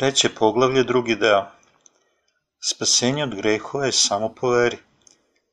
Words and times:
Treće 0.00 0.28
poglavlje, 0.28 0.82
drugi 0.84 1.14
deo. 1.14 1.40
Spasenje 2.68 3.22
od 3.24 3.34
grehova 3.36 3.86
je 3.86 3.92
samo 3.92 4.28
po 4.34 4.50
veri. 4.50 4.78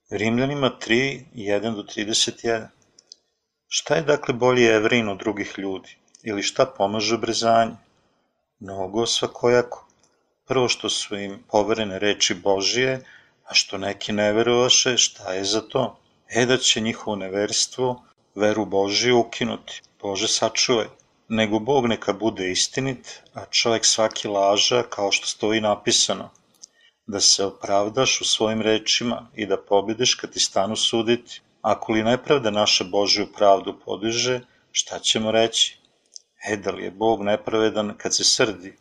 Rimljanima 0.09 0.69
3, 0.85 1.23
1 1.35 1.75
do 1.75 1.83
31. 1.83 2.67
Šta 3.67 3.95
je 3.95 4.01
dakle 4.01 4.33
bolji 4.33 4.63
evrin 4.65 5.09
od 5.09 5.17
drugih 5.17 5.53
ljudi? 5.57 5.97
Ili 6.23 6.43
šta 6.43 6.65
pomaže 6.65 7.15
obrezanje? 7.15 7.75
Mnogo 8.59 9.05
svakojako. 9.05 9.87
Prvo 10.45 10.69
što 10.69 10.89
su 10.89 11.17
im 11.17 11.43
poverene 11.49 11.99
reči 11.99 12.33
Božije, 12.33 13.01
a 13.43 13.53
što 13.53 13.77
neki 13.77 14.11
ne 14.11 14.33
verovaše, 14.33 14.97
šta 14.97 15.33
je 15.33 15.43
za 15.43 15.61
to? 15.61 15.99
E 16.29 16.45
da 16.45 16.57
će 16.57 16.81
njihovo 16.81 17.15
neverstvo 17.15 18.03
veru 18.35 18.65
Božiju 18.65 19.19
ukinuti. 19.19 19.81
Bože 20.01 20.27
sačuvaj 20.27 20.87
nego 21.29 21.59
Bog 21.59 21.87
neka 21.87 22.13
bude 22.13 22.51
istinit, 22.51 23.21
a 23.33 23.45
čovjek 23.45 23.85
svaki 23.85 24.27
laža 24.27 24.83
kao 24.83 25.11
što 25.11 25.27
stoji 25.27 25.61
napisano, 25.61 26.29
da 27.07 27.19
se 27.19 27.45
opravdaš 27.45 28.21
u 28.21 28.25
svojim 28.25 28.61
rečima 28.61 29.27
i 29.35 29.45
da 29.45 29.57
pobediš 29.57 30.15
kad 30.15 30.31
ti 30.31 30.39
stanu 30.39 30.75
suditi. 30.75 31.41
Ako 31.61 31.91
li 31.91 32.03
nepravda 32.03 32.51
naša 32.51 32.83
Božju 32.83 33.27
pravdu 33.37 33.79
podiže, 33.85 34.41
šta 34.71 34.99
ćemo 34.99 35.31
reći? 35.31 35.79
E, 36.49 36.57
da 36.57 36.71
li 36.71 36.83
je 36.83 36.91
Bog 36.91 37.23
nepravedan 37.23 37.93
kad 37.97 38.15
se 38.15 38.23
srdi? 38.23 38.77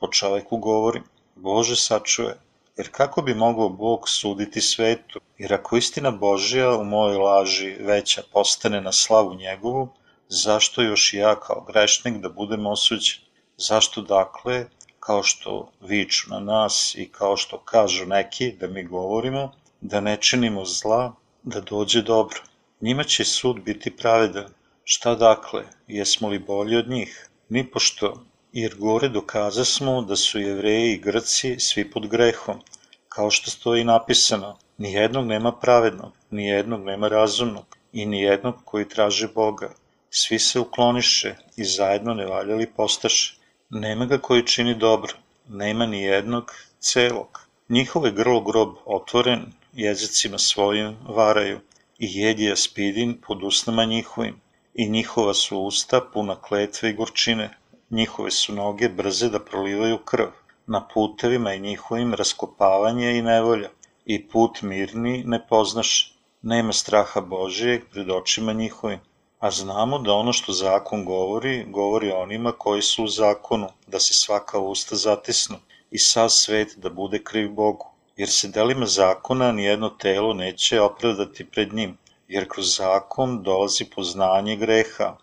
Po 0.00 0.08
čoveku 0.08 0.56
govori, 0.56 1.02
Bože 1.34 1.76
sačuje, 1.76 2.36
jer 2.76 2.88
kako 2.90 3.22
bi 3.22 3.34
mogao 3.34 3.68
Bog 3.68 4.08
suditi 4.08 4.60
svetu? 4.60 5.20
Jer 5.38 5.54
ako 5.54 5.76
istina 5.76 6.10
Božja 6.10 6.76
u 6.76 6.84
mojoj 6.84 7.16
laži 7.16 7.76
veća 7.80 8.22
postane 8.32 8.80
na 8.80 8.92
slavu 8.92 9.34
njegovu, 9.34 9.88
zašto 10.32 10.82
još 10.82 11.14
ja 11.14 11.40
kao 11.40 11.64
grešnik 11.68 12.14
da 12.16 12.28
budem 12.28 12.66
osuđen? 12.66 13.18
Zašto 13.56 14.02
dakle, 14.02 14.66
kao 15.00 15.22
što 15.22 15.70
viču 15.80 16.30
na 16.30 16.40
nas 16.40 16.94
i 16.94 17.08
kao 17.08 17.36
što 17.36 17.58
kažu 17.58 18.06
neki 18.06 18.52
da 18.52 18.66
mi 18.66 18.84
govorimo, 18.84 19.52
da 19.80 20.00
ne 20.00 20.16
činimo 20.16 20.64
zla, 20.64 21.14
da 21.42 21.60
dođe 21.60 22.02
dobro? 22.02 22.40
Njima 22.80 23.04
će 23.04 23.24
sud 23.24 23.60
biti 23.60 23.96
pravedan. 23.96 24.48
Šta 24.84 25.14
dakle, 25.14 25.62
jesmo 25.86 26.28
li 26.28 26.38
bolji 26.38 26.76
od 26.76 26.88
njih? 26.88 27.28
Ni 27.48 27.70
pošto, 27.70 28.24
jer 28.52 28.74
gore 28.78 29.08
dokaza 29.08 29.64
smo 29.64 30.02
da 30.02 30.16
su 30.16 30.40
jevreji 30.40 30.92
i 30.92 30.98
grci 31.00 31.56
svi 31.60 31.90
pod 31.90 32.06
grehom, 32.06 32.60
kao 33.08 33.30
što 33.30 33.50
stoji 33.50 33.84
napisano, 33.84 34.56
nijednog 34.78 35.26
nema 35.26 35.52
pravednog, 35.52 36.12
nijednog 36.30 36.84
nema 36.84 37.08
razumnog 37.08 37.76
i 37.92 38.06
nijednog 38.06 38.54
koji 38.64 38.88
traži 38.88 39.28
Boga 39.34 39.74
Svi 40.14 40.38
se 40.38 40.60
ukloniše 40.60 41.34
i 41.56 41.64
zajedno 41.64 42.14
nevaljali 42.14 42.66
postaše. 42.76 43.36
Nema 43.70 44.06
ga 44.06 44.18
koji 44.18 44.46
čini 44.46 44.74
dobro, 44.74 45.12
nema 45.48 45.86
ni 45.86 46.02
jednog 46.02 46.50
celog. 46.80 47.40
Njihove 47.68 48.10
grlo 48.10 48.40
grob 48.40 48.74
otvoren, 48.84 49.46
jezicima 49.72 50.38
svojim 50.38 50.96
varaju, 51.08 51.60
i 51.98 52.08
jedi 52.18 52.44
jaspidin 52.44 53.14
pod 53.26 53.42
usnama 53.42 53.84
njihovim, 53.84 54.40
i 54.74 54.88
njihova 54.88 55.34
su 55.34 55.58
usta 55.58 56.00
puna 56.12 56.36
kletve 56.40 56.90
i 56.90 56.92
gorčine, 56.92 57.56
njihove 57.90 58.30
su 58.30 58.54
noge 58.54 58.88
brze 58.88 59.28
da 59.28 59.40
prolivaju 59.40 59.98
krv, 59.98 60.28
na 60.66 60.88
putevima 60.94 61.52
je 61.52 61.58
njihovim 61.58 62.14
raskopavanje 62.14 63.18
i 63.18 63.22
nevolja, 63.22 63.70
i 64.04 64.28
put 64.28 64.62
mirni 64.62 65.24
ne 65.26 65.46
poznaš, 65.48 66.14
nema 66.42 66.72
straha 66.72 67.20
Božijeg 67.20 67.82
pred 67.90 68.10
očima 68.10 68.52
njihovim, 68.52 69.00
A 69.42 69.50
znamo 69.50 69.98
da 69.98 70.12
ono 70.12 70.32
što 70.32 70.52
zakon 70.52 71.04
govori, 71.04 71.64
govori 71.68 72.10
onima 72.10 72.52
koji 72.52 72.82
su 72.82 73.04
u 73.04 73.08
zakonu, 73.08 73.68
da 73.86 74.00
se 74.00 74.14
svaka 74.14 74.58
usta 74.58 74.96
zatisnu 74.96 75.56
i 75.90 75.98
sav 75.98 76.28
svet 76.28 76.74
da 76.76 76.90
bude 76.90 77.18
kriv 77.24 77.48
Bogu. 77.52 77.86
Jer 78.16 78.28
se 78.30 78.48
delima 78.48 78.86
zakona 78.86 79.52
nijedno 79.52 79.88
telo 79.88 80.34
neće 80.34 80.80
opravdati 80.80 81.50
pred 81.50 81.74
njim, 81.74 81.98
jer 82.28 82.48
kroz 82.48 82.76
zakon 82.76 83.42
dolazi 83.42 83.84
poznanje 83.84 84.56
greha, 84.56 85.16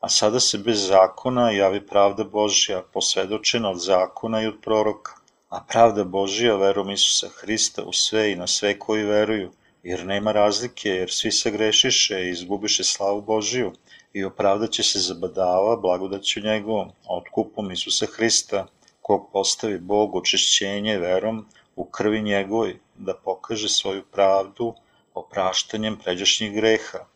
a 0.00 0.08
sada 0.08 0.40
se 0.40 0.58
bez 0.58 0.86
zakona 0.86 1.50
javi 1.50 1.86
pravda 1.86 2.24
Božja, 2.24 2.82
posvedočena 2.92 3.70
od 3.70 3.80
zakona 3.80 4.42
i 4.42 4.46
od 4.46 4.60
proroka. 4.62 5.12
A 5.48 5.60
pravda 5.68 6.04
Božja 6.04 6.56
verom 6.56 6.90
Isusa 6.90 7.28
Hrista 7.40 7.82
u 7.82 7.92
sve 7.92 8.32
i 8.32 8.36
na 8.36 8.46
sve 8.46 8.78
koji 8.78 9.04
veruju, 9.04 9.50
jer 9.86 10.06
nema 10.06 10.32
razlike, 10.32 10.88
jer 10.90 11.10
svi 11.10 11.30
se 11.32 11.50
grešiše 11.50 12.16
i 12.22 12.30
izgubiše 12.30 12.84
slavu 12.84 13.20
Božiju 13.22 13.72
i 14.12 14.24
opravdaće 14.24 14.82
se 14.82 14.98
za 14.98 15.14
badava 15.14 15.76
blagodaću 15.76 16.40
njegovom, 16.40 16.90
otkupom 17.08 17.70
Isusa 17.72 18.06
Hrista, 18.06 18.66
kog 19.02 19.28
postavi 19.32 19.78
Bog 19.78 20.16
očišćenje 20.16 20.98
verom 20.98 21.46
u 21.76 21.84
krvi 21.84 22.22
njegovoj, 22.22 22.76
da 22.96 23.14
pokaže 23.14 23.68
svoju 23.68 24.02
pravdu 24.12 24.74
opraštanjem 25.14 25.98
pređašnjih 26.04 26.52
greha, 26.52 27.06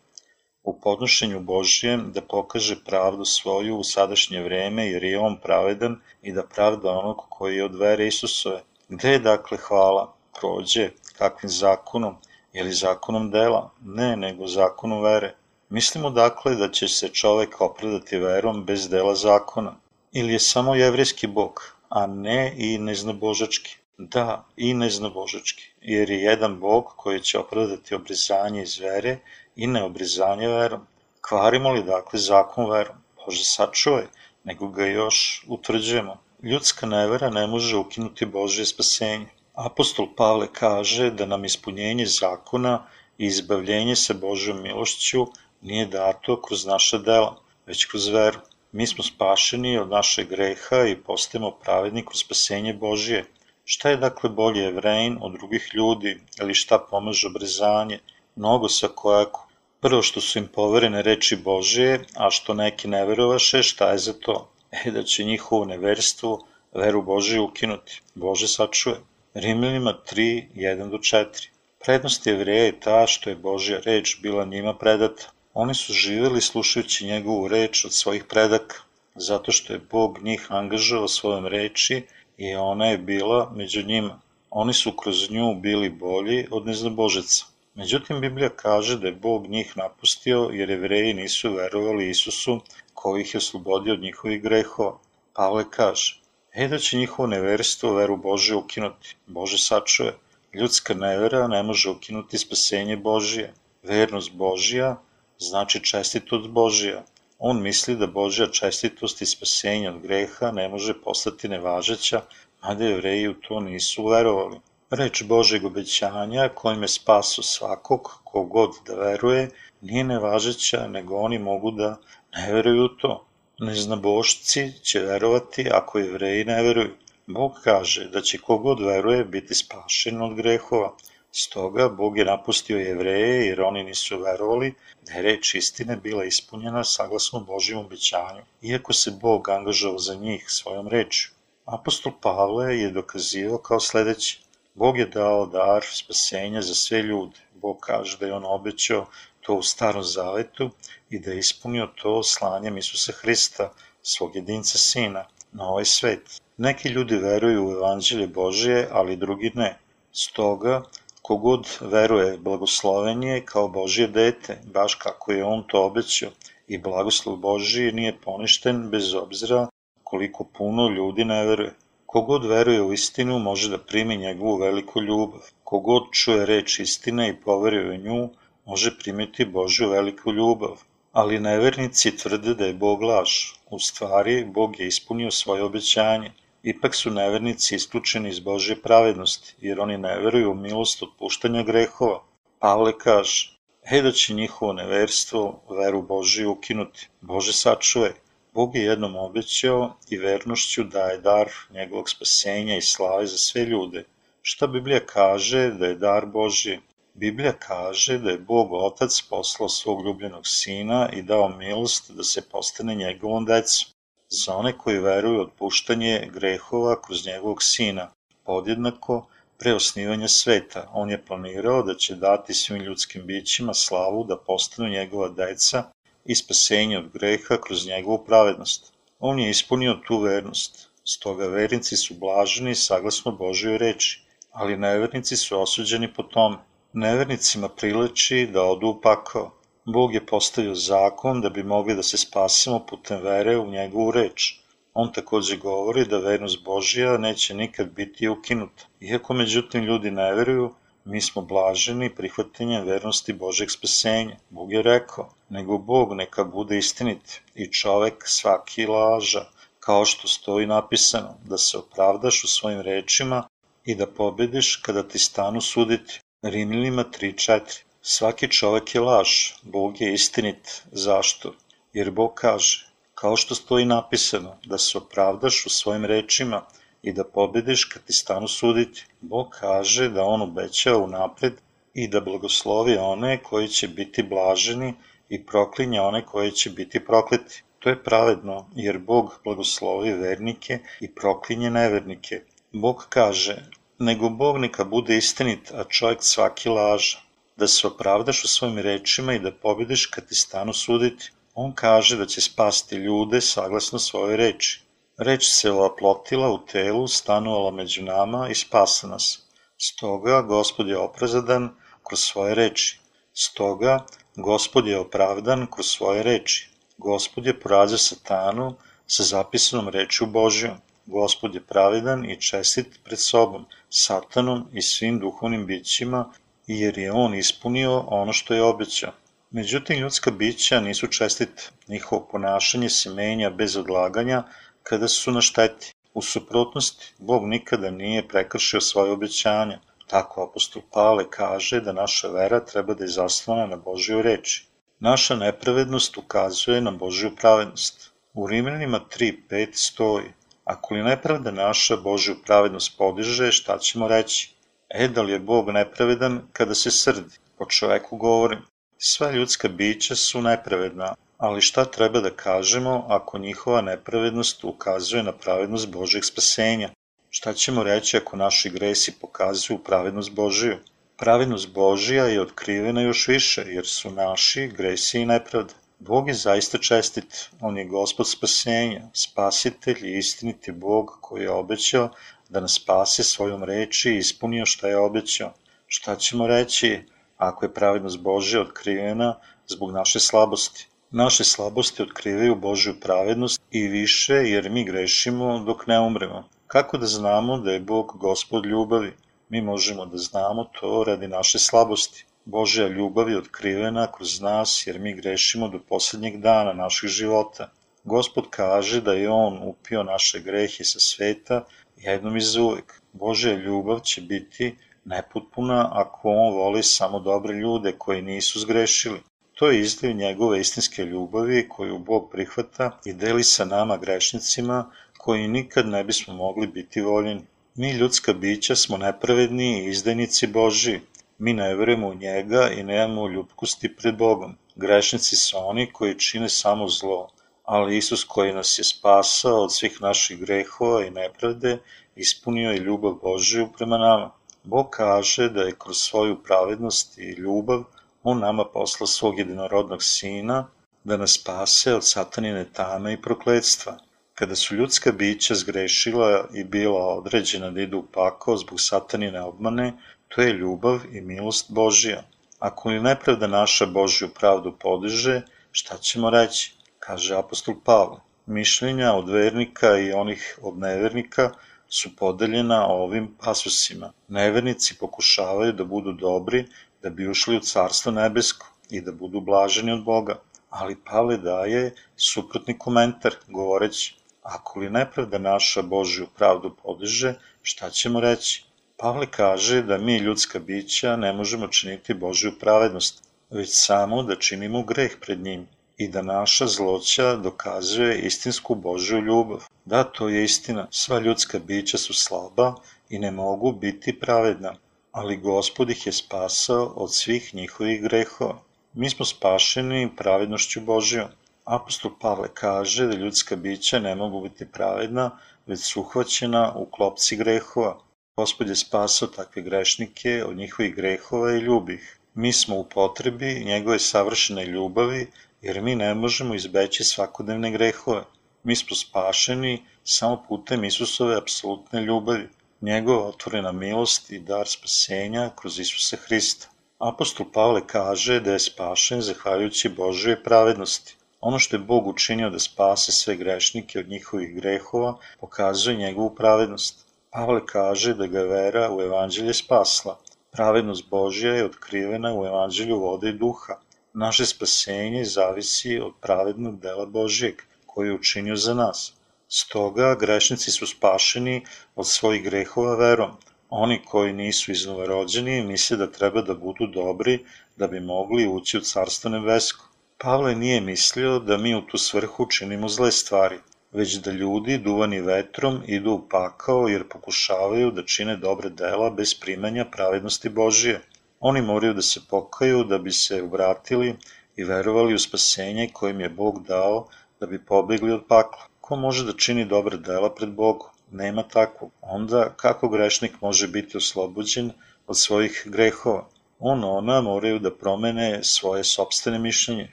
u 0.63 0.79
podnošenju 0.81 1.41
Božijem 1.41 2.13
da 2.15 2.23
pokaže 2.23 2.79
pravdu 2.85 3.25
svoju 3.25 3.77
u 3.77 3.85
sadašnje 3.85 4.43
vreme, 4.43 4.87
jer 4.87 5.05
je 5.05 5.19
on 5.19 5.41
pravedan 5.43 6.01
i 6.23 6.33
da 6.33 6.47
pravda 6.47 6.91
onog 6.91 7.27
koji 7.29 7.57
je 7.57 7.65
od 7.65 7.75
vere 7.75 8.07
Isusove. 8.07 8.63
Gde 8.89 9.13
je 9.13 9.19
dakle 9.19 9.59
hvala? 9.59 10.13
Prođe, 10.41 10.91
kakvim 11.19 11.51
zakonom, 11.51 12.17
Je 12.53 12.63
li 12.65 12.73
zakonom 12.73 13.31
dela? 13.31 13.71
Ne, 13.85 14.17
nego 14.17 14.47
zakonom 14.47 15.03
vere. 15.03 15.35
Mislimo 15.69 16.11
dakle 16.11 16.55
da 16.55 16.69
će 16.71 16.89
se 16.89 17.09
čovek 17.09 17.61
opravdati 17.61 18.19
verom 18.19 18.65
bez 18.65 18.89
dela 18.89 19.15
zakona. 19.15 19.75
Ili 20.13 20.33
je 20.33 20.39
samo 20.39 20.75
jevrijski 20.75 21.27
bog, 21.27 21.75
a 21.89 22.07
ne 22.07 22.55
i 22.57 22.79
neznabožački. 22.79 23.77
Da, 23.99 24.45
i 24.57 24.75
neznabožački, 24.75 25.63
jer 25.81 26.11
je 26.11 26.23
jedan 26.23 26.61
bog 26.61 26.93
koji 26.97 27.21
će 27.21 27.39
opravdati 27.39 27.95
obrizanje 27.95 28.63
iz 28.63 28.79
vere 28.79 29.19
i 29.57 29.67
neobrizanje 29.67 30.49
verom. 30.49 30.87
Kvarimo 31.21 31.73
li 31.73 31.83
dakle 31.85 32.19
zakon 32.19 32.71
verom? 32.71 32.97
Bože 33.17 33.45
sačuvaj, 33.45 34.07
nego 34.45 34.69
ga 34.69 34.87
još 34.87 35.45
utvrđujemo. 35.49 36.17
Ljudska 36.43 36.87
nevera 36.87 37.31
ne 37.31 37.47
može 37.47 37.77
ukinuti 37.77 38.27
Božje 38.27 38.67
spasenje. 38.67 39.27
Apostol 39.61 40.07
Pavle 40.17 40.47
kaže 40.53 41.11
da 41.11 41.27
nam 41.27 41.45
ispunjenje 41.45 42.05
zakona 42.07 42.87
i 43.19 43.27
izbavljenje 43.27 43.97
sa 43.97 44.15
Božjom 44.15 44.63
milošću 44.63 45.27
nije 45.61 45.87
dato 45.87 46.37
kroz 46.43 46.65
naša 46.67 46.99
dela, 46.99 47.35
već 47.67 47.85
kroz 47.85 48.07
veru. 48.09 48.39
Mi 48.73 48.87
smo 48.87 49.05
spašeni 49.05 49.79
od 49.79 49.89
našeg 49.89 50.29
greha 50.29 50.81
i 50.87 50.97
postajemo 50.97 51.51
pravedni 51.51 52.05
kroz 52.05 52.21
spasenje 52.21 52.73
Božije. 52.75 53.25
Šta 53.65 53.91
je 53.91 53.97
dakle 53.97 54.31
bolje 54.31 54.63
jevrejn 54.63 55.19
od 55.21 55.33
drugih 55.33 55.69
ljudi 55.75 56.21
ili 56.41 56.55
šta 56.55 56.79
pomaže 56.79 57.27
obrezanje? 57.27 57.99
Mnogo 58.37 58.69
svakojako. 58.69 59.47
Prvo 59.81 60.03
što 60.03 60.21
su 60.21 60.39
im 60.39 60.49
poverene 60.55 61.03
reči 61.03 61.37
Božije, 61.37 62.01
a 62.17 62.31
što 62.31 62.55
neki 62.55 62.89
ne 62.89 63.05
verovaše, 63.05 63.63
šta 63.63 63.93
je 63.93 63.99
za 63.99 64.13
to? 64.13 64.49
E 64.85 64.91
da 64.91 65.03
će 65.03 65.25
njihovo 65.25 65.65
neverstvo 65.65 66.47
veru 66.73 67.03
Božiju 67.03 67.45
ukinuti. 67.45 68.01
Bože 68.15 68.49
sačuje. 68.49 69.01
Rimljanima 69.35 69.95
3, 70.13 70.47
1 70.55 70.91
do 70.91 70.99
4. 70.99 71.49
Prednost 71.85 72.27
jevreja 72.27 72.65
je 72.65 72.81
ta 72.81 73.07
što 73.07 73.31
je 73.31 73.37
Božja 73.37 73.81
reč 73.85 74.17
bila 74.23 74.45
njima 74.45 74.75
predata. 74.75 75.31
Oni 75.55 75.75
su 75.75 75.93
živeli 75.93 76.41
slušajući 76.41 77.07
njegovu 77.07 77.49
reč 77.49 77.85
od 77.85 77.93
svojih 77.93 78.25
predaka, 78.25 78.77
zato 79.15 79.53
što 79.53 79.73
je 79.73 79.81
Bog 79.91 80.19
njih 80.23 80.47
angažao 80.49 81.09
svojom 81.09 81.47
reči 81.47 82.03
i 82.39 82.55
ona 82.55 82.87
je 82.87 82.99
bila 82.99 83.53
među 83.55 83.83
njima. 83.83 84.21
Oni 84.51 84.73
su 84.73 84.93
kroz 84.93 85.31
nju 85.31 85.55
bili 85.55 85.89
bolji 85.89 86.47
od 86.51 86.67
neznabožeca. 86.67 87.45
Međutim, 87.75 88.21
Biblija 88.21 88.49
kaže 88.49 88.99
da 88.99 89.07
je 89.07 89.13
Bog 89.13 89.47
njih 89.47 89.77
napustio 89.77 90.51
jer 90.53 90.71
jevreji 90.71 91.15
nisu 91.15 91.53
verovali 91.53 92.11
Isusu 92.11 92.61
koji 92.95 93.21
ih 93.21 93.35
je 93.35 93.39
oslobodio 93.39 93.93
od 93.93 94.01
njihovih 94.01 94.43
grehova. 94.43 94.99
Pavle 95.35 95.65
kaže, 95.71 96.20
E 96.53 96.69
da 96.69 96.79
će 96.79 96.97
njihovo 96.97 97.27
neverstvo 97.27 97.93
veru 97.95 98.17
Bože 98.17 98.55
ukinuti. 98.55 99.17
Bože 99.27 99.59
sačuje. 99.59 100.15
Ljudska 100.55 100.95
nevera 100.95 101.47
ne 101.49 101.63
može 101.63 101.91
ukinuti 101.91 102.39
spasenje 102.39 102.97
Božije. 102.97 103.53
Vernost 103.83 104.33
Božija 104.33 104.97
znači 105.39 105.85
čestitost 105.85 106.49
Božija. 106.49 107.03
On 107.39 107.63
misli 107.63 107.97
da 107.97 108.07
Božja 108.07 108.47
čestitost 108.47 109.23
i 109.23 109.27
spasenje 109.27 109.91
od 109.91 110.01
greha 110.03 110.51
ne 110.51 110.69
može 110.69 110.95
postati 111.03 111.49
nevažeća, 111.49 112.23
mada 112.63 112.85
jevreji 112.85 113.29
u 113.29 113.35
to 113.35 113.61
nisu 113.61 114.07
verovali. 114.07 114.61
Reč 114.91 115.23
Božeg 115.23 115.65
obećanja 115.65 116.49
kojim 116.55 116.83
je 116.83 116.89
spaso 116.89 117.43
svakog, 117.43 118.21
kogod 118.25 118.71
da 118.87 118.95
veruje, 118.95 119.51
nije 119.81 120.05
nevažeća, 120.05 120.87
nego 120.89 121.17
oni 121.17 121.39
mogu 121.39 121.71
da 121.71 121.97
ne 122.35 122.53
veruju 122.53 122.85
u 122.85 122.89
to. 122.89 123.30
Neznabošci 123.63 124.73
će 124.83 125.01
verovati 125.01 125.69
ako 125.73 125.99
jevreji 125.99 126.45
ne 126.45 126.63
veruju. 126.63 126.95
Bog 127.27 127.53
kaže 127.65 128.05
da 128.09 128.21
će 128.21 128.39
kogod 128.39 128.81
veruje 128.81 129.25
biti 129.25 129.55
spašen 129.55 130.23
od 130.23 130.35
grehova. 130.35 130.93
Stoga 131.33 131.89
Bog 131.89 132.19
je 132.19 132.25
napustio 132.25 132.79
jevreje 132.79 133.47
jer 133.47 133.61
oni 133.61 133.83
nisu 133.85 134.19
verovali 134.19 134.75
da 135.07 135.13
je 135.13 135.23
reč 135.23 135.55
istine 135.55 135.97
bila 135.97 136.25
ispunjena 136.25 136.85
saglasno 136.85 137.41
Božjom 137.41 137.85
obećanju, 137.85 138.43
iako 138.63 138.93
se 138.93 139.11
Bog 139.11 139.49
angažao 139.49 139.99
za 139.99 140.15
njih 140.15 140.45
svojom 140.49 140.89
rečju. 140.89 141.31
Apostol 141.65 142.13
Pavle 142.21 142.79
je 142.79 142.91
dokazivao 142.91 143.59
kao 143.59 143.81
sledeći. 143.81 144.41
Bog 144.75 144.99
je 144.99 145.07
dao 145.07 145.47
dar 145.47 145.85
spasenja 145.93 146.63
za 146.63 146.75
sve 146.75 147.03
ljude. 147.03 147.37
Bog 147.55 147.81
kaže 147.81 148.19
da 148.19 148.27
je 148.27 148.35
on 148.35 148.45
obećao 148.45 149.07
to 149.51 149.55
u 149.55 149.63
starom 149.63 150.03
zavetu 150.03 150.71
i 151.11 151.19
da 151.19 151.31
je 151.31 151.39
ispunio 151.39 151.87
to 152.03 152.23
slanjem 152.23 152.79
Isusa 152.79 153.13
Hrista, 153.13 153.73
svog 154.03 154.37
jedinca 154.37 154.79
sina, 154.79 155.25
na 155.53 155.69
ovaj 155.69 155.85
svet. 155.85 156.41
Neki 156.57 156.89
ljudi 156.89 157.17
veruju 157.17 157.67
u 157.67 157.73
evanđelje 157.73 158.27
Božije, 158.27 158.89
ali 158.93 159.17
drugi 159.17 159.51
ne. 159.55 159.79
Stoga, 160.13 160.83
kogod 161.23 161.67
veruje 161.81 162.39
blagosloven 162.39 163.23
je 163.23 163.45
kao 163.45 163.69
Božje 163.69 164.07
dete, 164.07 164.59
baš 164.75 164.95
kako 164.95 165.33
je 165.33 165.45
on 165.45 165.65
to 165.69 165.85
obećao, 165.87 166.31
i 166.69 166.79
blagoslov 166.79 167.37
Božiji 167.37 167.93
nije 167.93 168.21
poništen 168.25 168.91
bez 168.91 169.15
obzira 169.15 169.69
koliko 170.05 170.45
puno 170.45 170.89
ljudi 170.89 171.25
ne 171.25 171.45
veruje. 171.47 171.73
Kogod 172.07 172.47
veruje 172.47 172.83
u 172.83 172.93
istinu 172.93 173.39
može 173.39 173.71
da 173.71 173.79
primi 173.79 174.17
njegovu 174.17 174.57
veliku 174.57 175.03
ljubav. 175.03 175.51
Kogod 175.65 176.03
čuje 176.13 176.47
reč 176.47 176.79
istine 176.79 177.29
i 177.29 177.41
poveruje 177.45 177.91
u 177.91 178.03
nju, 178.03 178.29
može 178.71 178.91
primiti 178.99 179.45
Božju 179.45 179.89
veliku 179.91 180.33
ljubav. 180.33 180.83
Ali 181.13 181.41
nevernici 181.41 182.17
tvrde 182.17 182.53
da 182.55 182.67
je 182.67 182.75
Bog 182.83 183.03
laž. 183.03 183.31
U 183.71 183.79
stvari, 183.79 184.35
Bog 184.45 184.81
je 184.81 184.87
ispunio 184.87 185.31
svoje 185.31 185.63
obećanje. 185.63 186.31
Ipak 186.63 186.95
su 186.95 187.11
nevernici 187.11 187.75
isključeni 187.75 188.29
iz 188.29 188.39
Božje 188.41 188.77
pravednosti, 188.83 189.55
jer 189.61 189.81
oni 189.81 189.97
ne 189.99 190.13
veruju 190.21 190.51
u 190.51 190.55
milost 190.55 191.03
otpuštanja 191.03 191.63
grehova. 191.63 192.21
Pavle 192.59 192.93
kaže, 192.99 193.59
he 193.91 194.03
da 194.03 194.13
će 194.13 194.35
njihovo 194.35 194.73
neverstvo 194.73 195.43
veru 195.81 196.03
Božiju 196.03 196.53
ukinuti. 196.53 197.09
Bože 197.21 197.53
sačuvaj, 197.53 198.13
Bog 198.55 198.77
je 198.77 198.85
jednom 198.85 199.17
obećao 199.17 199.97
i 200.11 200.19
vernošću 200.19 200.85
daje 200.85 201.19
dar 201.19 201.51
njegovog 201.71 202.11
spasenja 202.11 202.77
i 202.77 202.87
slave 202.93 203.27
za 203.27 203.39
sve 203.39 203.65
ljude. 203.65 204.05
Šta 204.43 204.67
Biblija 204.67 205.01
kaže 205.07 205.71
da 205.71 205.87
je 205.87 206.01
dar 206.07 206.27
Božji? 206.27 206.79
Biblija 207.15 207.53
kaže 207.53 208.19
da 208.19 208.31
je 208.31 208.39
Bog 208.39 208.73
Otac 208.73 209.21
poslao 209.31 209.69
svog 209.69 210.05
ljubljenog 210.05 210.47
sina 210.47 211.09
i 211.13 211.23
dao 211.23 211.49
milost 211.49 212.11
da 212.11 212.25
se 212.25 212.49
postane 212.49 212.95
njegovom 212.95 213.45
decom. 213.45 213.91
Za 214.29 214.55
one 214.55 214.79
koji 214.79 214.99
veruju 214.99 215.41
otpuštanje 215.41 216.29
grehova 216.33 217.03
kroz 217.03 217.27
njegovog 217.27 217.63
sina, 217.63 218.11
podjednako 218.45 219.27
pre 219.59 219.75
osnivanja 219.75 220.29
sveta, 220.29 220.91
on 220.93 221.11
je 221.11 221.25
planirao 221.25 221.83
da 221.83 221.95
će 221.95 222.15
dati 222.15 222.55
svim 222.55 222.83
ljudskim 222.83 223.27
bićima 223.27 223.75
slavu 223.75 224.25
da 224.25 224.37
postanu 224.37 224.89
njegova 224.89 225.29
deca 225.29 225.85
i 226.25 226.35
spasenje 226.35 226.99
od 226.99 227.09
greha 227.13 227.57
kroz 227.67 227.87
njegovu 227.87 228.25
pravednost. 228.25 228.93
On 229.19 229.41
je 229.41 229.51
ispunio 229.51 229.99
tu 230.07 230.19
vernost, 230.19 230.89
stoga 231.05 231.47
vernici 231.47 231.97
su 231.97 232.15
blaženi 232.15 232.75
saglasno 232.75 233.33
Božoj 233.33 233.79
reči, 233.79 234.23
ali 234.53 234.77
nevernici 234.77 235.37
su 235.37 235.61
osuđeni 235.61 236.15
po 236.15 236.23
tome. 236.23 236.57
Nevernicima 236.93 237.69
prileči 237.69 238.47
da 238.53 238.63
odu 238.63 238.87
u 238.87 239.01
pakao. 239.01 239.51
Bog 239.85 240.15
je 240.15 240.27
postavio 240.27 240.75
zakon 240.75 241.41
da 241.41 241.51
bi 241.51 241.63
mogli 241.63 241.95
da 241.95 242.03
se 242.03 242.19
spasimo 242.19 242.87
putem 242.87 243.23
vere 243.23 243.57
u 243.59 243.71
njegovu 243.71 244.11
reč. 244.11 244.55
On 244.95 245.13
takođe 245.13 245.57
govori 245.57 246.05
da 246.05 246.19
vernost 246.19 246.65
Božija 246.65 247.19
neće 247.19 247.55
nikad 247.55 247.93
biti 247.95 248.29
ukinuta. 248.29 248.85
Iako 249.01 249.35
međutim 249.35 249.85
ljudi 249.85 250.11
ne 250.11 250.33
veruju, 250.35 250.75
mi 251.05 251.21
smo 251.21 251.43
blaženi 251.43 252.15
prihvatanjem 252.15 252.85
vernosti 252.85 253.33
Božeg 253.33 253.71
spasenja. 253.71 254.37
Bog 254.51 254.73
je 254.73 254.83
rekao, 254.83 255.31
nego 255.49 255.79
Bog 255.79 256.15
neka 256.15 256.45
bude 256.45 256.79
istinit 256.79 257.41
i 257.55 257.73
čovek 257.73 258.29
svaki 258.29 258.87
laža, 258.87 259.45
kao 259.81 260.05
što 260.05 260.29
stoji 260.29 260.67
napisano, 260.67 261.35
da 261.45 261.59
se 261.59 261.79
opravdaš 261.79 262.45
u 262.45 262.49
svojim 262.49 262.81
rečima 262.81 263.49
i 263.85 263.95
da 263.95 264.07
pobediš 264.07 264.77
kada 264.77 265.03
ti 265.03 265.19
stanu 265.19 265.61
suditi. 265.61 266.21
Rimljanima 266.43 267.05
3.4 267.05 267.83
Svaki 268.03 268.49
čovek 268.49 268.95
je 268.95 269.01
laž, 269.01 269.29
Bog 269.63 270.01
je 270.01 270.15
istinit. 270.15 270.83
Zašto? 270.93 271.55
Jer 271.93 272.11
Bog 272.11 272.35
kaže, 272.35 272.87
kao 273.15 273.37
što 273.37 273.55
stoji 273.55 273.85
napisano, 273.85 274.57
da 274.65 274.79
se 274.79 274.99
opravdaš 274.99 275.67
u 275.67 275.71
svojim 275.71 276.05
rečima 276.05 276.63
i 277.03 277.13
da 277.13 277.25
pobediš 277.25 277.85
kad 277.85 278.05
ti 278.05 278.13
stanu 278.13 278.49
suditi. 278.49 279.05
Bog 279.21 279.51
kaže 279.61 280.09
da 280.09 280.25
on 280.25 280.43
obećava 280.43 280.99
unapred 280.99 281.53
i 281.95 282.09
da 282.09 282.21
blagoslovi 282.21 282.97
one 282.97 283.43
koji 283.43 283.69
će 283.69 283.89
biti 283.89 284.23
blaženi 284.23 284.95
i 285.29 285.47
proklinja 285.47 286.03
one 286.03 286.27
koji 286.27 286.53
će 286.53 286.71
biti 286.71 287.05
prokleti. 287.05 287.63
To 287.79 287.89
je 287.89 288.03
pravedno, 288.05 288.71
jer 288.75 288.99
Bog 288.99 289.41
blagoslovi 289.45 290.13
vernike 290.13 290.79
i 291.01 291.15
proklinje 291.15 291.71
nevernike. 291.71 292.41
Bog 292.73 293.07
kaže, 293.09 293.63
nego 294.01 294.29
Bog 294.31 294.59
neka 294.59 294.85
bude 294.85 295.17
istinit, 295.17 295.73
a 295.73 295.85
čovjek 295.85 296.19
svaki 296.23 296.69
laža, 296.69 297.19
da 297.57 297.69
se 297.69 297.87
opravdaš 297.87 298.45
u 298.45 298.49
svojim 298.49 298.79
rečima 298.79 299.35
i 299.35 299.39
da 299.39 299.53
pobediš 299.53 300.07
kad 300.07 300.29
ti 300.29 300.35
stanu 300.35 300.73
suditi. 300.73 301.31
On 301.55 301.73
kaže 301.75 302.17
da 302.17 302.27
će 302.27 302.41
spasti 302.41 302.97
ljude 302.97 303.41
saglasno 303.41 303.99
svojoj 303.99 304.37
reči. 304.37 304.81
Reč 305.19 305.47
se 305.47 305.71
oplotila 305.71 306.49
u 306.51 306.59
telu, 306.67 307.09
stanovala 307.09 307.71
među 307.71 308.03
nama 308.03 308.49
i 308.49 308.55
spasa 308.55 309.07
nas. 309.07 309.43
Stoga, 309.79 310.43
Gospod 310.43 310.89
je 310.89 310.99
oprazadan 310.99 311.69
kroz 312.09 312.21
svoje 312.21 312.55
reči. 312.55 312.99
Stoga, 313.35 314.05
Gospod 314.37 314.87
je 314.87 314.99
opravdan 314.99 315.67
kroz 315.71 315.87
svoje 315.87 316.23
reči. 316.23 316.69
Gospod 316.99 317.47
je 317.47 317.61
porazio 317.61 317.99
satanu 317.99 318.75
sa 319.07 319.23
zapisanom 319.23 319.89
rečju 319.89 320.27
Božjom. 320.27 320.81
Gospod 321.07 321.55
je 321.55 321.61
pravedan 321.61 322.25
i 322.31 322.41
čestit 322.41 323.01
pred 323.05 323.21
sobom, 323.21 323.67
satanom 323.91 324.69
i 324.73 324.83
svim 324.83 325.19
duhovnim 325.19 325.67
bićima, 325.67 326.33
jer 326.67 326.99
je 326.99 327.13
on 327.13 327.35
ispunio 327.35 327.99
ono 327.99 328.33
što 328.33 328.55
je 328.55 328.63
obećao. 328.63 329.13
Međutim, 329.51 329.99
ljudska 329.99 330.31
bića 330.31 330.81
nisu 330.81 331.07
čestit. 331.07 331.73
Njihovo 331.89 332.29
ponašanje 332.33 332.89
se 332.89 333.11
menja 333.11 333.51
bez 333.51 333.77
odlaganja 333.77 334.43
kada 334.83 335.09
su 335.09 335.33
na 335.33 335.41
šteti. 335.41 335.95
U 336.15 336.23
suprotnosti, 336.23 337.15
Bog 337.19 337.47
nikada 337.47 337.91
nije 337.91 338.29
prekršio 338.29 338.81
svoje 338.81 339.13
obećanja. 339.13 339.79
Tako 340.07 340.45
apostol 340.45 340.83
Pavle 340.93 341.25
kaže 341.31 341.81
da 341.81 341.93
naša 341.93 342.29
vera 342.29 342.65
treba 342.65 342.95
da 342.95 343.05
je 343.05 343.09
zasnovana 343.09 343.67
na 343.67 343.77
Božjoj 343.77 344.23
reči. 344.23 344.67
Naša 345.01 345.37
nepravednost 345.37 346.17
ukazuje 346.17 346.81
na 346.81 346.91
Božju 346.91 347.31
pravednost. 347.37 348.11
U 348.35 348.47
Rimljanima 348.47 349.01
3.5 349.19 349.69
stoji 349.73 350.33
Ako 350.71 350.95
li 350.95 351.03
nepravda 351.03 351.51
naša 351.51 351.97
Božju 351.97 352.35
pravednost 352.47 352.99
podiže, 352.99 353.53
šta 353.53 353.79
ćemo 353.79 354.09
reći? 354.09 354.51
E, 354.89 355.09
da 355.09 355.23
li 355.23 355.33
je 355.33 355.39
Bog 355.39 355.71
nepravedan 355.71 356.43
kada 356.53 356.75
se 356.75 356.91
srdi? 356.91 357.39
Po 357.59 357.67
čoveku 357.67 358.17
govorim. 358.17 358.61
Sva 358.99 359.31
ljudska 359.31 359.69
bića 359.69 360.15
su 360.17 360.43
nepravedna, 360.43 361.15
ali 361.39 361.61
šta 361.61 361.85
treba 361.85 362.21
da 362.21 362.31
kažemo 362.31 363.07
ako 363.09 363.39
njihova 363.39 363.81
nepravednost 363.81 364.65
ukazuje 364.65 365.23
na 365.23 365.33
pravednost 365.33 365.91
Božeg 365.91 366.25
spasenja? 366.25 366.91
Šta 367.31 367.53
ćemo 367.53 367.83
reći 367.83 368.17
ako 368.17 368.37
naši 368.37 368.71
gresi 368.71 369.19
pokazuju 369.21 369.79
pravednost 369.79 370.33
Božiju? 370.33 370.79
Pravednost 371.17 371.73
Božija 371.73 372.25
je 372.25 372.43
otkrivena 372.43 373.03
još 373.03 373.29
više, 373.29 373.65
jer 373.67 373.87
su 373.87 374.11
naši 374.11 374.69
gresi 374.69 375.21
i 375.21 375.27
nepravda. 375.27 375.75
Bog 376.01 376.29
je 376.29 376.35
zaista 376.35 376.79
čestit, 376.79 377.51
On 377.61 377.79
je 377.79 377.85
gospod 377.85 378.29
spasenja, 378.29 379.01
spasitelj 379.13 379.99
i 380.03 380.19
istiniti 380.19 380.73
Bog 380.73 381.19
koji 381.21 381.43
je 381.43 381.51
obećao 381.51 382.09
da 382.49 382.61
nas 382.61 382.75
spase 382.75 383.23
svojom 383.23 383.65
reči 383.65 384.11
i 384.11 384.19
ispunio 384.19 384.67
šta 384.67 384.89
je 384.89 384.99
obećao. 384.99 385.53
Šta 385.87 386.17
ćemo 386.17 386.47
reći 386.47 386.99
ako 387.37 387.65
je 387.65 387.75
pravednost 387.75 388.21
Božja 388.21 388.61
otkrivena 388.61 389.39
zbog 389.67 389.93
naše 389.93 390.21
slabosti? 390.21 390.89
Naše 391.11 391.45
slabosti 391.45 392.03
otkrivaju 392.03 392.55
Božju 392.55 393.01
pravednost 393.01 393.63
i 393.71 393.89
više 393.89 394.35
jer 394.35 394.71
mi 394.71 394.85
grešimo 394.85 395.59
dok 395.59 395.87
ne 395.87 396.01
umremo. 396.01 396.49
Kako 396.67 396.99
da 396.99 397.07
znamo 397.07 397.59
da 397.59 397.73
je 397.73 397.81
Bog 397.81 398.17
gospod 398.21 398.67
ljubavi? 398.67 399.13
Mi 399.49 399.61
možemo 399.61 400.07
da 400.07 400.19
znamo 400.19 400.65
to 400.65 401.05
radi 401.07 401.29
naše 401.29 401.59
slabosti. 401.59 402.27
Božja 402.45 402.89
ljubav 402.89 403.31
je 403.31 403.39
otkrivena 403.39 404.13
kroz 404.13 404.41
nas 404.41 404.87
jer 404.87 404.99
mi 404.99 405.15
grešimo 405.15 405.69
do 405.69 405.79
poslednjeg 405.89 406.41
dana 406.41 406.73
naših 406.73 407.11
života. 407.11 407.71
Gospod 408.05 408.51
kaže 408.51 409.01
da 409.01 409.13
je 409.13 409.31
On 409.31 409.59
upio 409.63 410.03
naše 410.03 410.41
grehe 410.41 410.85
sa 410.85 411.01
sveta 411.01 411.65
jednom 411.97 412.37
i 412.37 412.41
uvek. 412.61 413.03
Božja 413.13 413.55
ljubav 413.55 414.01
će 414.01 414.21
biti 414.21 414.77
nepotpuna 415.05 415.89
ako 415.93 416.31
On 416.31 416.55
voli 416.55 416.83
samo 416.83 417.21
dobre 417.21 417.55
ljude 417.55 417.93
koji 417.99 418.23
nisu 418.23 418.61
zgrešili. 418.61 419.21
To 419.55 419.71
je 419.71 419.81
izliv 419.81 420.17
njegove 420.17 420.61
istinske 420.61 421.05
ljubavi 421.05 421.69
koju 421.69 421.99
Bog 421.99 422.31
prihvata 422.33 422.99
i 423.05 423.13
deli 423.13 423.45
sa 423.45 423.65
nama 423.65 423.97
grešnicima 423.97 424.91
koji 425.19 425.49
nikad 425.49 425.87
ne 425.87 426.05
bismo 426.05 426.35
mogli 426.35 426.67
biti 426.67 427.01
voljeni. 427.01 427.43
Mi 427.75 427.93
ljudska 427.93 428.33
bića 428.33 428.77
smo 428.77 428.97
nepravedni 428.97 429.85
i 429.85 429.89
izdajnici 429.89 430.47
Božiji. 430.47 431.01
Mi 431.43 431.53
ne 431.53 431.75
verujemo 431.75 432.09
u 432.09 432.15
njega 432.15 432.71
i 432.71 432.83
nemamo 432.83 433.29
ljubkosti 433.29 433.97
pred 433.97 434.17
Bogom. 434.17 434.57
Grešnici 434.77 435.37
su 435.37 435.57
oni 435.59 435.93
koji 435.93 436.19
čine 436.19 436.49
samo 436.49 436.89
zlo, 436.89 437.29
ali 437.65 437.97
Isus 437.97 438.25
koji 438.25 438.53
nas 438.53 438.79
je 438.79 438.85
spasao 438.85 439.63
od 439.63 439.75
svih 439.75 440.03
naših 440.03 440.39
grehova 440.39 441.05
i 441.05 441.11
nepravde, 441.11 441.79
ispunio 442.17 442.71
je 442.71 442.79
ljubav 442.79 443.13
Božiju 443.23 443.69
prema 443.79 443.99
nama. 443.99 444.31
Bog 444.65 444.91
kaže 444.91 445.49
da 445.49 445.63
je 445.63 445.79
kroz 445.79 445.97
svoju 445.97 446.43
pravednost 446.43 447.19
i 447.19 447.31
ljubav 447.31 447.85
On 448.23 448.39
nama 448.39 448.65
posla 448.65 449.07
svog 449.07 449.39
jedinorodnog 449.39 450.03
sina 450.03 450.67
da 451.05 451.17
nas 451.17 451.39
spase 451.41 451.95
od 451.95 452.09
satanine 452.09 452.67
tame 452.73 453.13
i 453.13 453.23
prokledstva. 453.23 453.99
Kada 454.35 454.57
su 454.57 454.75
ljudska 454.75 455.13
bića 455.13 455.55
zgrešila 455.55 456.49
i 456.55 456.65
bila 456.65 457.07
određena 457.07 457.71
da 457.71 457.81
idu 457.81 457.99
u 457.99 458.07
pakao 458.13 458.57
zbog 458.57 458.81
satanine 458.81 459.43
obmane, 459.43 459.93
to 460.31 460.43
je 460.43 460.53
ljubav 460.53 461.01
i 461.13 461.21
milost 461.21 461.73
Božija. 461.73 462.23
Ako 462.59 462.89
li 462.89 463.01
nepravda 463.01 463.47
naša 463.47 463.87
Božju 463.87 464.29
pravdu 464.29 464.73
podiže, 464.79 465.43
šta 465.73 465.97
ćemo 465.99 466.31
reći? 466.31 466.75
Kaže 466.99 467.35
apostol 467.37 467.75
Pavle. 467.85 468.19
Mišljenja 468.47 469.13
od 469.13 469.29
vernika 469.29 469.99
i 469.99 470.13
onih 470.13 470.59
od 470.63 470.79
nevernika 470.79 471.51
su 471.89 472.17
podeljena 472.17 472.87
ovim 472.87 473.35
pasusima. 473.41 474.13
Nevernici 474.29 474.99
pokušavaju 475.01 475.73
da 475.73 475.85
budu 475.85 476.13
dobri 476.13 476.65
da 477.03 477.11
bi 477.11 477.29
ušli 477.29 477.57
u 477.57 477.61
carstvo 477.61 478.13
nebesko 478.13 478.67
i 478.91 479.01
da 479.01 479.13
budu 479.13 479.41
blaženi 479.41 479.93
od 479.93 480.05
Boga. 480.05 480.39
Ali 480.71 480.97
Pavle 481.05 481.37
daje 481.37 481.95
suprotni 482.17 482.79
komentar, 482.79 483.35
govoreći, 483.49 484.15
ako 484.43 484.81
li 484.81 484.91
nepravda 484.91 485.39
naša 485.39 485.83
Božju 485.83 486.27
pravdu 486.37 486.77
podiže, 486.83 487.35
šta 487.63 487.91
ćemo 487.91 488.21
reći? 488.21 488.70
Pavle 489.01 489.27
kaže 489.27 489.83
da 489.83 489.99
mi 489.99 490.17
ljudska 490.17 490.59
bića 490.59 491.17
ne 491.17 491.33
možemo 491.33 491.69
činiti 491.69 492.15
Božju 492.15 492.53
pravednost, 492.61 493.23
već 493.51 493.69
samo 493.73 494.23
da 494.23 494.37
činimo 494.37 494.83
greh 494.83 495.15
pred 495.21 495.41
njim 495.41 495.67
i 495.97 496.09
da 496.09 496.23
naša 496.23 496.67
zloća 496.67 497.37
dokazuje 497.37 498.19
istinsku 498.19 498.75
Božju 498.75 499.21
ljubav. 499.21 499.65
Da, 499.85 500.05
to 500.05 500.29
je 500.29 500.45
istina, 500.45 500.87
sva 500.91 501.19
ljudska 501.19 501.59
bića 501.59 501.99
su 501.99 502.15
slaba 502.15 502.75
i 503.09 503.19
ne 503.19 503.31
mogu 503.31 503.73
biti 503.73 504.19
pravedna, 504.21 504.75
ali 505.13 505.37
Gospod 505.37 505.91
ih 505.91 506.07
je 506.07 506.13
spasao 506.13 506.93
od 506.97 507.15
svih 507.15 507.55
njihovih 507.55 508.03
grehova. 508.03 508.59
Mi 508.93 509.11
smo 509.11 509.25
spašeni 509.25 510.11
pravednošću 510.17 510.81
Božjom. 510.81 511.29
Apostol 511.65 512.11
Pavle 512.21 512.49
kaže 512.55 513.07
da 513.07 513.17
ljudska 513.17 513.57
bića 513.57 513.99
ne 513.99 514.15
mogu 514.15 514.41
biti 514.41 514.67
pravedna, 514.67 515.31
već 515.67 515.81
su 515.81 516.01
uhvaćena 516.01 516.73
u 516.77 516.87
klopci 516.87 517.37
grehova. 517.37 518.10
Gospod 518.41 518.69
je 518.69 518.77
spasao 518.77 519.29
takve 519.29 519.63
grešnike 519.63 520.45
od 520.45 520.57
njihovih 520.57 520.95
grehova 520.95 521.53
i 521.53 521.59
ljubi 521.59 521.95
ih. 521.95 522.19
Mi 522.35 522.53
smo 522.53 522.77
u 522.79 522.85
potrebi 522.85 523.65
njegove 523.65 523.99
savršene 523.99 524.65
ljubavi, 524.67 525.27
jer 525.63 525.81
mi 525.83 525.95
ne 525.95 526.15
možemo 526.15 526.55
izbeći 526.55 527.05
svakodnevne 527.05 527.71
grehove. 527.71 528.23
Mi 528.63 528.77
smo 528.77 528.97
spašeni 528.97 529.83
samo 530.05 530.45
putem 530.49 530.85
Isusove 530.85 531.37
apsolutne 531.37 532.01
ljubavi, 532.03 532.49
njegova 532.81 533.27
otvorena 533.27 533.73
milost 533.73 534.31
i 534.31 534.39
dar 534.39 534.69
spasenja 534.69 535.51
kroz 535.61 535.79
Isusa 535.79 536.17
Hrista. 536.17 536.69
Apostol 536.99 537.53
Pavle 537.53 537.87
kaže 537.87 538.41
da 538.41 538.53
je 538.53 538.59
spašen 538.59 539.23
zahvaljujući 539.23 539.89
Božoj 539.89 540.43
pravednosti. 540.43 541.17
Ono 541.41 541.59
što 541.59 541.77
je 541.77 541.87
Bog 541.93 542.07
učinio 542.07 542.51
da 542.51 542.59
spase 542.59 543.13
sve 543.13 543.37
grešnike 543.37 543.99
od 543.99 544.09
njihovih 544.09 544.55
grehova 544.55 545.19
pokazuje 545.41 545.97
njegovu 545.97 546.35
pravednost. 546.35 547.10
Pavle 547.33 547.61
kaže 547.67 548.13
da 548.15 548.27
ga 548.27 548.41
vera 548.43 548.89
u 548.93 549.03
evanđelje 549.03 549.53
spasla. 549.55 550.19
Pravednost 550.53 551.05
Božja 551.11 551.53
je 551.55 551.65
otkrivena 551.65 552.33
u 552.35 552.47
evanđelju 552.47 552.99
vode 552.99 553.29
i 553.29 553.33
duha. 553.33 553.77
Naše 554.13 554.47
spasenje 554.47 555.25
zavisi 555.25 555.99
od 555.99 556.13
pravednog 556.21 556.81
dela 556.81 557.07
Božijeg, 557.07 557.63
koji 557.87 558.09
je 558.09 558.15
učinio 558.15 558.57
za 558.57 558.75
nas. 558.75 559.13
Stoga 559.49 560.15
grešnici 560.15 560.71
su 560.71 560.87
spašeni 560.87 561.63
od 561.97 562.09
svojih 562.09 562.43
grehova 562.45 562.97
verom. 562.97 563.31
Oni 563.69 564.03
koji 564.05 564.33
nisu 564.33 564.73
iznova 564.73 565.07
rođeni 565.07 565.63
misle 565.63 565.97
da 565.97 566.11
treba 566.11 566.43
da 566.43 566.55
budu 566.55 566.87
dobri 566.87 567.39
da 567.77 567.87
bi 567.87 568.01
mogli 568.01 568.49
ući 568.49 568.79
u 568.79 568.81
carstvo 568.81 569.31
nebesko. 569.31 569.89
Pavle 570.19 570.55
nije 570.55 570.81
mislio 570.81 571.39
da 571.39 571.57
mi 571.57 571.75
u 571.75 571.87
tu 571.87 571.99
svrhu 571.99 572.47
činimo 572.51 572.89
zle 572.89 573.13
stvari, 573.13 573.59
već 573.93 574.15
da 574.15 574.31
ljudi 574.31 574.79
duvani 574.79 575.21
vetrom 575.21 575.83
idu 575.87 576.13
u 576.13 576.29
pakao 576.29 576.89
jer 576.89 577.09
pokušavaju 577.09 577.91
da 577.91 578.05
čine 578.05 578.37
dobre 578.37 578.71
dela 578.71 579.11
bez 579.11 579.35
primanja 579.41 579.85
pravednosti 579.85 580.49
Božije. 580.49 581.01
Oni 581.41 581.63
moraju 581.63 581.95
da 581.95 582.03
se 582.03 582.21
pokaju 582.31 582.85
da 582.85 582.99
bi 582.99 583.13
se 583.13 583.43
obratili 583.43 584.17
i 584.57 584.65
verovali 584.65 585.15
u 585.15 585.19
spasenje 585.19 585.89
kojim 585.93 586.21
je 586.21 586.29
Bog 586.29 586.67
dao 586.67 587.07
da 587.41 587.47
bi 587.47 587.65
pobegli 587.65 588.13
od 588.13 588.25
pakla. 588.29 588.63
Ko 588.81 588.97
može 588.97 589.25
da 589.25 589.33
čini 589.33 589.65
dobre 589.65 589.97
dela 589.97 590.35
pred 590.35 590.51
Bogom? 590.51 590.91
Nema 591.11 591.43
takvog. 591.43 591.91
Onda 592.01 592.53
kako 592.57 592.89
grešnik 592.89 593.41
može 593.41 593.69
biti 593.69 593.97
oslobođen 593.97 594.71
od 595.07 595.19
svojih 595.19 595.63
grehova? 595.67 596.29
On 596.59 596.85
ona 596.85 597.21
moraju 597.21 597.59
da 597.59 597.75
promene 597.75 598.41
svoje 598.43 598.85
sobstvene 598.85 599.39
mišljenje. 599.39 599.93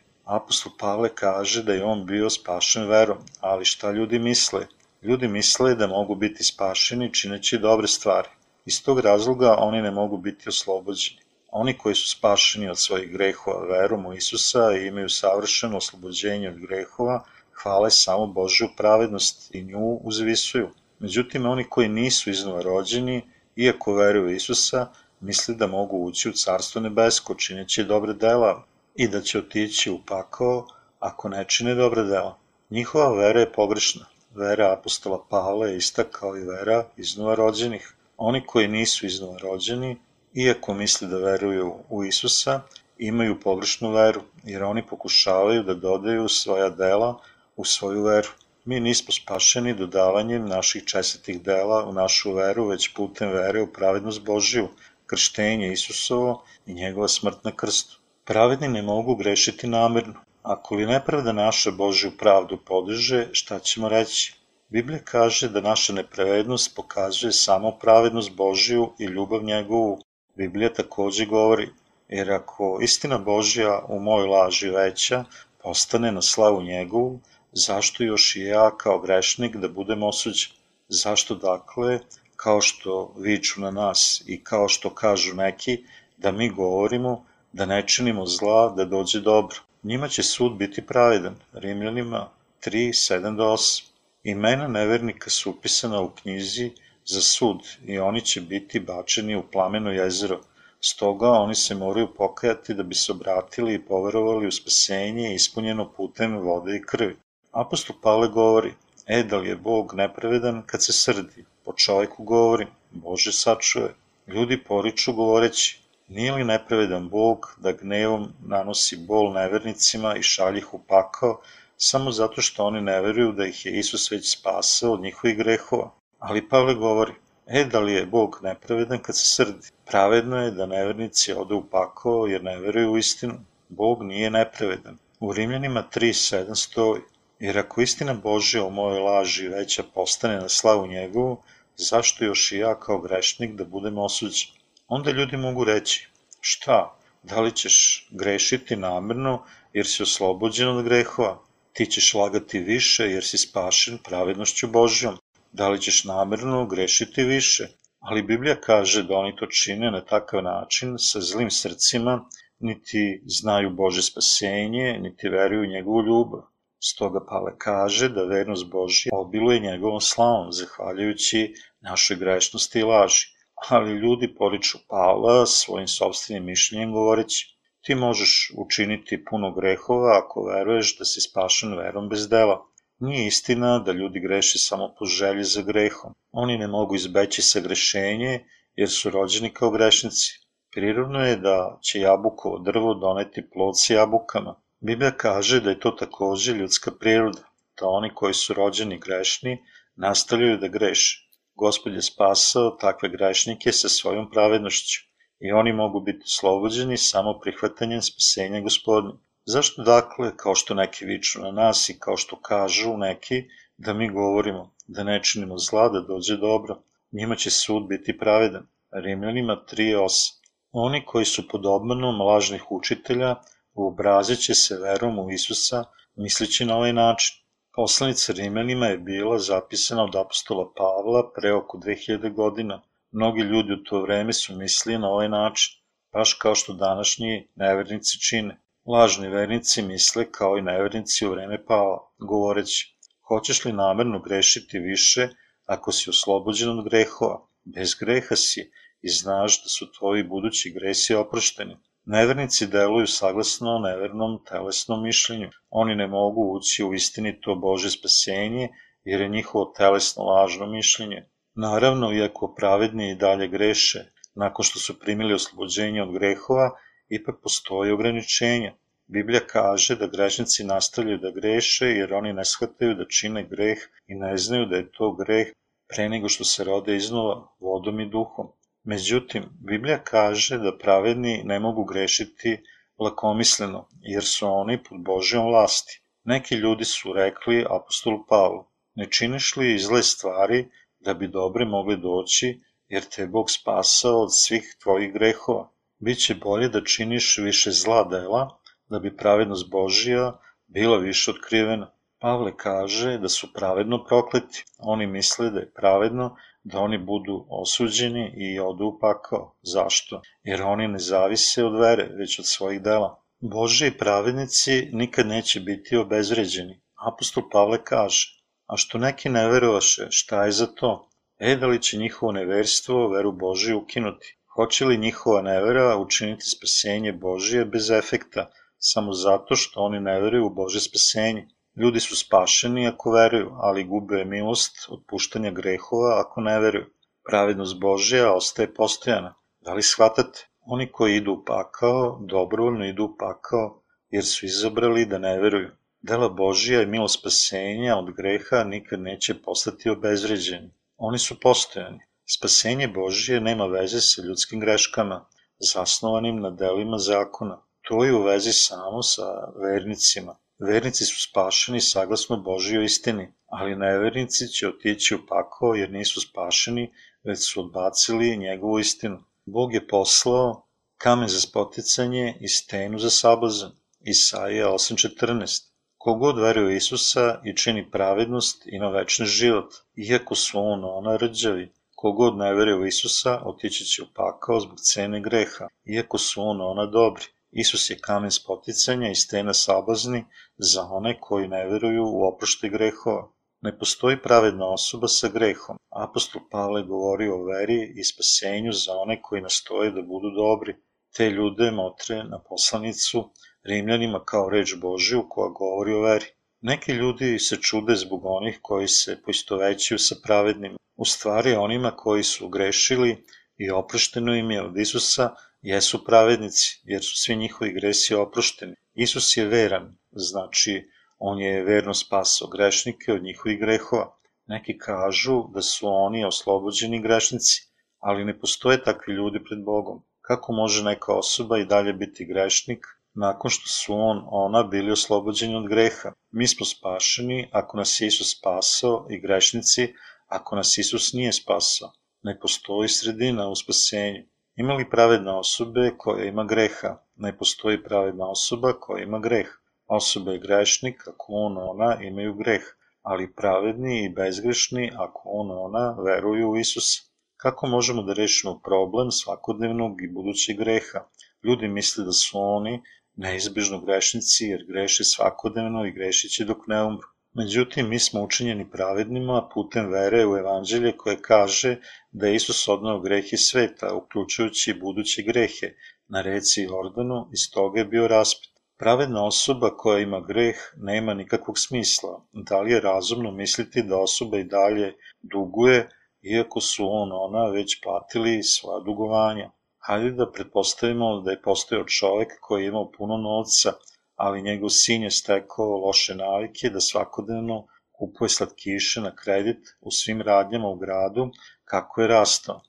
Apostol 0.28 0.72
Pavle 0.80 1.10
kaže 1.16 1.64
da 1.64 1.74
je 1.74 1.84
on 1.84 2.06
bio 2.06 2.30
spašen 2.30 2.88
verom, 2.88 3.18
ali 3.40 3.66
šta 3.66 3.92
ljudi 3.92 4.20
misle? 4.20 4.66
Ljudi 5.02 5.28
misle 5.28 5.76
da 5.76 5.88
mogu 5.88 6.16
biti 6.16 6.44
spašeni 6.44 7.14
čineći 7.14 7.58
dobre 7.58 7.88
stvari. 7.88 8.28
Iz 8.66 8.84
tog 8.84 9.00
razloga 9.00 9.56
oni 9.58 9.82
ne 9.82 9.92
mogu 9.92 10.18
biti 10.18 10.50
oslobođeni. 10.50 11.22
Oni 11.52 11.78
koji 11.78 11.96
su 11.96 12.10
spašeni 12.10 12.70
od 12.70 12.80
svojih 12.80 13.12
grehova 13.12 13.66
verom 13.66 14.06
u 14.06 14.14
Isusa 14.14 14.72
i 14.76 14.88
imaju 14.88 15.10
savršeno 15.10 15.78
oslobođenje 15.78 16.50
od 16.50 16.60
grehova, 16.60 17.24
hvale 17.54 17.92
samo 17.92 18.28
Božju 18.28 18.68
pravednost 18.78 19.56
i 19.56 19.64
nju 19.64 20.00
uzvisuju. 20.04 20.70
Međutim, 21.00 21.46
oni 21.46 21.64
koji 21.70 21.90
nisu 21.90 22.30
iznova 22.30 22.62
rođeni, 22.62 23.22
iako 23.56 23.94
veruju 23.94 24.36
Isusa, 24.36 24.88
misle 25.20 25.56
da 25.56 25.68
mogu 25.68 25.98
ući 25.98 26.30
u 26.30 26.34
Carstvo 26.34 26.82
nebesko 26.82 27.36
čineći 27.36 27.84
dobre 27.84 28.14
dela, 28.14 28.64
i 28.98 29.08
da 29.08 29.22
će 29.22 29.40
otići 29.40 29.92
u 29.92 30.00
pakao 30.06 30.68
ako 31.00 31.30
ne 31.30 31.46
čine 31.48 31.76
dobre 31.76 32.04
dela. 32.04 32.38
Njihova 32.70 33.16
vera 33.16 33.40
je 33.40 33.52
pogrešna. 33.52 34.06
Vera 34.36 34.74
apostola 34.74 35.26
Pavla 35.30 35.68
je 35.68 35.78
ista 35.78 36.04
kao 36.04 36.38
i 36.38 36.44
vera 36.44 36.86
iznova 36.98 37.36
rođenih. 37.36 37.94
Oni 38.18 38.42
koji 38.46 38.68
nisu 38.68 39.06
iznova 39.06 39.38
rođeni, 39.38 39.98
iako 40.34 40.74
misle 40.74 41.08
da 41.08 41.18
veruju 41.18 41.76
u 41.90 42.04
Isusa, 42.04 42.62
imaju 42.98 43.40
pogrešnu 43.40 43.92
veru, 43.92 44.22
jer 44.44 44.64
oni 44.64 44.86
pokušavaju 44.88 45.64
da 45.64 45.74
dodaju 45.74 46.30
svoja 46.30 46.70
dela 46.70 47.20
u 47.56 47.66
svoju 47.66 48.04
veru. 48.04 48.30
Mi 48.66 48.80
nismo 48.80 49.14
spašeni 49.14 49.74
dodavanjem 49.74 50.48
naših 50.48 50.84
čestitih 50.86 51.42
dela 51.42 51.86
u 51.86 51.94
našu 51.94 52.34
veru, 52.34 52.68
već 52.68 52.94
putem 52.94 53.30
vere 53.30 53.62
u 53.62 53.74
pravednost 53.74 54.22
Božiju, 54.26 54.68
krštenje 55.06 55.72
Isusovo 55.72 56.44
i 56.66 56.74
njegova 56.74 57.08
smrt 57.08 57.44
na 57.44 57.52
krstu. 57.52 58.00
Pravedni 58.28 58.68
ne 58.68 58.82
mogu 58.82 59.16
grešiti 59.16 59.68
namerno. 59.68 60.14
Ako 60.44 60.76
li 60.76 60.86
nepravda 60.86 61.32
naša 61.32 61.72
Božju 61.72 62.10
pravdu 62.18 62.58
podiže, 62.58 63.28
šta 63.32 63.60
ćemo 63.60 63.90
reći? 63.90 64.34
Biblija 64.70 65.00
kaže 65.04 65.48
da 65.50 65.62
naša 65.62 65.94
nepravednost 65.94 66.76
pokazuje 66.76 67.32
samo 67.32 67.72
pravednost 67.72 68.32
Božju 68.36 68.90
i 69.00 69.06
ljubav 69.06 69.44
njegovu. 69.44 70.02
Biblija 70.36 70.74
takođe 70.74 71.26
govori, 71.26 71.70
jer 72.10 72.32
ako 72.32 72.80
istina 72.82 73.18
Božja 73.18 73.80
u 73.88 74.00
mojoj 74.00 74.28
laži 74.28 74.70
veća 74.70 75.24
postane 75.64 76.12
na 76.12 76.22
slavu 76.22 76.62
njegovu, 76.62 77.20
zašto 77.52 78.04
još 78.04 78.36
i 78.36 78.42
ja 78.42 78.78
kao 78.78 79.00
grešnik 79.00 79.56
da 79.56 79.68
budem 79.68 80.04
osuđen? 80.04 80.52
Zašto 80.90 81.36
dakle, 81.36 82.00
kao 82.36 82.62
što 82.62 83.14
viču 83.18 83.62
na 83.62 83.72
nas 83.72 84.24
i 84.26 84.44
kao 84.44 84.68
što 84.68 84.90
kažu 84.90 85.36
neki, 85.36 85.84
da 86.18 86.32
mi 86.32 86.50
govorimo 86.50 87.27
da 87.54 87.66
ne 87.66 87.88
činimo 87.88 88.26
zla, 88.26 88.70
da 88.70 88.86
dođe 88.86 89.20
dobro. 89.22 89.58
Njima 89.84 90.08
će 90.08 90.24
sud 90.24 90.54
biti 90.54 90.86
pravedan. 90.86 91.36
Rimljanima 91.54 92.30
3, 92.66 92.88
7 92.88 93.36
do 93.36 93.44
8. 93.44 93.84
Imena 94.24 94.68
nevernika 94.68 95.30
su 95.30 95.50
upisana 95.50 96.02
u 96.02 96.10
knjizi 96.10 96.72
za 97.06 97.22
sud 97.22 97.58
i 97.86 98.00
oni 98.00 98.22
će 98.22 98.42
biti 98.42 98.80
bačeni 98.80 99.36
u 99.36 99.44
plameno 99.52 99.92
jezero. 99.92 100.40
Stoga 100.82 101.30
oni 101.30 101.56
se 101.56 101.76
moraju 101.76 102.08
pokajati 102.18 102.74
da 102.74 102.84
bi 102.84 102.96
se 102.96 103.12
obratili 103.12 103.74
i 103.74 103.86
poverovali 103.86 104.48
u 104.48 104.52
spasenje 104.52 105.34
ispunjeno 105.36 105.92
putem 105.92 106.38
vode 106.38 106.76
i 106.76 106.82
krvi. 106.82 107.16
Apostol 107.52 107.96
Pavle 108.02 108.28
govori, 108.28 108.74
e 109.08 109.24
da 109.24 109.38
li 109.38 109.50
je 109.50 109.56
Bog 109.56 109.94
nepravedan 109.94 110.62
kad 110.66 110.84
se 110.84 110.94
srdi? 110.94 111.46
Po 111.66 111.74
čovjeku 111.74 112.24
govorim, 112.24 112.68
Bože 112.92 113.32
sačuje. 113.32 113.94
Ljudi 114.28 114.64
poriču 114.64 115.14
govoreći, 115.14 115.80
Nije 116.08 116.32
li 116.32 116.44
nepravedan 116.44 117.10
Bog 117.10 117.56
da 117.58 117.72
gnevom 117.72 118.34
nanosi 118.46 118.98
bol 118.98 119.34
nevernicima 119.34 120.16
i 120.16 120.22
šalje 120.24 120.58
ih 120.58 120.74
u 120.74 120.80
pakao 120.88 121.42
samo 121.78 122.12
zato 122.12 122.42
što 122.42 122.64
oni 122.64 122.82
ne 122.82 123.02
veruju 123.02 123.32
da 123.32 123.46
ih 123.46 123.66
je 123.66 123.80
Isus 123.80 124.12
već 124.12 124.32
spasao 124.32 124.94
od 124.94 125.02
njihovih 125.02 125.38
grehova? 125.38 125.92
Ali 126.20 126.50
Pavle 126.50 126.76
govori, 126.76 127.14
e 127.48 127.66
da 127.66 127.80
li 127.80 127.94
je 127.94 128.06
Bog 128.06 128.40
nepravedan 128.44 129.00
kad 129.00 129.18
se 129.18 129.26
srdi? 129.26 129.68
Pravedno 129.86 130.38
je 130.44 130.52
da 130.52 130.66
nevernici 130.66 131.34
ode 131.34 131.54
u 131.54 131.70
pakao 131.70 132.28
jer 132.28 132.44
ne 132.44 132.60
veruju 132.60 132.92
u 132.92 132.98
istinu. 132.98 133.34
Bog 133.70 134.04
nije 134.04 134.30
nepravedan. 134.30 134.98
U 135.20 135.34
Rimljanima 135.34 135.84
3.7 135.96 136.56
stoji, 136.56 137.02
Jer 137.40 137.58
ako 137.58 137.82
istina 137.82 138.14
Božja 138.14 138.66
o 138.66 138.70
mojoj 138.70 139.00
laži 139.00 139.48
veća 139.48 139.84
postane 139.94 140.38
na 140.38 140.50
slavu 140.50 140.88
njegovu, 140.88 141.38
zašto 141.76 142.26
još 142.26 142.52
i 142.52 142.58
ja 142.58 142.80
kao 142.80 143.02
grešnik 143.02 143.52
da 143.52 143.66
budem 143.66 143.98
osuđen? 143.98 144.57
Onda 144.88 145.12
ljudi 145.12 145.38
mogu 145.38 145.64
reći, 145.64 146.08
šta, 146.42 147.00
da 147.24 147.42
li 147.42 147.52
ćeš 147.52 148.08
grešiti 148.12 148.76
namerno 148.76 149.44
jer 149.74 149.86
si 149.88 150.04
oslobođen 150.04 150.68
od 150.68 150.86
grehova? 150.86 151.40
Ti 151.74 151.86
ćeš 151.86 152.14
lagati 152.14 152.60
više 152.60 153.04
jer 153.04 153.24
si 153.24 153.38
spašen 153.38 153.98
pravednošću 154.04 154.68
Božjom. 154.68 155.18
Da 155.52 155.70
li 155.70 155.82
ćeš 155.82 156.04
namerno 156.04 156.66
grešiti 156.66 157.24
više? 157.24 157.68
Ali 158.00 158.22
Biblija 158.22 158.62
kaže 158.62 159.04
da 159.04 159.18
oni 159.18 159.36
to 159.36 159.46
čine 159.46 159.92
na 159.92 160.06
takav 160.06 160.44
način 160.44 160.96
sa 160.98 161.22
zlim 161.22 161.52
srcima, 161.52 162.30
niti 162.60 163.22
znaju 163.26 163.70
Bože 163.70 164.02
spasenje, 164.02 165.00
niti 165.00 165.30
veruju 165.30 165.70
njegovu 165.70 166.02
ljubav. 166.02 166.42
Stoga 166.80 167.26
Pavle 167.30 167.52
kaže 167.58 168.10
da 168.10 168.24
vernost 168.24 168.70
Božja 168.72 169.12
obiluje 169.14 169.60
njegovom 169.60 170.02
slavom, 170.02 170.52
zahvaljujući 170.52 171.54
našoj 171.82 172.18
grešnosti 172.18 172.80
i 172.80 172.84
laži. 172.84 173.37
Ali 173.70 173.92
ljudi 173.92 174.36
poriču 174.36 174.78
Pavla 174.88 175.46
svojim 175.46 175.88
sobstvenim 175.88 176.46
mišljenjem 176.46 176.92
govoreći 176.92 177.58
ti 177.88 177.96
možeš 177.96 178.52
učiniti 178.58 179.26
puno 179.30 179.52
grehova 179.52 180.22
ako 180.24 180.44
veruješ 180.44 180.98
da 180.98 181.06
si 181.06 181.22
spašen 181.22 181.78
verom 181.78 182.10
bez 182.10 182.30
dela. 182.30 182.66
Nije 183.00 183.28
istina 183.28 183.80
da 183.80 183.92
ljudi 183.92 184.20
greše 184.20 184.60
samo 184.60 184.96
po 185.00 185.06
želji 185.06 185.44
za 185.44 185.62
grehom. 185.62 186.14
Oni 186.32 186.58
ne 186.58 186.68
mogu 186.68 186.96
izbeći 186.96 187.42
sagrešenje 187.42 188.46
jer 188.76 188.90
su 188.90 189.10
rođeni 189.10 189.54
kao 189.54 189.72
grešnici. 189.72 190.40
Prirodno 190.72 191.26
je 191.26 191.36
da 191.36 191.80
će 191.82 192.00
jabukovo 192.00 192.60
drvo 192.60 192.94
doneti 192.94 193.50
plod 193.54 193.80
sa 193.80 193.94
jabukama. 193.94 194.56
Biblija 194.80 195.12
kaže 195.12 195.62
da 195.62 195.70
je 195.70 195.80
to 195.80 195.92
takođe 195.92 196.54
ljudska 196.54 196.92
priroda, 197.00 197.44
da 197.80 197.88
oni 197.88 198.12
koji 198.16 198.34
su 198.34 198.54
rođeni 198.54 199.00
grešni 199.00 199.58
nastavljaju 199.96 200.58
da 200.58 200.68
greše. 200.68 201.27
Gospod 201.58 201.94
je 201.94 202.02
spasao 202.02 202.72
takve 202.82 203.10
grešnike 203.10 203.72
sa 203.72 203.90
svojom 203.90 204.32
pravednošću 204.32 205.00
i 205.40 205.52
oni 205.52 205.74
mogu 205.74 206.00
biti 206.00 206.24
oslobođeni 206.26 206.98
samo 206.98 207.40
prihvatanjem 207.40 208.02
spasenja 208.02 208.62
gospodnje. 208.62 209.14
Zašto 209.46 209.84
dakle, 209.84 210.38
kao 210.38 210.56
što 210.56 210.74
neki 210.74 211.06
viču 211.06 211.42
na 211.42 211.52
nas 211.52 211.90
i 211.90 212.00
kao 212.00 212.18
što 212.18 212.42
kažu 212.42 212.98
neki, 212.98 213.44
da 213.78 213.94
mi 213.94 214.10
govorimo 214.10 214.76
da 214.88 215.04
ne 215.04 215.24
činimo 215.24 215.58
zla, 215.58 215.90
da 215.90 216.02
dođe 216.02 216.38
dobro, 216.38 216.82
njima 217.12 217.36
će 217.36 217.52
sud 217.52 217.88
biti 217.88 218.18
pravedan. 218.18 218.68
Rimljanima 218.92 219.64
3.8 219.72 220.34
Oni 220.72 221.06
koji 221.06 221.26
su 221.26 221.48
pod 221.48 221.66
obmanom 221.66 222.22
lažnih 222.22 222.72
učitelja 222.72 223.36
uobrazit 223.74 224.40
će 224.40 224.54
se 224.54 224.78
verom 224.78 225.20
u 225.20 225.32
Isusa, 225.32 225.84
misleći 226.16 226.66
na 226.66 226.76
ovaj 226.76 226.94
način. 226.94 227.47
Poslanica 227.78 228.34
Rimljanima 228.34 228.88
je 228.88 228.98
bila 228.98 229.40
zapisana 229.40 230.04
od 230.04 230.16
apostola 230.16 230.64
Pavla 230.78 231.20
pre 231.36 231.52
oko 231.54 231.78
2000 231.78 232.34
godina. 232.34 232.82
Mnogi 233.12 233.42
ljudi 233.42 233.74
u 233.74 233.84
to 233.84 234.02
vreme 234.02 234.34
su 234.34 234.56
mislili 234.56 234.98
na 235.00 235.10
ovaj 235.10 235.30
način, 235.30 235.76
baš 236.14 236.34
kao 236.34 236.56
što 236.56 236.74
današnji 236.74 237.48
nevernici 237.56 238.20
čine. 238.20 238.62
Lažni 238.86 239.28
vernici 239.28 239.82
misle 239.82 240.32
kao 240.32 240.58
i 240.58 240.62
nevernici 240.62 241.28
u 241.28 241.32
vreme 241.32 241.66
Pavla, 241.66 242.00
govoreći, 242.18 242.98
hoćeš 243.28 243.66
li 243.66 243.74
namerno 243.74 244.20
grešiti 244.20 244.80
više 244.80 245.30
ako 245.66 245.92
si 245.92 246.10
oslobođen 246.10 246.70
od 246.70 246.90
grehova? 246.90 247.48
Bez 247.66 247.96
greha 248.00 248.36
si 248.36 248.72
i 249.02 249.10
znaš 249.10 249.64
da 249.64 249.70
su 249.70 249.92
tvoji 249.92 250.24
budući 250.24 250.74
gresi 250.80 251.16
oprošteni. 251.16 251.78
Nevernici 252.10 252.66
deluju 252.68 253.08
saglasno 253.08 253.80
nevernom 253.80 254.38
telesnom 254.50 255.02
mišljenju. 255.04 255.50
Oni 255.70 255.96
ne 255.96 256.08
mogu 256.08 256.42
ući 256.58 256.84
u 256.84 256.94
istinito 256.94 257.56
Bože 257.56 257.90
spasenje 257.90 258.70
jer 259.04 259.22
je 259.22 259.30
njihovo 259.30 259.74
telesno 259.78 260.24
lažno 260.24 260.66
mišljenje. 260.66 261.26
Naravno, 261.56 262.14
iako 262.14 262.54
pravedni 262.58 263.10
i 263.12 263.16
dalje 263.16 263.48
greše, 263.48 264.04
nakon 264.36 264.64
što 264.64 264.80
su 264.80 265.00
primili 265.00 265.34
oslobođenje 265.34 266.02
od 266.02 266.14
grehova, 266.14 266.70
ipak 267.10 267.36
postoje 267.44 267.94
ograničenja. 267.94 268.74
Biblija 269.08 269.42
kaže 269.48 269.96
da 269.96 270.08
grešnici 270.08 270.64
nastavljaju 270.64 271.18
da 271.18 271.32
greše 271.32 271.86
jer 271.86 272.14
oni 272.14 272.34
ne 272.34 272.46
shvataju 272.46 272.96
da 272.96 273.08
čine 273.08 273.44
greh 273.44 273.78
i 274.08 274.16
ne 274.16 274.38
znaju 274.38 274.66
da 274.66 274.76
je 274.76 274.92
to 274.92 275.12
greh 275.12 275.48
pre 275.88 276.10
nego 276.10 276.30
što 276.30 276.44
se 276.44 276.64
rode 276.64 276.96
iznova 276.96 277.48
vodom 277.60 278.00
i 278.00 278.10
duhom. 278.10 278.48
Međutim, 278.88 279.44
Biblija 279.60 280.04
kaže 280.04 280.58
da 280.58 280.78
pravedni 280.78 281.42
ne 281.44 281.60
mogu 281.60 281.84
grešiti 281.84 282.64
lakomisleno, 283.00 283.88
jer 284.02 284.24
su 284.24 284.48
oni 284.48 284.84
pod 284.84 285.02
Božjom 285.04 285.46
vlasti. 285.46 286.02
Neki 286.24 286.56
ljudi 286.56 286.86
su 286.86 287.14
rekli 287.14 287.66
apostolu 287.70 288.26
Pavlu, 288.30 288.64
ne 288.96 289.10
činiš 289.12 289.56
li 289.56 289.80
zle 289.80 290.04
stvari 290.04 290.70
da 291.00 291.14
bi 291.14 291.28
dobre 291.28 291.66
mogli 291.66 291.98
doći, 291.98 292.60
jer 292.88 293.04
te 293.04 293.22
je 293.22 293.28
Bog 293.28 293.52
spasao 293.52 294.22
od 294.22 294.30
svih 294.32 294.76
tvojih 294.84 295.14
grehova. 295.14 295.70
Biće 296.00 296.36
bolje 296.36 296.70
da 296.70 296.84
činiš 296.84 297.38
više 297.38 297.72
zla 297.72 298.04
dela, 298.04 298.60
da 298.90 299.00
bi 299.00 299.18
pravednost 299.18 299.70
Božija 299.72 300.40
bila 300.68 300.98
više 300.98 301.32
otkrivena. 301.32 301.92
Pavle 302.20 302.58
kaže 302.58 303.18
da 303.18 303.30
su 303.30 303.54
pravedno 303.54 304.04
prokleti. 304.04 304.66
Oni 304.78 305.08
misle 305.08 305.50
da 305.50 305.60
je 305.60 305.74
pravedno 305.74 306.36
da 306.70 306.80
oni 306.80 306.98
budu 306.98 307.46
osuđeni 307.50 308.34
i 308.38 308.60
odu 308.60 308.98
pakao. 309.02 309.56
Zašto? 309.62 310.22
Jer 310.44 310.62
oni 310.62 310.88
ne 310.88 311.00
zavise 311.00 311.66
od 311.66 311.80
vere, 311.80 312.10
već 312.20 312.40
od 312.40 312.46
svojih 312.48 312.82
dela. 312.82 313.24
Boži 313.40 313.92
pravednici 313.92 314.90
nikad 314.92 315.28
neće 315.28 315.60
biti 315.60 315.98
obezređeni. 315.98 316.82
Apostol 317.08 317.44
Pavle 317.52 317.84
kaže, 317.84 318.28
a 318.66 318.78
što 318.78 318.98
neki 318.98 319.30
ne 319.30 319.48
verovaše, 319.48 320.08
šta 320.10 320.46
je 320.46 320.52
za 320.52 320.68
to? 320.68 321.10
E, 321.40 321.56
da 321.56 321.68
li 321.68 321.82
će 321.82 321.98
njihovo 321.98 322.32
neverstvo 322.32 323.10
veru 323.10 323.32
Božiju 323.32 323.78
ukinuti? 323.78 324.38
Hoće 324.56 324.86
li 324.86 324.98
njihova 324.98 325.42
nevera 325.42 325.98
učiniti 325.98 326.46
spasenje 326.46 327.14
Božije 327.14 327.66
bez 327.66 327.92
efekta, 327.92 328.50
samo 328.78 329.14
zato 329.14 329.56
što 329.56 329.80
oni 329.82 330.00
ne 330.00 330.20
veruju 330.22 330.46
u 330.46 330.50
Bože 330.50 330.80
spasenje? 330.80 331.48
Ljudi 331.80 332.00
su 332.00 332.16
spašeni 332.16 332.88
ako 332.88 333.12
veruju, 333.12 333.52
ali 333.58 333.84
gube 333.84 334.26
milost 334.26 334.86
od 334.90 335.04
puštanja 335.08 335.52
grehova 335.52 336.20
ako 336.20 336.42
ne 336.42 336.60
veruju. 336.60 336.86
Pravednost 337.30 337.80
Božja 337.80 338.34
ostaje 338.34 338.74
postojana. 338.74 339.34
Da 339.62 339.74
li 339.74 339.84
shvatate? 339.84 340.48
Oni 340.62 340.92
koji 340.92 341.16
idu 341.16 341.32
u 341.32 341.46
pakao, 341.46 342.20
dobrovoljno 342.22 342.86
idu 342.86 343.04
u 343.04 343.18
pakao, 343.18 343.82
jer 344.10 344.26
su 344.26 344.46
izabrali 344.46 345.06
da 345.06 345.18
ne 345.18 345.40
veruju. 345.40 345.70
Dela 346.02 346.30
Božija 346.30 346.82
i 346.82 346.86
milost 346.86 347.20
spasenja 347.20 347.98
od 347.98 348.12
greha 348.18 348.64
nikad 348.64 349.00
neće 349.00 349.42
postati 349.42 349.90
obezređeni. 349.90 350.72
Oni 350.98 351.20
su 351.20 351.40
postojani. 351.40 352.00
Spasenje 352.26 352.88
Božije 352.88 353.42
nema 353.42 353.66
veze 353.66 354.02
sa 354.02 354.22
ljudskim 354.22 354.60
greškama, 354.60 355.26
zasnovanim 355.60 356.42
na 356.42 356.50
delima 356.50 356.98
zakona. 356.98 357.62
To 357.82 358.04
je 358.04 358.14
u 358.16 358.24
vezi 358.24 358.54
samo 358.54 359.04
sa 359.04 359.24
vernicima. 359.62 360.36
Vernici 360.60 361.06
su 361.06 361.22
spašeni 361.30 361.82
saglasno 361.82 362.38
Božijoj 362.38 362.86
istini, 362.86 363.34
ali 363.46 363.76
nevernici 363.76 364.48
će 364.48 364.68
otići 364.68 365.16
u 365.16 365.26
pakao 365.28 365.74
jer 365.76 365.92
nisu 365.92 366.22
spašeni, 366.22 366.92
već 367.24 367.40
su 367.54 367.60
odbacili 367.60 368.38
njegovu 368.38 368.80
istinu. 368.80 369.24
Bog 369.46 369.74
je 369.74 369.88
poslao 369.88 370.68
kamen 370.98 371.28
za 371.28 371.40
spoticanje 371.40 372.38
i 372.42 372.48
stenu 372.48 373.00
za 373.00 373.10
sablazan. 373.10 373.72
Isaija 374.00 374.68
8.14 374.68 375.64
Kogod 375.98 376.40
veruje 376.40 376.78
Isusa 376.78 377.42
i 377.46 377.56
čini 377.56 377.92
pravednost 377.92 378.64
ima 378.66 378.90
večni 378.90 379.26
život, 379.26 379.74
iako 379.96 380.36
su 380.36 380.60
on 380.60 380.86
ona 380.86 381.18
rđavi. 381.18 381.72
Kogod 381.96 382.38
ne 382.38 382.54
veruje 382.54 382.78
u 382.78 382.86
Isusa 382.86 383.42
otići 383.46 383.86
će 383.86 384.04
u 384.04 384.06
pakao 384.16 384.60
zbog 384.60 384.80
cene 384.80 385.22
greha, 385.22 385.68
iako 385.86 386.18
su 386.18 386.42
on 386.42 386.62
ona 386.62 386.86
dobri. 386.86 387.26
Isus 387.52 387.90
je 387.90 387.98
kamen 388.00 388.32
spoticanja 388.32 389.10
i 389.10 389.16
stena 389.16 389.54
sabazni 389.54 390.26
za 390.58 390.84
one 390.84 391.20
koji 391.20 391.48
ne 391.48 391.66
veruju 391.68 392.04
u 392.06 392.24
oprošte 392.28 392.70
grehova. 392.70 393.32
Ne 393.62 393.78
postoji 393.80 394.22
pravedna 394.22 394.68
osoba 394.68 395.08
sa 395.08 395.28
grehom. 395.28 395.78
Apostol 395.90 396.42
Pavle 396.52 396.84
govori 396.84 397.30
o 397.30 397.44
veri 397.44 397.94
i 397.96 398.04
spasenju 398.04 398.72
za 398.72 398.94
one 398.94 399.22
koji 399.22 399.42
nastoje 399.42 399.92
da 399.92 400.02
budu 400.02 400.30
dobri. 400.36 400.76
Te 401.16 401.30
ljude 401.30 401.72
motre 401.72 402.24
na 402.24 402.40
poslanicu 402.50 403.32
Rimljanima 403.64 404.24
kao 404.26 404.50
reč 404.50 404.76
Božiju 404.82 405.26
koja 405.30 405.50
govori 405.50 405.94
o 405.94 406.02
veri. 406.02 406.26
Neki 406.62 406.92
ljudi 406.92 407.40
se 407.40 407.58
čude 407.62 407.96
zbog 407.96 408.22
onih 408.26 408.60
koji 408.62 408.88
se 408.88 409.22
poistovećuju 409.26 410.00
sa 410.00 410.16
pravednim. 410.24 410.78
U 410.96 411.06
stvari 411.06 411.54
onima 411.54 411.92
koji 411.92 412.24
su 412.24 412.50
grešili 412.50 413.26
i 413.58 413.70
oprošteno 413.72 414.36
im 414.36 414.52
je 414.52 414.64
od 414.64 414.78
Isusa 414.78 415.36
jesu 415.62 416.04
pravednici, 416.06 416.82
jer 416.84 417.04
su 417.04 417.16
svi 417.16 417.36
njihovi 417.36 417.74
gresi 417.74 418.16
oprošteni. 418.16 418.76
Isus 418.94 419.38
je 419.38 419.46
veran, 419.46 419.98
znači 420.12 420.90
on 421.18 421.40
je 421.40 421.64
verno 421.64 421.94
spasao 421.94 422.48
grešnike 422.48 423.14
od 423.14 423.24
njihovih 423.24 423.60
grehova. 423.60 424.18
Neki 424.46 424.78
kažu 424.78 425.44
da 425.54 425.62
su 425.62 425.88
oni 425.88 426.26
oslobođeni 426.26 427.02
grešnici, 427.02 427.62
ali 428.00 428.26
ne 428.26 428.40
postoje 428.40 428.84
takvi 428.84 429.14
ljudi 429.14 429.44
pred 429.44 429.64
Bogom. 429.64 430.04
Kako 430.22 430.54
može 430.54 430.84
neka 430.84 431.14
osoba 431.14 431.58
i 431.58 431.66
dalje 431.66 431.94
biti 431.94 432.26
grešnik 432.26 432.86
nakon 433.14 433.52
što 433.52 433.68
su 433.68 433.94
on, 433.94 434.24
ona 434.28 434.64
bili 434.64 434.92
oslobođeni 434.92 435.56
od 435.56 435.68
greha. 435.68 436.12
Mi 436.32 436.48
smo 436.48 436.66
spašeni 436.66 437.50
ako 437.52 437.78
nas 437.78 438.02
Isus 438.02 438.38
spasao 438.38 439.08
i 439.10 439.22
grešnici 439.22 439.94
ako 440.28 440.56
nas 440.56 440.78
Isus 440.78 441.14
nije 441.14 441.34
spasao. 441.34 441.92
Ne 442.24 442.40
postoji 442.40 442.90
sredina 442.90 443.50
u 443.50 443.56
spasenju. 443.56 444.24
Ima 444.58 444.74
li 444.74 444.90
pravedna 444.90 445.40
osobe 445.40 445.92
koja 445.98 446.26
ima 446.26 446.44
greha? 446.44 446.98
Ne 447.16 447.38
postoji 447.38 447.84
pravedna 447.84 448.30
osoba 448.30 448.74
koja 448.74 449.04
ima 449.04 449.20
greh. 449.20 449.48
Osoba 449.88 450.32
je 450.32 450.40
grešnik 450.40 451.08
ako 451.08 451.34
on, 451.34 451.58
ona 451.58 451.98
imaju 452.02 452.34
greh, 452.34 452.64
ali 453.02 453.34
pravedni 453.34 454.06
i 454.06 454.10
bezgrešni 454.10 454.92
ako 454.98 455.22
on, 455.30 455.52
ona 455.52 455.96
veruju 456.06 456.50
u 456.50 456.58
Isusa. 456.58 457.04
Kako 457.36 457.68
možemo 457.68 458.02
da 458.04 458.14
rešimo 458.14 458.60
problem 458.64 459.12
svakodnevnog 459.12 460.02
i 460.02 460.08
budućeg 460.08 460.58
greha? 460.58 461.00
Ljudi 461.44 461.68
misle 461.68 462.06
da 462.06 462.12
su 462.12 462.40
oni 462.40 462.82
neizbežno 463.16 463.82
grešnici 463.82 464.46
jer 464.46 464.66
greše 464.70 465.04
svakodnevno 465.04 465.86
i 465.86 465.92
grešit 465.92 466.32
će 466.32 466.46
dok 466.46 466.68
ne 466.68 466.84
umru. 466.84 467.08
Međutim, 467.40 467.90
mi 467.90 468.00
smo 468.00 468.24
učinjeni 468.24 468.72
pravednima 468.72 469.50
putem 469.54 469.90
vere 469.92 470.28
u 470.28 470.38
evanđelje 470.38 470.98
koje 470.98 471.22
kaže 471.22 471.76
da 472.12 472.28
je 472.28 472.36
Isus 472.36 472.68
odnao 472.68 473.00
grehe 473.00 473.38
sveta, 473.38 473.94
uključujući 473.94 474.74
buduće 474.82 475.22
grehe, 475.22 475.68
na 476.08 476.22
reci 476.22 476.62
Jordanu 476.62 477.30
i 477.34 477.38
stoga 477.38 477.80
je 477.80 477.86
bio 477.86 478.08
raspet. 478.08 478.50
Pravedna 478.80 479.26
osoba 479.26 479.70
koja 479.78 480.00
ima 480.00 480.22
greh 480.28 480.56
nema 480.78 481.14
nikakvog 481.14 481.60
smisla. 481.60 482.26
Da 482.34 482.62
li 482.62 482.72
je 482.72 482.80
razumno 482.80 483.32
misliti 483.32 483.84
da 483.84 483.98
osoba 483.98 484.38
i 484.38 484.44
dalje 484.44 484.94
duguje, 485.22 485.90
iako 486.22 486.62
su 486.62 486.88
on 486.90 487.10
ona 487.12 487.50
već 487.50 487.82
platili 487.84 488.44
svoja 488.44 488.80
dugovanja? 488.80 489.52
Hajde 489.78 490.12
da 490.12 490.32
pretpostavimo 490.32 491.22
da 491.22 491.32
je 491.32 491.42
postojao 491.42 491.86
čovek 491.86 492.32
koji 492.42 492.64
je 492.64 492.68
imao 492.68 492.92
puno 492.92 493.18
novca, 493.18 493.74
ali 494.18 494.42
njegov 494.42 494.70
sin 494.70 495.04
je 495.04 495.12
stekao 495.12 495.78
loše 495.86 496.16
navike 496.16 496.70
da 496.70 496.80
svakodnevno 496.82 497.66
kupuje 497.92 498.30
slatkiše 498.30 499.02
na 499.02 499.16
kredit 499.16 499.76
u 499.82 499.92
svim 499.92 500.22
radnjama 500.22 500.68
u 500.68 500.76
gradu 500.76 501.30
kako 501.66 502.02
je 502.02 502.08
rastao. 502.08 502.62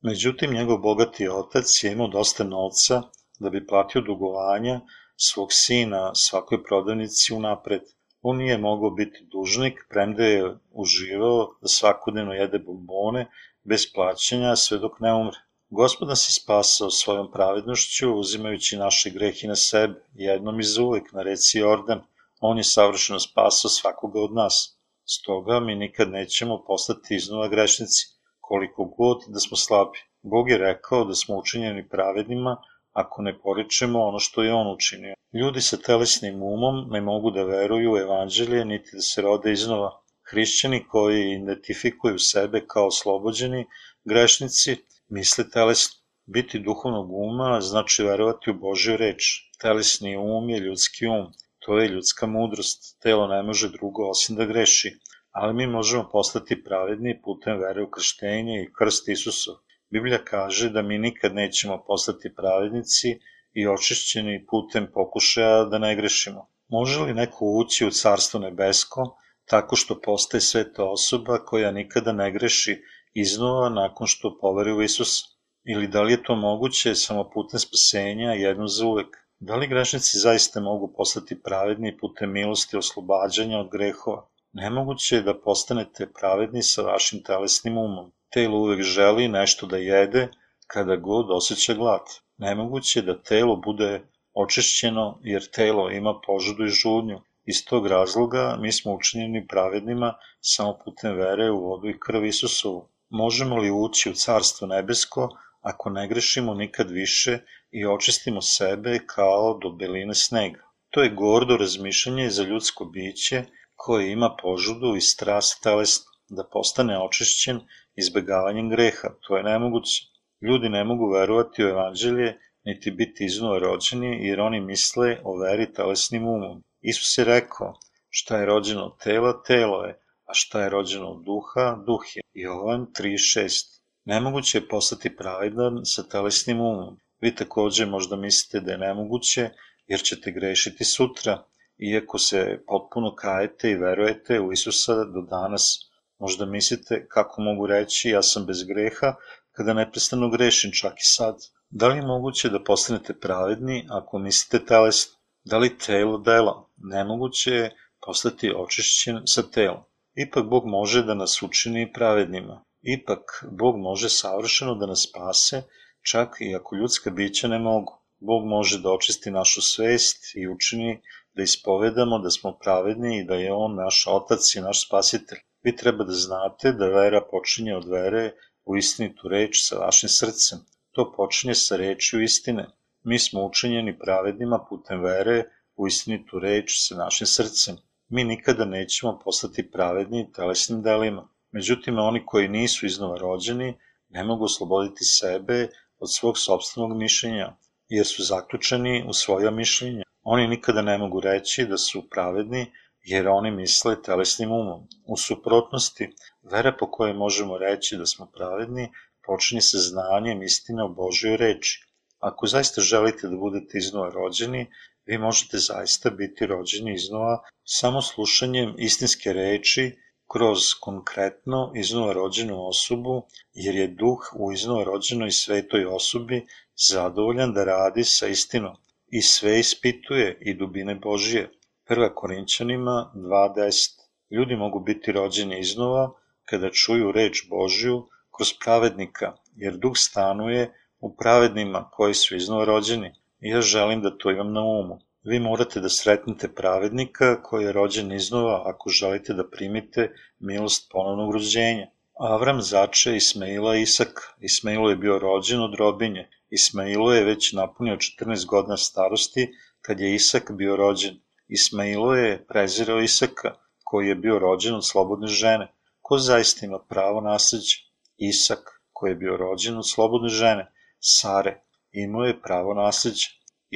Međutim, 0.00 0.54
njegov 0.54 0.78
bogati 0.78 1.28
otac 1.28 1.84
je 1.84 1.92
imao 1.92 2.08
dosta 2.08 2.44
novca 2.44 3.02
da 3.38 3.50
bi 3.50 3.66
platio 3.66 4.00
dugovanja 4.00 4.80
svog 5.16 5.48
sina 5.52 6.14
svakoj 6.14 6.64
prodavnici 6.64 7.34
unapred. 7.34 7.82
On 8.20 8.36
nije 8.36 8.58
mogao 8.58 8.90
biti 8.90 9.26
dužnik, 9.32 9.86
premda 9.90 10.24
je 10.24 10.56
uživao 10.70 11.54
da 11.60 11.68
svakodnevno 11.68 12.32
jede 12.32 12.58
bombone 12.58 13.30
bez 13.64 13.92
plaćanja 13.94 14.56
sve 14.56 14.78
dok 14.78 15.00
ne 15.00 15.14
umre. 15.14 15.38
Gospod 15.74 16.08
nas 16.08 16.28
je 16.28 16.32
spasao 16.32 16.90
svojom 16.90 17.30
pravednošću, 17.32 18.14
uzimajući 18.14 18.76
naše 18.76 19.10
grehe 19.10 19.46
na 19.46 19.56
sebe, 19.56 19.94
jednom 20.14 20.60
i 20.60 20.64
uvek 20.80 21.12
na 21.12 21.22
reci 21.22 21.58
Jordan. 21.58 22.00
On 22.40 22.58
je 22.58 22.64
savršeno 22.64 23.20
spasao 23.20 23.68
svakoga 23.68 24.20
od 24.20 24.34
nas. 24.34 24.78
Stoga 25.04 25.60
mi 25.60 25.74
nikad 25.74 26.10
nećemo 26.10 26.64
postati 26.66 27.14
iznova 27.14 27.48
grešnici, 27.48 28.06
koliko 28.40 28.84
god 28.84 29.18
da 29.28 29.40
smo 29.40 29.56
slabi. 29.56 29.98
Bog 30.22 30.50
je 30.50 30.58
rekao 30.58 31.04
da 31.04 31.14
smo 31.14 31.38
učinjeni 31.38 31.88
pravednima 31.88 32.56
ako 32.92 33.22
ne 33.22 33.38
poričemo 33.38 34.04
ono 34.04 34.18
što 34.18 34.42
je 34.42 34.54
On 34.54 34.74
učinio. 34.74 35.14
Ljudi 35.32 35.60
sa 35.60 35.76
telesnim 35.76 36.42
umom 36.42 36.88
ne 36.90 37.00
mogu 37.00 37.30
da 37.30 37.44
veruju 37.44 37.92
u 37.92 37.98
evanđelje 37.98 38.64
niti 38.64 38.90
da 38.92 39.00
se 39.00 39.22
rode 39.22 39.52
iznova. 39.52 39.90
Hrišćani 40.30 40.84
koji 40.88 41.32
identifikuju 41.32 42.18
sebe 42.18 42.66
kao 42.66 42.86
oslobođeni 42.86 43.66
grešnici 44.04 44.76
misle 45.12 45.50
telesno. 45.50 45.98
Biti 46.26 46.58
duhovnog 46.58 47.08
uma 47.12 47.60
znači 47.60 48.02
verovati 48.02 48.50
u 48.50 48.54
Božju 48.54 48.96
reč. 48.96 49.22
Telesni 49.60 50.16
um 50.16 50.50
je 50.50 50.60
ljudski 50.60 51.06
um. 51.06 51.26
To 51.58 51.78
je 51.78 51.88
ljudska 51.88 52.26
mudrost. 52.26 53.00
Telo 53.02 53.26
ne 53.26 53.42
može 53.42 53.68
drugo 53.68 54.08
osim 54.10 54.36
da 54.36 54.44
greši. 54.44 54.92
Ali 55.30 55.54
mi 55.54 55.66
možemo 55.66 56.08
postati 56.12 56.64
pravedni 56.64 57.20
putem 57.24 57.58
vere 57.58 57.82
u 57.82 57.90
krštenje 57.90 58.62
i 58.62 58.70
krst 58.78 59.08
Isusov. 59.08 59.54
Biblija 59.90 60.24
kaže 60.24 60.70
da 60.70 60.82
mi 60.82 60.98
nikad 60.98 61.34
nećemo 61.34 61.84
postati 61.86 62.34
pravednici 62.36 63.18
i 63.52 63.66
očišćeni 63.66 64.46
putem 64.50 64.86
pokušaja 64.94 65.64
da 65.64 65.78
ne 65.78 65.96
grešimo. 65.96 66.48
Može 66.68 67.00
li 67.00 67.14
neko 67.14 67.44
ući 67.44 67.86
u 67.86 67.90
carstvo 67.90 68.40
nebesko 68.40 69.16
tako 69.44 69.76
što 69.76 70.00
postaje 70.00 70.40
sveta 70.40 70.84
osoba 70.84 71.38
koja 71.38 71.70
nikada 71.70 72.12
ne 72.12 72.30
greši 72.32 72.82
iznova 73.14 73.68
nakon 73.68 74.06
što 74.06 74.38
poveri 74.38 74.72
u 74.72 74.82
Isusa? 74.82 75.26
Ili 75.64 75.88
da 75.88 76.02
li 76.02 76.12
je 76.12 76.22
to 76.22 76.36
moguće 76.36 76.94
samo 76.94 77.30
putem 77.34 77.60
spasenja 77.60 78.32
jedno 78.32 78.66
za 78.66 78.86
uvek? 78.86 79.16
Da 79.40 79.56
li 79.56 79.66
grešnici 79.66 80.18
zaista 80.18 80.60
mogu 80.60 80.92
postati 80.96 81.42
pravedni 81.42 81.96
putem 81.98 82.32
milosti 82.32 82.76
oslobađanja 82.76 83.58
od 83.58 83.68
grehova? 83.72 84.28
Nemoguće 84.52 85.16
je 85.16 85.22
da 85.22 85.40
postanete 85.40 86.12
pravedni 86.20 86.62
sa 86.62 86.82
vašim 86.82 87.22
telesnim 87.22 87.78
umom. 87.78 88.12
Telo 88.32 88.58
uvek 88.58 88.82
želi 88.82 89.28
nešto 89.28 89.66
da 89.66 89.76
jede 89.76 90.28
kada 90.66 90.96
god 90.96 91.30
osjeća 91.30 91.74
glad. 91.74 92.06
Nemoguće 92.38 92.98
je 92.98 93.02
da 93.02 93.22
telo 93.22 93.56
bude 93.56 94.00
očišćeno 94.34 95.18
jer 95.22 95.50
telo 95.50 95.90
ima 95.90 96.20
požudu 96.26 96.64
i 96.64 96.68
žudnju. 96.68 97.20
Iz 97.44 97.64
tog 97.64 97.86
razloga 97.86 98.56
mi 98.60 98.72
smo 98.72 98.94
učinjeni 98.94 99.46
pravednima 99.46 100.14
samo 100.40 100.78
putem 100.84 101.16
vere 101.16 101.50
u 101.50 101.60
vodu 101.60 101.88
i 101.88 102.00
krv 102.00 102.24
Isusovu. 102.24 102.88
Možemo 103.14 103.56
li 103.56 103.70
ući 103.70 104.10
u 104.10 104.14
Carstvo 104.14 104.66
nebesko 104.66 105.28
ako 105.60 105.90
ne 105.90 106.08
grešimo 106.08 106.54
nikad 106.54 106.90
više 106.90 107.38
i 107.70 107.86
očistimo 107.86 108.42
sebe 108.42 108.98
kao 109.06 109.58
do 109.62 109.70
beline 109.70 110.14
snega? 110.14 110.60
To 110.90 111.02
je 111.02 111.10
gordo 111.10 111.56
razmišljanje 111.56 112.30
za 112.30 112.42
ljudsko 112.42 112.84
biće 112.84 113.44
koje 113.74 114.12
ima 114.12 114.36
požudu 114.42 114.96
i 114.96 115.00
strast 115.00 115.62
telesno, 115.62 116.10
da 116.28 116.48
postane 116.52 116.98
očišćen 116.98 117.60
izbegavanjem 117.94 118.70
greha. 118.70 119.08
To 119.20 119.36
je 119.36 119.42
nemoguće. 119.42 120.02
Ljudi 120.48 120.68
ne 120.68 120.84
mogu 120.84 121.10
verovati 121.12 121.64
u 121.64 121.68
evanđelje 121.68 122.38
niti 122.64 122.90
biti 122.90 123.24
iznova 123.24 123.58
rođeni 123.58 124.26
jer 124.26 124.40
oni 124.40 124.60
misle 124.60 125.18
o 125.24 125.38
veri 125.38 125.72
telesnim 125.72 126.28
umom. 126.28 126.62
Isus 126.80 127.18
je 127.18 127.24
rekao, 127.24 127.74
šta 128.08 128.38
je 128.38 128.46
rođeno 128.46 128.96
tela, 129.02 129.42
telo 129.42 129.84
je, 129.84 130.01
a 130.32 130.34
šta 130.34 130.62
je 130.62 130.70
rođeno 130.70 131.08
od 131.08 131.24
duha, 131.24 131.76
duh 131.86 132.04
je. 132.14 132.22
Jovan 132.32 132.86
3.6 133.00 133.82
Nemoguće 134.04 134.58
je 134.58 134.68
postati 134.68 135.16
pravedan 135.16 135.84
sa 135.84 136.02
telesnim 136.02 136.60
umom. 136.60 136.96
Vi 137.20 137.34
takođe 137.34 137.86
možda 137.86 138.16
mislite 138.16 138.60
da 138.60 138.72
je 138.72 138.78
nemoguće, 138.78 139.50
jer 139.86 140.00
ćete 140.00 140.30
grešiti 140.30 140.84
sutra, 140.84 141.44
iako 141.78 142.18
se 142.18 142.64
potpuno 142.66 143.14
kajete 143.14 143.70
i 143.70 143.74
verujete 143.74 144.40
u 144.40 144.52
Isusa 144.52 144.94
do 144.94 145.20
danas. 145.30 145.78
Možda 146.18 146.46
mislite 146.46 147.06
kako 147.08 147.42
mogu 147.42 147.66
reći 147.66 148.08
ja 148.08 148.22
sam 148.22 148.46
bez 148.46 148.64
greha 148.64 149.14
kada 149.50 149.74
neprestano 149.74 150.30
grešim 150.30 150.72
čak 150.72 150.92
i 150.92 151.04
sad. 151.04 151.36
Da 151.70 151.88
li 151.88 151.96
je 151.96 152.06
moguće 152.06 152.48
da 152.48 152.64
postanete 152.64 153.20
pravedni 153.20 153.86
ako 153.90 154.18
mislite 154.18 154.66
telesno? 154.66 155.18
Da 155.44 155.58
li 155.58 155.78
telo 155.78 156.18
dela? 156.18 156.68
Nemoguće 156.76 157.50
je 157.50 157.76
postati 158.06 158.52
očišćen 158.56 159.22
sa 159.26 159.42
telom. 159.50 159.82
Ipak 160.14 160.44
Bog 160.44 160.66
može 160.66 161.02
da 161.02 161.14
nas 161.14 161.42
učini 161.42 161.92
pravednima. 161.92 162.64
Ipak 162.82 163.44
Bog 163.50 163.78
može 163.78 164.08
savršeno 164.08 164.74
da 164.74 164.86
nas 164.86 165.06
spase, 165.08 165.62
čak 166.10 166.36
i 166.40 166.54
ako 166.56 166.76
ljudska 166.76 167.10
bića 167.10 167.48
ne 167.48 167.58
mogu. 167.58 167.92
Bog 168.20 168.44
može 168.46 168.80
da 168.80 168.92
očisti 168.92 169.30
našu 169.30 169.62
svest 169.62 170.34
i 170.34 170.48
učini 170.48 171.00
da 171.34 171.42
ispovedamo 171.42 172.18
da 172.18 172.30
smo 172.30 172.58
pravedni 172.58 173.18
i 173.18 173.24
da 173.24 173.34
je 173.34 173.52
On 173.52 173.74
naš 173.74 174.04
Otac 174.06 174.54
i 174.54 174.60
naš 174.60 174.86
Spasitelj. 174.86 175.38
Vi 175.62 175.76
treba 175.76 176.04
da 176.04 176.12
znate 176.12 176.72
da 176.72 176.86
vera 176.86 177.20
počinje 177.30 177.76
od 177.76 177.88
vere 177.88 178.32
u 178.64 178.76
istinitu 178.76 179.28
reč 179.28 179.62
sa 179.68 179.78
vašim 179.78 180.08
srcem. 180.08 180.58
To 180.90 181.12
počinje 181.16 181.54
sa 181.54 181.76
rečju 181.76 182.22
istine. 182.22 182.66
Mi 183.04 183.18
smo 183.18 183.46
učinjeni 183.46 183.98
pravednima 183.98 184.64
putem 184.68 185.00
vere 185.00 185.44
u 185.76 185.86
istinitu 185.86 186.38
reč 186.38 186.76
sa 186.88 186.96
našim 186.96 187.26
srcem 187.26 187.76
mi 188.12 188.24
nikada 188.24 188.64
nećemo 188.64 189.18
postati 189.24 189.70
pravedni 189.70 190.32
telesnim 190.32 190.82
delima. 190.82 191.28
Međutim, 191.52 191.98
oni 191.98 192.26
koji 192.26 192.48
nisu 192.48 192.86
iznova 192.86 193.18
rođeni 193.18 193.78
ne 194.08 194.24
mogu 194.24 194.44
osloboditi 194.44 195.04
sebe 195.04 195.68
od 195.98 196.12
svog 196.12 196.38
sobstvenog 196.38 196.96
mišljenja, 196.98 197.56
jer 197.88 198.06
su 198.06 198.22
zaključeni 198.22 199.04
u 199.08 199.12
svoja 199.12 199.50
mišljenja. 199.50 200.02
Oni 200.22 200.48
nikada 200.48 200.82
ne 200.82 200.98
mogu 200.98 201.20
reći 201.20 201.64
da 201.64 201.78
su 201.78 202.08
pravedni, 202.10 202.66
jer 203.02 203.28
oni 203.28 203.50
misle 203.50 204.02
telesnim 204.02 204.52
umom. 204.52 204.88
U 205.06 205.16
suprotnosti, 205.16 206.14
vera 206.42 206.76
po 206.78 206.90
kojoj 206.90 207.14
možemo 207.14 207.58
reći 207.58 207.96
da 207.96 208.06
smo 208.06 208.26
pravedni 208.26 208.92
počinje 209.26 209.60
sa 209.60 209.78
znanjem 209.78 210.42
istine 210.42 210.84
o 210.84 210.88
Božoj 210.88 211.36
reči. 211.36 211.86
Ako 212.18 212.46
zaista 212.46 212.80
želite 212.80 213.28
da 213.28 213.36
budete 213.36 213.78
iznova 213.78 214.10
rođeni, 214.10 214.66
vi 215.06 215.18
možete 215.18 215.58
zaista 215.58 216.10
biti 216.10 216.46
rođeni 216.46 216.94
iznova 216.94 217.42
samo 217.64 218.02
slušanjem 218.02 218.74
istinske 218.78 219.32
reči 219.32 219.96
kroz 220.32 220.58
konkretno 220.80 221.72
iznova 221.74 222.12
rođenu 222.12 222.68
osobu, 222.68 223.26
jer 223.54 223.74
je 223.74 223.88
duh 223.88 224.20
u 224.34 224.52
iznova 224.52 224.84
rođenoj 224.84 225.30
svetoj 225.30 225.86
osobi 225.86 226.46
zadovoljan 226.88 227.52
da 227.52 227.64
radi 227.64 228.04
sa 228.04 228.26
istinom. 228.26 228.76
i 229.12 229.22
sve 229.22 229.60
ispituje 229.60 230.38
i 230.40 230.54
dubine 230.54 230.94
Božije. 230.94 231.50
Prva 231.84 232.14
Korinćanima 232.14 233.12
2.10 233.14 234.02
Ljudi 234.30 234.56
mogu 234.56 234.80
biti 234.80 235.12
rođeni 235.12 235.60
iznova 235.60 236.12
kada 236.44 236.70
čuju 236.70 237.12
reč 237.12 237.48
Božju 237.48 238.08
kroz 238.36 238.52
pravednika, 238.64 239.32
jer 239.56 239.76
duh 239.76 239.92
stanuje 239.96 240.72
u 241.00 241.16
pravednima 241.16 241.90
koji 241.92 242.14
su 242.14 242.36
iznova 242.36 242.64
rođeni. 242.64 243.14
Ja 243.40 243.60
želim 243.60 244.02
da 244.02 244.18
to 244.18 244.30
imam 244.30 244.52
na 244.52 244.60
umu. 244.60 244.98
Vi 245.24 245.38
morate 245.38 245.80
da 245.80 245.88
sretnete 245.88 246.48
pravednika 246.54 247.42
koji 247.42 247.64
je 247.64 247.72
rođen 247.72 248.12
iznova 248.12 248.62
ako 248.66 248.90
želite 248.90 249.34
da 249.34 249.48
primite 249.50 250.10
milost 250.38 250.90
ponovnog 250.92 251.32
rođenja. 251.32 251.86
Avram 252.18 252.60
zače 252.62 253.16
Ismaila 253.16 253.76
Isak. 253.76 254.20
Ismailo 254.40 254.90
je 254.90 254.96
bio 254.96 255.18
rođen 255.18 255.60
od 255.60 255.74
robinje. 255.74 256.28
Ismailo 256.50 257.12
je 257.12 257.24
već 257.24 257.52
napunio 257.52 257.96
14 257.96 258.46
godina 258.46 258.76
starosti 258.76 259.48
kad 259.82 260.00
je 260.00 260.14
Isak 260.14 260.50
bio 260.52 260.76
rođen. 260.76 261.20
Ismailo 261.48 262.14
je 262.14 262.46
prezirao 262.46 263.00
Isaka, 263.00 263.54
koji 263.84 264.08
je 264.08 264.14
bio 264.14 264.38
rođen 264.38 264.74
od 264.74 264.86
slobodne 264.86 265.26
žene. 265.26 265.72
Ko 266.00 266.18
zaista 266.18 266.66
ima 266.66 266.78
pravo 266.88 267.20
nasleđa? 267.20 267.76
Isak, 268.16 268.82
koji 268.92 269.10
je 269.10 269.16
bio 269.16 269.36
rođen 269.36 269.76
od 269.76 269.90
slobodne 269.90 270.28
žene. 270.28 270.72
Sare, 271.00 271.60
imao 271.92 272.24
je 272.24 272.40
pravo 272.42 272.74
nasleđa. 272.74 273.28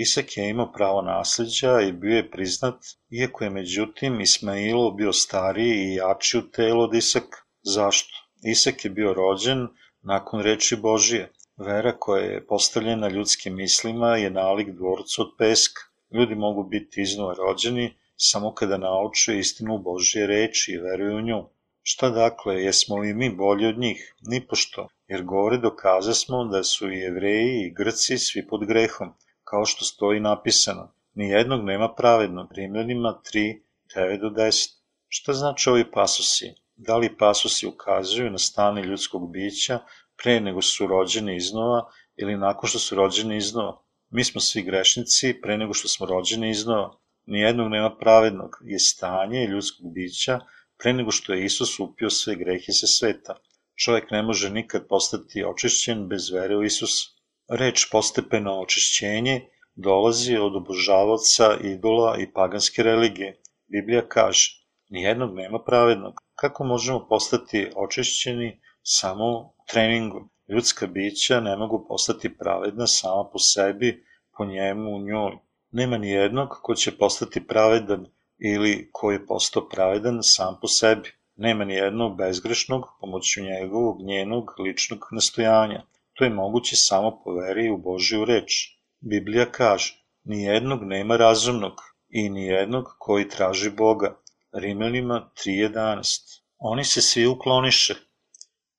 Isak 0.05 0.37
je 0.37 0.49
imao 0.49 0.73
pravo 0.73 1.03
nasleđa 1.03 1.81
i 1.81 1.93
bio 1.93 2.17
je 2.17 2.31
priznat, 2.31 2.75
iako 3.11 3.45
je 3.45 3.51
međutim 3.51 4.21
Ismailo 4.21 4.91
bio 4.91 5.13
stariji 5.13 5.77
i 5.85 5.95
jači 5.95 6.39
u 6.39 6.51
telu 6.51 6.83
od 6.83 6.95
Isaka. 6.95 7.39
Zašto? 7.63 8.17
Isak 8.53 8.85
je 8.85 8.91
bio 8.91 9.15
rođen 9.15 9.69
nakon 10.03 10.43
reči 10.43 10.77
Božije. 10.77 11.33
Vera 11.57 11.97
koja 11.99 12.25
je 12.25 12.47
postavljena 12.47 13.09
ljudskim 13.09 13.57
mislima 13.57 14.17
je 14.17 14.31
nalik 14.31 14.69
dvorcu 14.71 15.23
od 15.23 15.29
peska. 15.39 15.83
Ljudi 16.13 16.35
mogu 16.35 16.63
biti 16.63 17.01
iznova 17.03 17.35
rođeni 17.35 17.95
samo 18.17 18.55
kada 18.55 18.77
nauče 18.77 19.39
istinu 19.39 19.79
Božje 19.79 20.27
reči 20.27 20.73
i 20.73 20.79
veruju 20.79 21.17
u 21.17 21.21
nju. 21.21 21.45
Šta 21.83 22.11
dakle, 22.11 22.63
jesmo 22.63 22.97
li 22.97 23.15
mi 23.15 23.31
bolji 23.31 23.67
od 23.67 23.79
njih? 23.79 24.15
Nipošto, 24.21 24.89
jer 25.09 25.23
gore 25.23 25.59
dokaza 25.59 26.15
smo 26.15 26.45
da 26.45 26.63
su 26.63 26.93
i 26.93 26.99
jevreji 26.99 27.61
i 27.61 27.75
grci 27.75 28.19
svi 28.19 28.47
pod 28.47 28.67
grehom, 28.67 29.13
kao 29.51 29.65
što 29.65 29.85
stoji 29.85 30.21
napisano. 30.21 30.93
Nijednog 31.15 31.65
nema 31.65 31.95
pravednog, 31.95 32.53
Rimljanima 32.53 33.21
3, 33.35 33.61
9 33.97 34.21
do 34.21 34.29
10. 34.43 34.69
Šta 35.09 35.33
znači 35.33 35.71
ovi 35.71 35.91
pasusi? 35.91 36.55
Da 36.77 36.97
li 36.97 37.17
pasusi 37.19 37.67
ukazuju 37.67 38.31
na 38.31 38.39
stane 38.39 38.83
ljudskog 38.83 39.33
bića 39.33 39.79
pre 40.23 40.41
nego 40.41 40.63
su 40.63 40.87
rođeni 40.87 41.37
iznova 41.37 41.91
ili 42.17 42.37
nakon 42.37 42.69
što 42.69 42.79
su 42.79 42.95
rođeni 42.95 43.37
iznova? 43.37 43.83
Mi 44.11 44.25
smo 44.25 44.41
svi 44.41 44.63
grešnici 44.63 45.41
pre 45.43 45.59
nego 45.59 45.75
što 45.75 45.89
smo 45.89 46.07
rođeni 46.07 46.51
iznova. 46.51 46.97
Nijednog 47.27 47.69
nema 47.71 47.97
pravednog 47.97 48.51
je 48.65 48.79
stanje 48.79 49.47
ljudskog 49.47 49.93
bića 49.95 50.41
pre 50.79 50.93
nego 50.93 51.11
što 51.11 51.33
je 51.33 51.45
Isus 51.45 51.81
upio 51.81 52.11
sve 52.11 52.35
grehe 52.35 52.73
sa 52.73 52.87
sveta. 52.87 53.37
Čovek 53.75 54.11
ne 54.11 54.23
može 54.23 54.51
nikad 54.51 54.87
postati 54.89 55.45
očišćen 55.45 56.09
bez 56.09 56.31
vere 56.31 56.57
u 56.57 56.65
Isusa. 56.65 57.16
Reč 57.49 57.91
postepeno 57.91 58.61
očišćenje 58.61 59.41
dolazi 59.75 60.37
od 60.37 60.57
obožavaca 60.57 61.57
idola 61.61 62.17
i 62.19 62.33
paganske 62.33 62.83
religije. 62.83 63.41
Biblija 63.67 64.09
kaže, 64.09 64.51
nijednog 64.89 65.35
nema 65.35 65.59
pravednog. 65.65 66.15
Kako 66.35 66.65
možemo 66.65 67.07
postati 67.09 67.71
očišćeni 67.77 68.61
samo 68.83 69.53
treningom? 69.69 70.31
Ljudska 70.49 70.87
bića 70.87 71.41
ne 71.41 71.57
mogu 71.57 71.87
postati 71.89 72.37
pravedna 72.39 72.87
sama 72.87 73.31
po 73.33 73.39
sebi, 73.39 74.05
po 74.39 74.45
njemu, 74.45 74.97
u 74.97 75.01
njoj. 75.01 75.39
Nema 75.71 75.99
ni 75.99 76.11
jednog 76.11 76.49
ko 76.63 76.75
će 76.75 76.97
postati 76.99 77.47
pravedan 77.47 78.07
ili 78.39 78.91
ko 78.93 79.11
je 79.13 79.27
postao 79.27 79.69
pravedan 79.69 80.19
sam 80.23 80.59
po 80.61 80.69
sebi. 80.69 81.13
Nema 81.37 81.65
ni 81.65 81.75
jednog 81.75 82.17
bezgrešnog 82.17 82.85
pomoću 83.01 83.43
njegovog, 83.43 84.03
njenog 84.03 84.55
ličnog 84.59 85.09
nastojanja. 85.13 85.83
To 86.17 86.25
je 86.25 86.31
moguće 86.31 86.77
samo 86.77 87.21
po 87.25 87.33
veri 87.33 87.71
u 87.71 87.77
Božiju 87.77 88.25
reč. 88.25 88.53
Biblija 89.01 89.53
kaže, 89.53 89.95
ni 90.25 90.43
jednog 90.43 90.83
nema 90.83 91.17
razumnog 91.17 91.73
i 92.09 92.29
ni 92.29 92.47
jednog 92.47 92.85
koji 92.99 93.29
traži 93.29 93.71
Boga. 93.71 94.21
Rimljanima 94.53 95.31
3.11 95.47 96.41
Oni 96.59 96.85
se 96.85 97.03
svi 97.03 97.27
ukloniše. 97.27 97.95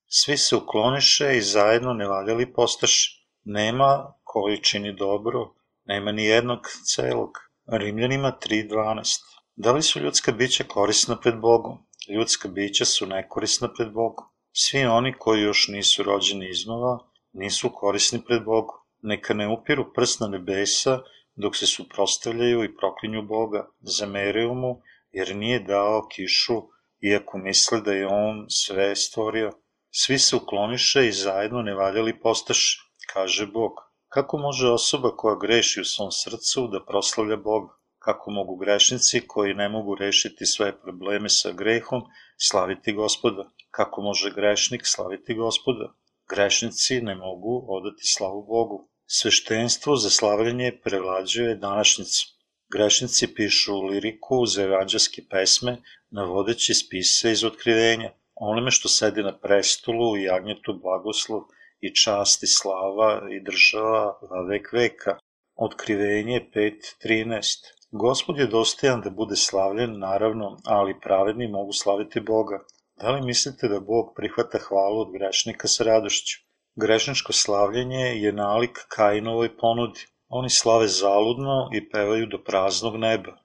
Svi 0.06 0.36
se 0.36 0.56
ukloniše 0.56 1.36
i 1.36 1.40
zajedno 1.40 1.92
nevaljali 1.94 2.52
postaše. 2.52 3.24
Nema 3.44 4.14
koji 4.24 4.62
čini 4.62 4.96
dobro, 4.96 5.54
nema 5.84 6.12
ni 6.12 6.24
jednog 6.24 6.66
celog. 6.84 7.30
Rimljanima 7.66 8.32
3.12 8.46 9.20
Da 9.56 9.72
li 9.72 9.82
su 9.82 10.00
ljudska 10.00 10.32
bića 10.32 10.64
korisna 10.64 11.16
pred 11.20 11.40
Bogom? 11.40 11.78
Ljudska 12.08 12.48
bića 12.48 12.84
su 12.84 13.06
nekorisna 13.06 13.68
pred 13.76 13.92
Bogom. 13.92 14.26
Svi 14.52 14.84
oni 14.84 15.14
koji 15.18 15.42
još 15.42 15.68
nisu 15.68 16.02
rođeni 16.02 16.48
iznova, 16.50 17.07
nisu 17.32 17.70
korisni 17.74 18.24
pred 18.24 18.44
Bogom. 18.44 18.76
Neka 19.02 19.34
ne 19.34 19.48
upiru 19.48 19.92
prst 19.94 20.20
na 20.20 20.28
nebesa 20.28 21.00
dok 21.38 21.56
se 21.56 21.66
suprostavljaju 21.66 22.64
i 22.64 22.76
proklinju 22.76 23.22
Boga, 23.22 23.68
zameraju 23.80 24.54
mu 24.54 24.80
jer 25.12 25.36
nije 25.36 25.60
dao 25.60 26.08
kišu, 26.08 26.62
iako 27.00 27.38
misle 27.38 27.80
da 27.80 27.92
je 27.92 28.06
on 28.06 28.46
sve 28.48 28.96
stvorio. 28.96 29.52
Svi 29.90 30.18
se 30.18 30.36
ukloniše 30.36 31.06
i 31.06 31.12
zajedno 31.12 31.62
nevaljali 31.62 32.20
postaše, 32.20 32.78
kaže 33.12 33.46
Bog. 33.46 33.72
Kako 34.08 34.38
može 34.38 34.68
osoba 34.68 35.16
koja 35.16 35.36
greši 35.36 35.80
u 35.80 35.84
svom 35.84 36.10
srcu 36.10 36.68
da 36.68 36.84
proslavlja 36.84 37.36
Boga? 37.36 37.74
Kako 37.98 38.30
mogu 38.30 38.56
grešnici 38.56 39.26
koji 39.26 39.54
ne 39.54 39.68
mogu 39.68 39.94
rešiti 39.94 40.46
svoje 40.46 40.80
probleme 40.80 41.28
sa 41.28 41.52
grehom 41.52 42.02
slaviti 42.38 42.92
gospoda? 42.92 43.50
Kako 43.70 44.02
može 44.02 44.30
grešnik 44.30 44.82
slaviti 44.84 45.34
gospoda? 45.34 45.92
Grešnici 46.30 47.00
ne 47.00 47.14
mogu 47.14 47.66
odati 47.68 48.04
slavu 48.04 48.42
Bogu. 48.42 48.88
Sveštenstvo 49.06 49.96
za 49.96 50.10
slavljanje 50.10 50.72
prevlađuje 50.84 51.54
današnjicu. 51.54 52.26
Grešnici 52.72 53.34
pišu 53.34 53.82
liriku 53.82 54.46
za 54.46 54.62
evanđelske 54.62 55.22
pesme, 55.30 55.76
navodeći 56.10 56.74
spise 56.74 57.32
iz 57.32 57.44
otkrivenja. 57.44 58.10
Onome 58.34 58.70
što 58.70 58.88
sedi 58.88 59.22
na 59.22 59.38
prestolu 59.38 60.18
i 60.18 60.28
agnjetu 60.30 60.78
blagoslov 60.82 61.42
i 61.80 61.94
čast 61.94 62.42
i 62.42 62.46
slava 62.46 63.20
i 63.30 63.44
država 63.44 64.18
va 64.30 64.42
vek 64.48 64.72
veka. 64.72 65.18
Otkrivenje 65.56 66.50
5.13 66.54 67.78
Gospod 67.90 68.38
je 68.38 68.46
dostojan 68.46 69.00
da 69.00 69.10
bude 69.10 69.36
slavljen, 69.36 69.98
naravno, 69.98 70.56
ali 70.64 71.00
pravedni 71.00 71.48
mogu 71.48 71.72
slaviti 71.72 72.20
Boga. 72.20 72.64
Da 73.00 73.10
li 73.10 73.20
mislite 73.22 73.68
da 73.68 73.80
Bog 73.80 74.06
prihvata 74.16 74.58
hvalu 74.58 75.00
od 75.00 75.12
grešnika 75.12 75.68
sa 75.68 75.84
radošću? 75.84 76.38
Grešničko 76.82 77.32
slavljenje 77.32 78.04
je 78.22 78.32
nalik 78.32 78.78
Kainovoj 78.88 79.56
ponudi. 79.56 80.00
Oni 80.28 80.50
slave 80.50 80.88
zaludno 80.88 81.70
i 81.74 81.90
pevaju 81.90 82.26
do 82.26 82.42
praznog 82.44 82.96
neba, 82.96 83.36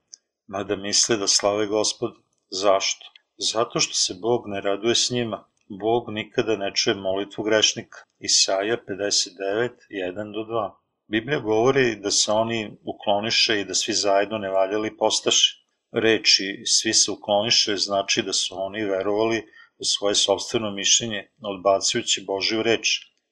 mada 0.47 0.75
misle 0.75 1.17
da 1.17 1.27
slave 1.27 1.67
gospod. 1.67 2.11
Zašto? 2.49 3.05
Zato 3.51 3.79
što 3.79 3.93
se 3.93 4.13
Bog 4.21 4.41
ne 4.47 4.61
raduje 4.61 4.95
s 4.95 5.09
njima. 5.09 5.45
Bog 5.79 6.09
nikada 6.09 6.57
ne 6.57 6.71
čuje 6.75 6.95
molitvu 6.95 7.43
grešnika. 7.43 7.97
Isaja 8.19 8.77
59, 8.77 9.69
1 9.89 10.33
do 10.33 10.53
2. 10.53 10.71
Biblija 11.07 11.39
govori 11.39 11.95
da 11.95 12.11
se 12.11 12.31
oni 12.31 12.77
ukloniše 12.85 13.59
i 13.61 13.65
da 13.65 13.73
svi 13.73 13.93
zajedno 13.93 14.37
ne 14.37 14.49
valjali 14.49 14.97
postaše. 14.97 15.62
Reči 15.93 16.63
svi 16.65 16.93
se 16.93 17.11
ukloniše 17.11 17.75
znači 17.75 18.21
da 18.21 18.33
su 18.33 18.55
oni 18.57 18.85
verovali 18.85 19.43
u 19.77 19.83
svoje 19.83 20.15
sobstveno 20.15 20.71
mišljenje, 20.71 21.27
odbacujući 21.41 22.23
Božiju 22.27 22.63
reč. 22.63 22.87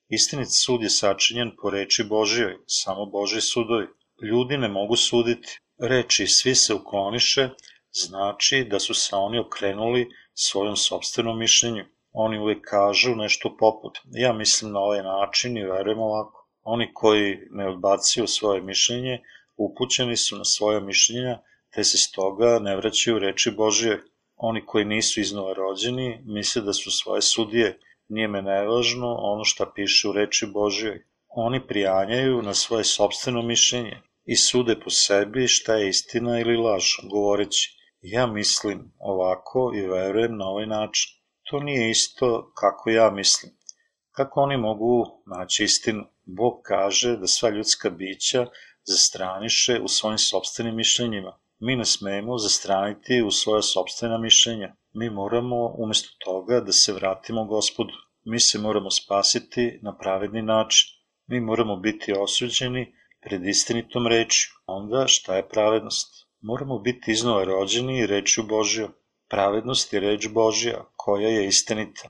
Istinit 0.09 0.47
sud 0.51 0.83
je 0.83 0.89
sačinjen 0.89 1.51
po 1.61 1.69
reči 1.69 2.03
Božijoj, 2.03 2.57
samo 2.67 3.05
Boži 3.05 3.41
sudovi. 3.41 3.87
Ljudi 4.23 4.57
ne 4.57 4.67
mogu 4.67 4.95
suditi. 4.95 5.59
Reči 5.79 6.27
svi 6.27 6.55
se 6.55 6.73
ukloniše 6.73 7.49
znači 7.91 8.67
da 8.71 8.79
su 8.79 8.93
se 8.93 9.15
oni 9.15 9.39
okrenuli 9.39 10.09
svojom 10.33 10.75
sobstvenom 10.75 11.39
mišljenju. 11.39 11.85
Oni 12.13 12.39
uvek 12.39 12.61
kažu 12.65 13.15
nešto 13.15 13.57
poput, 13.59 13.97
ja 14.11 14.33
mislim 14.33 14.71
na 14.71 14.79
ovaj 14.79 15.03
način 15.03 15.57
i 15.57 15.63
verujem 15.63 15.99
ovako. 15.99 16.49
Oni 16.63 16.93
koji 16.93 17.37
ne 17.51 17.69
odbacuju 17.69 18.27
svoje 18.27 18.61
mišljenje, 18.61 19.19
upućeni 19.57 20.17
su 20.17 20.37
na 20.37 20.45
svoje 20.45 20.81
mišljenja, 20.81 21.39
te 21.73 21.83
se 21.83 21.97
stoga 21.97 22.59
ne 22.59 22.75
vraćaju 22.75 23.19
reči 23.19 23.51
Božije. 23.51 24.03
Oni 24.35 24.65
koji 24.65 24.85
nisu 24.85 25.21
iznova 25.21 25.53
rođeni, 25.53 26.21
misle 26.25 26.61
da 26.61 26.73
su 26.73 26.91
svoje 26.91 27.21
sudije, 27.21 27.79
nije 28.09 28.27
me 28.27 28.41
nevažno 28.41 29.15
ono 29.15 29.43
šta 29.43 29.71
piše 29.75 30.07
u 30.07 30.11
reči 30.11 30.45
Božijoj. 30.53 31.03
Oni 31.27 31.67
prijanjaju 31.67 32.41
na 32.41 32.53
svoje 32.53 32.83
sobstveno 32.83 33.41
mišljenje 33.41 34.01
i 34.25 34.35
sude 34.35 34.79
po 34.79 34.89
sebi 34.89 35.47
šta 35.47 35.75
je 35.75 35.89
istina 35.89 36.39
ili 36.39 36.57
laž, 36.57 36.85
govoreći, 37.11 37.77
ja 38.01 38.27
mislim 38.27 38.91
ovako 38.99 39.71
i 39.75 39.81
verujem 39.87 40.37
na 40.37 40.45
ovaj 40.45 40.65
način. 40.65 41.11
To 41.49 41.59
nije 41.59 41.89
isto 41.89 42.51
kako 42.55 42.89
ja 42.89 43.11
mislim. 43.11 43.51
Kako 44.11 44.41
oni 44.41 44.57
mogu 44.57 45.23
naći 45.25 45.63
istinu? 45.63 46.03
Bog 46.25 46.61
kaže 46.63 47.17
da 47.17 47.27
sva 47.27 47.49
ljudska 47.49 47.89
bića 47.89 48.45
zastraniše 48.83 49.79
u 49.79 49.87
svojim 49.87 50.17
sobstvenim 50.17 50.75
mišljenjima. 50.75 51.39
Mi 51.63 51.75
ne 51.75 51.85
smemo 51.85 52.37
zastraniti 52.37 53.21
u 53.21 53.31
svoje 53.31 53.61
sobstvena 53.61 54.17
mišljenja. 54.17 54.75
Mi 54.93 55.09
moramo 55.09 55.75
umesto 55.77 56.09
toga 56.25 56.59
da 56.59 56.71
se 56.71 56.93
vratimo 56.93 57.45
gospodu. 57.45 57.93
Mi 58.25 58.39
se 58.39 58.59
moramo 58.59 58.91
spasiti 58.91 59.79
na 59.81 59.97
pravedni 59.97 60.41
način. 60.41 60.87
Mi 61.27 61.39
moramo 61.39 61.75
biti 61.75 62.13
osuđeni 62.13 62.95
pred 63.21 63.45
istinitom 63.45 64.07
rečju. 64.07 64.49
Onda 64.65 65.07
šta 65.07 65.35
je 65.35 65.49
pravednost? 65.49 66.27
Moramo 66.39 66.79
biti 66.79 67.11
iznova 67.11 67.43
rođeni 67.43 68.05
rečju 68.05 68.43
Božjom. 68.43 68.93
Pravednost 69.29 69.93
je 69.93 69.99
reč 69.99 70.27
Božja, 70.27 70.85
koja 70.95 71.29
je 71.29 71.47
istinita. 71.47 72.09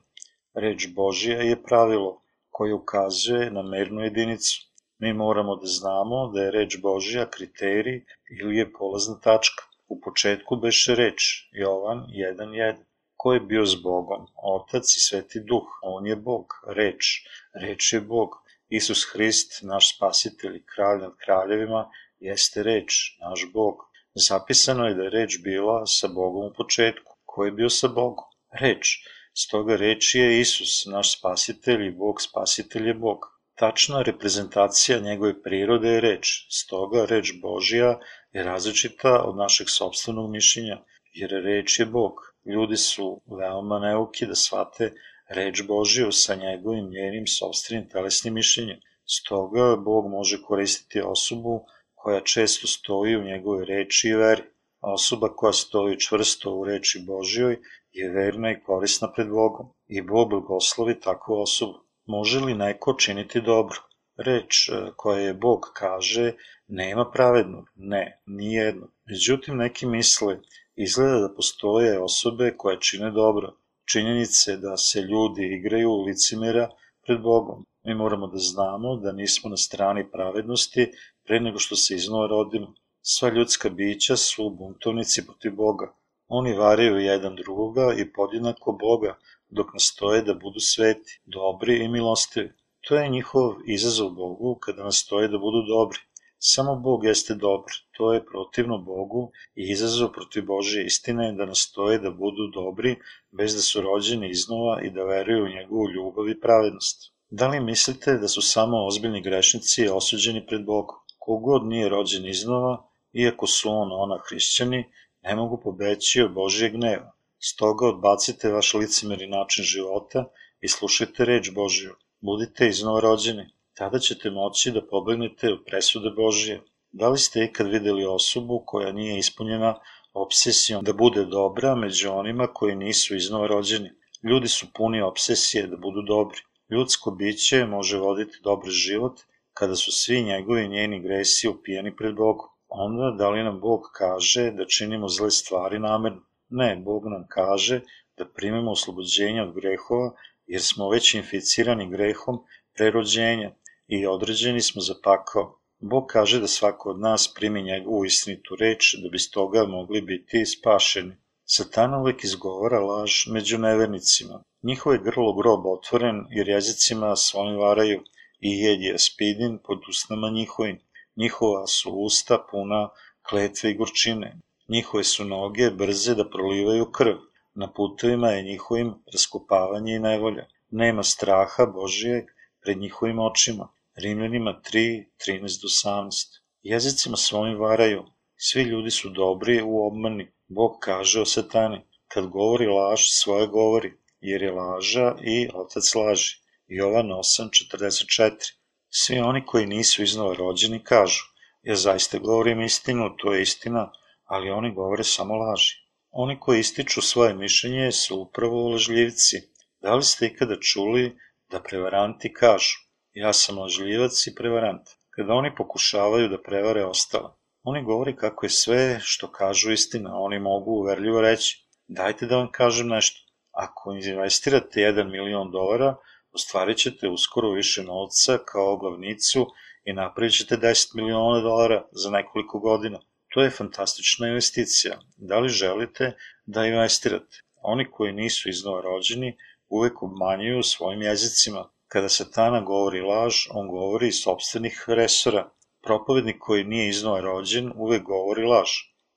Reč 0.54 0.88
Božja 0.96 1.42
je 1.42 1.64
pravilo 1.64 2.22
koje 2.50 2.74
ukazuje 2.74 3.52
na 3.52 3.62
mernu 3.62 4.02
jedinicu. 4.02 4.71
Mi 5.04 5.14
moramo 5.14 5.56
da 5.56 5.66
znamo 5.66 6.28
da 6.34 6.42
je 6.42 6.52
reč 6.52 6.78
Božja 6.82 7.24
kriterij 7.30 8.04
ili 8.40 8.58
je 8.58 8.74
polazna 8.74 9.16
tačka. 9.20 9.64
U 9.88 10.02
početku 10.02 10.56
beše 10.56 10.96
reč, 10.96 11.24
Jovan 11.52 12.04
1.1. 12.18 12.76
Ko 13.16 13.34
je 13.34 13.40
bio 13.40 13.66
s 13.66 13.76
Bogom? 13.84 14.28
Otac 14.44 14.96
i 14.98 15.00
Sveti 15.00 15.40
Duh. 15.40 15.72
On 15.82 16.08
je 16.08 16.16
Bog, 16.16 16.46
reč. 16.68 17.10
Reč 17.54 17.94
je 17.94 18.02
Bog. 18.02 18.38
Isus 18.70 19.08
Hrist, 19.14 19.60
naš 19.64 19.96
spasitelj 19.96 20.56
i 20.58 20.64
kralj 20.76 21.02
nad 21.02 21.18
kraljevima, 21.26 21.90
jeste 22.20 22.64
reč, 22.64 23.18
naš 23.26 23.50
Bog. 23.54 23.82
Zapisano 24.14 24.88
je 24.88 24.94
da 24.96 25.04
je 25.04 25.16
reč 25.18 25.40
bila 25.44 25.82
sa 25.86 26.08
Bogom 26.08 26.46
u 26.46 26.54
početku. 26.54 27.18
Ko 27.26 27.46
je 27.46 27.52
bio 27.52 27.70
sa 27.70 27.88
Bogom? 27.88 28.30
Reč. 28.62 29.00
Stoga 29.34 29.76
reč 29.76 30.16
je 30.16 30.40
Isus, 30.40 30.86
naš 30.86 31.18
spasitelj 31.18 31.88
i 31.88 31.92
Bog 31.92 32.22
spasitelj 32.22 32.88
je 32.88 32.94
Bog. 32.94 33.41
Tačna 33.56 34.02
reprezentacija 34.02 35.00
njegove 35.00 35.42
prirode 35.44 35.90
je 35.90 36.02
reč, 36.02 36.46
stoga 36.50 37.06
reč 37.06 37.34
Božija 37.42 38.00
je 38.32 38.44
različita 38.44 39.24
od 39.24 39.38
našeg 39.38 39.70
sobstvenog 39.70 40.32
mišljenja, 40.32 40.78
jer 41.14 41.30
reč 41.30 41.80
je 41.80 41.86
Bog. 41.86 42.14
Ljudi 42.46 42.78
su 42.78 43.22
veoma 43.40 43.80
neuki 43.80 44.26
da 44.26 44.36
shvate 44.36 44.94
reč 45.30 45.62
Božiju 45.68 46.12
sa 46.12 46.36
njegovim 46.36 46.90
njenim 46.90 47.28
sobstvenim 47.28 47.90
telesnim 47.90 48.34
mišljenjem. 48.34 48.80
Stoga 49.06 49.76
Bog 49.76 50.10
može 50.10 50.42
koristiti 50.42 51.02
osobu 51.02 51.66
koja 51.96 52.22
često 52.22 52.68
stoji 52.68 53.16
u 53.16 53.24
njegove 53.24 53.66
reči 53.66 54.08
i 54.08 54.16
veri. 54.16 54.44
Osoba 54.82 55.36
koja 55.36 55.54
stoji 55.54 56.00
čvrsto 56.00 56.56
u 56.56 56.66
reči 56.66 57.04
Božjoj 57.08 57.60
je 57.92 58.10
verna 58.10 58.52
i 58.52 58.60
korisna 58.66 59.12
pred 59.16 59.30
Bogom 59.30 59.74
i 59.88 60.02
Bog 60.02 60.30
blagoslovi 60.30 61.00
takvu 61.00 61.42
osobu. 61.42 61.91
Može 62.12 62.40
li 62.40 62.54
neko 62.54 62.94
činiti 62.94 63.42
dobro? 63.42 63.80
Reč 64.18 64.70
e, 64.70 64.72
koja 64.96 65.20
je 65.20 65.34
Bog 65.34 65.60
kaže 65.74 66.34
nema 66.68 67.06
pravednog, 67.12 67.66
ne, 67.76 68.22
nijedno. 68.26 68.88
Međutim, 69.06 69.58
neki 69.58 69.86
misle, 69.86 70.38
izgleda 70.76 71.20
da 71.20 71.36
postoje 71.36 72.00
osobe 72.00 72.54
koje 72.58 72.80
čine 72.80 73.12
dobro. 73.12 73.54
Činjenice 73.92 74.58
da 74.58 74.78
se 74.78 75.02
ljudi 75.02 75.46
igraju 75.58 76.02
licimera 76.08 76.70
pred 77.06 77.22
Bogom. 77.22 77.66
Mi 77.84 77.96
moramo 77.96 78.28
da 78.28 78.38
znamo 78.38 78.96
da 78.96 79.12
nismo 79.12 79.50
na 79.50 79.58
strani 79.58 80.12
pravednosti 80.12 80.92
pre 81.26 81.40
nego 81.40 81.60
što 81.60 81.76
se 81.76 81.96
iznova 81.96 82.28
rodimo. 82.28 82.74
Sva 83.02 83.30
ljudska 83.30 83.70
bića 83.70 84.16
su 84.16 84.50
buntovnici 84.50 85.26
protiv 85.26 85.56
Boga. 85.56 85.94
Oni 86.28 86.54
varaju 86.54 86.98
jedan 86.98 87.36
drugoga 87.36 87.94
i 87.98 88.12
podjednako 88.14 88.72
Boga, 88.72 89.18
dok 89.52 89.74
nastoje 89.74 90.22
da 90.22 90.34
budu 90.34 90.60
sveti, 90.60 91.20
dobri 91.26 91.84
i 91.84 91.88
milostivi. 91.88 92.52
To 92.88 92.96
je 92.96 93.10
njihov 93.10 93.56
izazov 93.66 94.10
Bogu 94.10 94.56
kada 94.56 94.84
nastoje 94.84 95.28
da 95.28 95.38
budu 95.38 95.62
dobri. 95.68 96.00
Samo 96.44 96.76
Bog 96.76 97.04
jeste 97.06 97.36
dobar, 97.36 97.74
to 97.98 98.14
je 98.14 98.26
protivno 98.26 98.78
Bogu 98.78 99.32
i 99.56 99.64
izazov 99.72 100.10
protiv 100.12 100.46
Božje 100.46 100.86
istine 100.86 101.34
da 101.34 101.46
nastoje 101.46 102.00
da 102.00 102.12
budu 102.12 102.48
dobri 102.54 102.96
bez 103.32 103.56
da 103.56 103.62
su 103.62 103.82
rođeni 103.82 104.30
iznova 104.30 104.82
i 104.82 104.90
da 104.90 105.04
veruju 105.04 105.44
u 105.44 105.50
njegovu 105.50 105.90
ljubav 105.90 106.30
i 106.30 106.40
pravednost. 106.40 107.14
Da 107.30 107.48
li 107.48 107.60
mislite 107.60 108.18
da 108.18 108.28
su 108.28 108.42
samo 108.42 108.86
ozbiljni 108.88 109.22
grešnici 109.22 109.90
osuđeni 109.90 110.46
pred 110.48 110.66
Bogom? 110.66 110.98
Kogod 111.20 111.66
nije 111.66 111.90
rođen 111.90 112.26
iznova, 112.26 112.90
iako 113.14 113.48
su 113.48 113.70
on 113.70 113.90
ona 113.92 114.18
hrišćani, 114.30 114.86
ne 115.24 115.36
mogu 115.36 115.62
pobeći 115.64 116.22
od 116.22 116.34
Božije 116.34 116.70
gneva. 116.70 117.12
Stoga 117.44 117.88
odbacite 117.88 118.52
vaš 118.52 118.74
licimeri 118.74 119.28
način 119.28 119.64
života 119.64 120.26
i 120.62 120.68
slušajte 120.68 121.26
reč 121.26 121.52
Božiju. 121.52 121.96
Budite 122.22 122.68
iznova 122.68 123.00
rođeni. 123.00 123.46
Tada 123.78 124.00
ćete 124.00 124.30
moći 124.30 124.72
da 124.72 124.88
pobegnete 124.88 125.54
od 125.54 125.64
presude 125.66 126.10
Božije. 126.10 126.62
Da 126.92 127.10
li 127.10 127.18
ste 127.18 127.44
ikad 127.44 127.68
videli 127.68 128.06
osobu 128.06 128.64
koja 128.66 128.92
nije 128.92 129.18
ispunjena 129.20 129.80
obsesijom 130.14 130.84
da 130.84 130.94
bude 130.94 131.26
dobra 131.26 131.76
među 131.76 132.12
onima 132.12 132.48
koji 132.48 132.76
nisu 132.76 133.16
iznova 133.16 133.48
rođeni? 133.48 133.90
Ljudi 134.30 134.48
su 134.48 134.68
puni 134.74 135.02
obsesije 135.02 135.68
da 135.68 135.78
budu 135.78 136.02
dobri. 136.02 136.40
Ljudsko 136.70 137.12
biće 137.12 137.66
može 137.66 137.98
voditi 137.98 138.40
dobar 138.44 138.70
život 138.70 139.20
kada 139.54 139.76
su 139.76 139.92
svi 139.92 140.24
njegovi 140.24 140.68
njeni 140.68 141.02
gresi 141.02 141.48
upijeni 141.48 141.96
pred 141.96 142.16
Bogom. 142.16 142.50
Onda 142.68 143.16
da 143.18 143.30
li 143.30 143.44
nam 143.44 143.60
Bog 143.60 143.82
kaže 143.94 144.52
da 144.52 144.66
činimo 144.66 145.08
zle 145.08 145.32
stvari 145.32 145.80
namerno? 145.80 146.22
Ne, 146.52 146.76
Bog 146.76 147.04
nam 147.06 147.26
kaže 147.30 147.82
da 148.18 148.26
primemo 148.26 148.72
oslobođenje 148.72 149.42
od 149.42 149.54
grehova, 149.56 150.12
jer 150.46 150.62
smo 150.62 150.90
već 150.90 151.14
inficirani 151.14 151.90
grehom 151.90 152.40
prerođenja 152.76 153.52
i 153.88 154.06
određeni 154.06 154.62
smo 154.62 154.82
za 154.82 154.96
pakao. 155.04 155.60
Bog 155.80 156.06
kaže 156.08 156.40
da 156.40 156.48
svako 156.48 156.90
od 156.90 157.00
nas 157.00 157.34
primi 157.36 157.64
njegovu 157.64 158.06
istinitu 158.06 158.56
reč 158.60 158.96
da 159.04 159.10
bi 159.10 159.20
s 159.20 159.30
toga 159.30 159.64
mogli 159.64 160.02
biti 160.02 160.46
spašeni. 160.46 161.16
Satan 161.46 161.94
uvek 161.94 162.24
izgovara 162.24 162.80
laž 162.80 163.12
među 163.28 163.58
nevernicima. 163.58 164.44
Njihove 164.64 164.98
grlo 165.04 165.34
grob 165.34 165.66
otvoren 165.66 166.26
jer 166.30 166.48
jezicima 166.48 167.16
svojim 167.16 167.58
varaju 167.58 168.04
i 168.40 168.60
jed 168.60 168.82
je 168.82 169.00
spidin 169.00 169.60
pod 169.64 169.80
usnama 169.90 170.30
njihovim. 170.30 170.80
Njihova 171.16 171.68
su 171.68 171.92
usta 171.92 172.46
puna 172.52 172.90
kletve 173.30 173.72
i 173.72 173.76
gorčine. 173.76 174.40
Njihove 174.72 175.04
su 175.04 175.26
noge 175.26 175.70
brze 175.70 176.14
da 176.16 176.30
prolivaju 176.30 176.86
krv, 176.92 177.16
na 177.54 177.68
putovima 177.74 178.30
je 178.30 178.44
njihovim 178.44 178.94
raskopavanje 179.14 179.96
i 179.96 180.00
nevolja. 180.00 180.46
Nema 180.70 181.04
straha 181.04 181.66
Božijeg 181.66 182.26
pred 182.62 182.78
njihovim 182.78 183.20
očima. 183.20 183.68
Rimljanima 183.96 184.62
3, 184.72 185.06
13 185.28 185.62
do 185.62 185.68
18. 185.68 186.40
Jezicima 186.64 187.18
svojim 187.18 187.60
varaju. 187.60 188.04
Svi 188.36 188.62
ljudi 188.62 188.92
su 188.92 189.10
dobri 189.10 189.62
u 189.62 189.88
obmani. 189.88 190.32
Bog 190.48 190.78
kaže 190.80 191.22
o 191.22 191.26
satani. 191.26 191.82
Kad 192.08 192.28
govori 192.28 192.68
laž, 192.68 193.02
svoje 193.10 193.48
govori, 193.48 193.94
jer 194.22 194.42
je 194.42 194.52
laža 194.52 195.16
i 195.24 195.50
otac 195.54 195.96
laži. 195.96 196.36
Jovan 196.68 197.08
8, 197.08 197.50
44. 197.74 198.54
Svi 198.90 199.20
oni 199.20 199.46
koji 199.46 199.66
nisu 199.66 200.04
iznova 200.04 200.34
rođeni 200.34 200.84
kažu, 200.84 201.24
ja 201.64 201.76
zaista 201.76 202.18
govorim 202.18 202.62
istinu, 202.62 203.16
to 203.18 203.34
je 203.34 203.42
istina, 203.42 203.92
ali 204.34 204.52
oni 204.52 204.74
govore 204.74 205.04
samo 205.04 205.36
laži. 205.36 205.74
Oni 206.12 206.40
koji 206.40 206.60
ističu 206.60 207.02
svoje 207.02 207.34
mišljenje 207.34 207.92
su 207.92 208.22
upravo 208.22 208.70
lažljivci. 208.70 209.38
Da 209.82 209.96
li 209.96 210.04
ste 210.04 210.26
ikada 210.26 210.56
čuli 210.60 211.18
da 211.52 211.60
prevaranti 211.62 212.34
kažu, 212.34 212.78
ja 213.14 213.34
sam 213.34 213.60
lažljivac 213.60 214.28
i 214.28 214.36
prevarant? 214.36 214.88
Kada 215.16 215.34
oni 215.34 215.56
pokušavaju 215.56 216.30
da 216.30 216.42
prevare 216.42 216.86
ostale, 216.86 217.30
oni 217.64 217.84
govori 217.84 218.16
kako 218.16 218.46
je 218.46 218.50
sve 218.50 219.00
što 219.02 219.32
kažu 219.32 219.72
istina, 219.72 220.20
oni 220.20 220.40
mogu 220.40 220.72
uverljivo 220.72 221.22
reći, 221.22 221.68
dajte 221.88 222.26
da 222.26 222.38
vam 222.38 222.52
kažem 222.52 222.88
nešto. 222.88 223.20
Ako 223.52 223.94
investirate 223.94 224.80
1 224.80 225.12
milion 225.12 225.52
dolara, 225.52 225.96
ostvarit 226.32 226.78
ćete 226.78 227.10
uskoro 227.10 227.52
više 227.52 227.84
novca 227.84 228.38
kao 228.46 228.78
glavnicu 228.78 229.48
i 229.84 229.94
napravit 229.94 230.34
ćete 230.34 230.58
10 230.58 230.96
miliona 230.96 231.40
dolara 231.40 231.88
za 231.92 232.10
nekoliko 232.10 232.60
godina. 232.60 233.00
To 233.34 233.42
je 233.42 233.50
fantastična 233.50 234.28
investicija. 234.28 235.00
Da 235.18 235.40
li 235.40 235.50
želite 235.50 236.18
da 236.46 236.66
investirate? 236.66 237.38
Oni 237.62 237.86
koji 237.92 238.14
nisu 238.14 238.50
iznova 238.50 238.82
rođeni 238.82 239.38
uvek 239.70 240.04
obmanjuju 240.04 240.64
svojim 240.64 241.02
jezicima. 241.02 241.70
Kada 241.88 242.10
satana 242.10 242.62
govori 242.62 243.02
laž, 243.02 243.36
on 243.52 243.68
govori 243.68 244.08
iz 244.08 244.20
sobstvenih 244.24 244.84
resora. 244.88 245.50
Propovednik 245.84 246.38
koji 246.40 246.64
nije 246.64 246.90
iznova 246.90 247.20
rođen 247.20 247.72
uvek 247.76 248.04
govori 248.04 248.44
laž. 248.44 248.70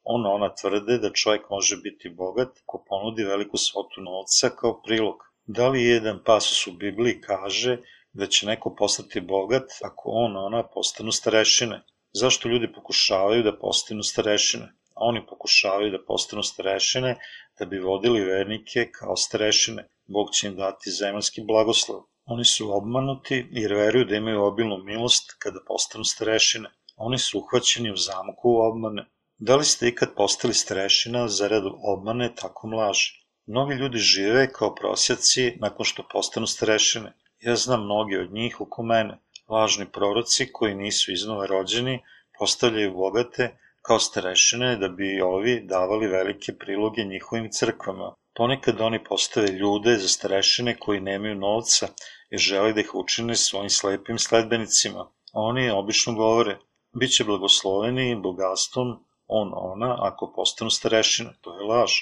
On 0.02 0.26
ona 0.26 0.54
tvrde 0.54 0.98
da 0.98 1.12
čovjek 1.12 1.50
može 1.50 1.76
biti 1.76 2.08
bogat 2.08 2.48
ko 2.66 2.84
ponudi 2.88 3.24
veliku 3.24 3.56
svotu 3.56 4.00
novca 4.00 4.50
kao 4.50 4.82
prilog. 4.82 5.16
Da 5.46 5.68
li 5.68 5.84
jedan 5.84 6.22
pasus 6.24 6.66
u 6.66 6.72
Bibliji 6.72 7.20
kaže 7.20 7.78
da 8.12 8.26
će 8.26 8.46
neko 8.46 8.74
postati 8.74 9.20
bogat 9.20 9.70
ako 9.82 10.10
on 10.10 10.36
ona 10.36 10.62
postanu 10.74 11.12
starešine? 11.12 11.82
Zašto 12.20 12.48
ljudi 12.48 12.72
pokušavaju 12.72 13.42
da 13.42 13.58
postanu 13.58 14.02
starešine? 14.02 14.64
A 14.94 15.00
oni 15.10 15.26
pokušavaju 15.26 15.90
da 15.90 16.04
postanu 16.06 16.42
starešine 16.42 17.16
da 17.58 17.66
bi 17.66 17.78
vodili 17.78 18.20
vernike 18.24 18.90
kao 18.90 19.16
starešine. 19.16 19.88
Bog 20.06 20.30
će 20.30 20.46
im 20.46 20.56
dati 20.56 20.90
zemaljski 20.90 21.42
blagoslov. 21.48 22.02
Oni 22.24 22.44
su 22.44 22.76
obmanuti 22.76 23.46
jer 23.50 23.74
veruju 23.74 24.04
da 24.04 24.16
imaju 24.16 24.44
obilnu 24.44 24.78
milost 24.84 25.34
kada 25.38 25.60
postanu 25.66 26.04
starešine. 26.04 26.70
Oni 26.96 27.18
su 27.18 27.38
uhvaćeni 27.38 27.92
u 27.92 27.96
zamku 27.96 28.56
obmane. 28.68 29.06
Da 29.38 29.56
li 29.56 29.64
ste 29.64 29.88
ikad 29.88 30.14
postali 30.16 30.54
strešina 30.54 31.28
zarad 31.28 31.64
obmane 31.82 32.34
tako 32.34 32.68
mlaže? 32.68 33.12
Mnogi 33.46 33.74
ljudi 33.74 33.98
žive 33.98 34.52
kao 34.52 34.74
prosjaci 34.74 35.56
nakon 35.60 35.84
što 35.84 36.08
postanu 36.12 36.46
strešine. 36.46 37.12
Ja 37.40 37.56
znam 37.56 37.84
mnogi 37.84 38.16
od 38.16 38.32
njih 38.32 38.60
oko 38.60 38.82
mene. 38.82 39.18
Lažni 39.48 39.86
proroci 39.92 40.52
koji 40.52 40.74
nisu 40.74 41.12
iznova 41.12 41.46
rođeni 41.46 42.02
postavljaju 42.38 42.94
bogate 42.94 43.58
kao 43.82 43.98
starešine 43.98 44.76
da 44.76 44.88
bi 44.88 45.20
ovi 45.20 45.60
davali 45.64 46.06
velike 46.06 46.52
priloge 46.52 47.04
njihovim 47.04 47.48
crkvama. 47.52 48.14
Ponekad 48.34 48.80
oni 48.80 49.04
postave 49.04 49.48
ljude 49.48 49.96
za 49.96 50.08
starešine 50.08 50.76
koji 50.78 51.00
nemaju 51.00 51.34
novca 51.34 51.88
i 52.30 52.38
žele 52.38 52.72
da 52.72 52.80
ih 52.80 52.94
učine 52.94 53.36
svojim 53.36 53.70
slepim 53.70 54.18
sledbenicima. 54.18 55.10
Oni 55.32 55.70
obično 55.70 56.14
govore, 56.14 56.58
bit 56.92 57.10
će 57.10 57.24
blagosloveni 57.24 58.20
bogatstvom 58.22 59.04
on, 59.26 59.52
ona, 59.54 59.96
ako 60.00 60.32
postanu 60.36 60.70
starešine. 60.70 61.30
To 61.40 61.54
je 61.58 61.64
laž. 61.64 61.92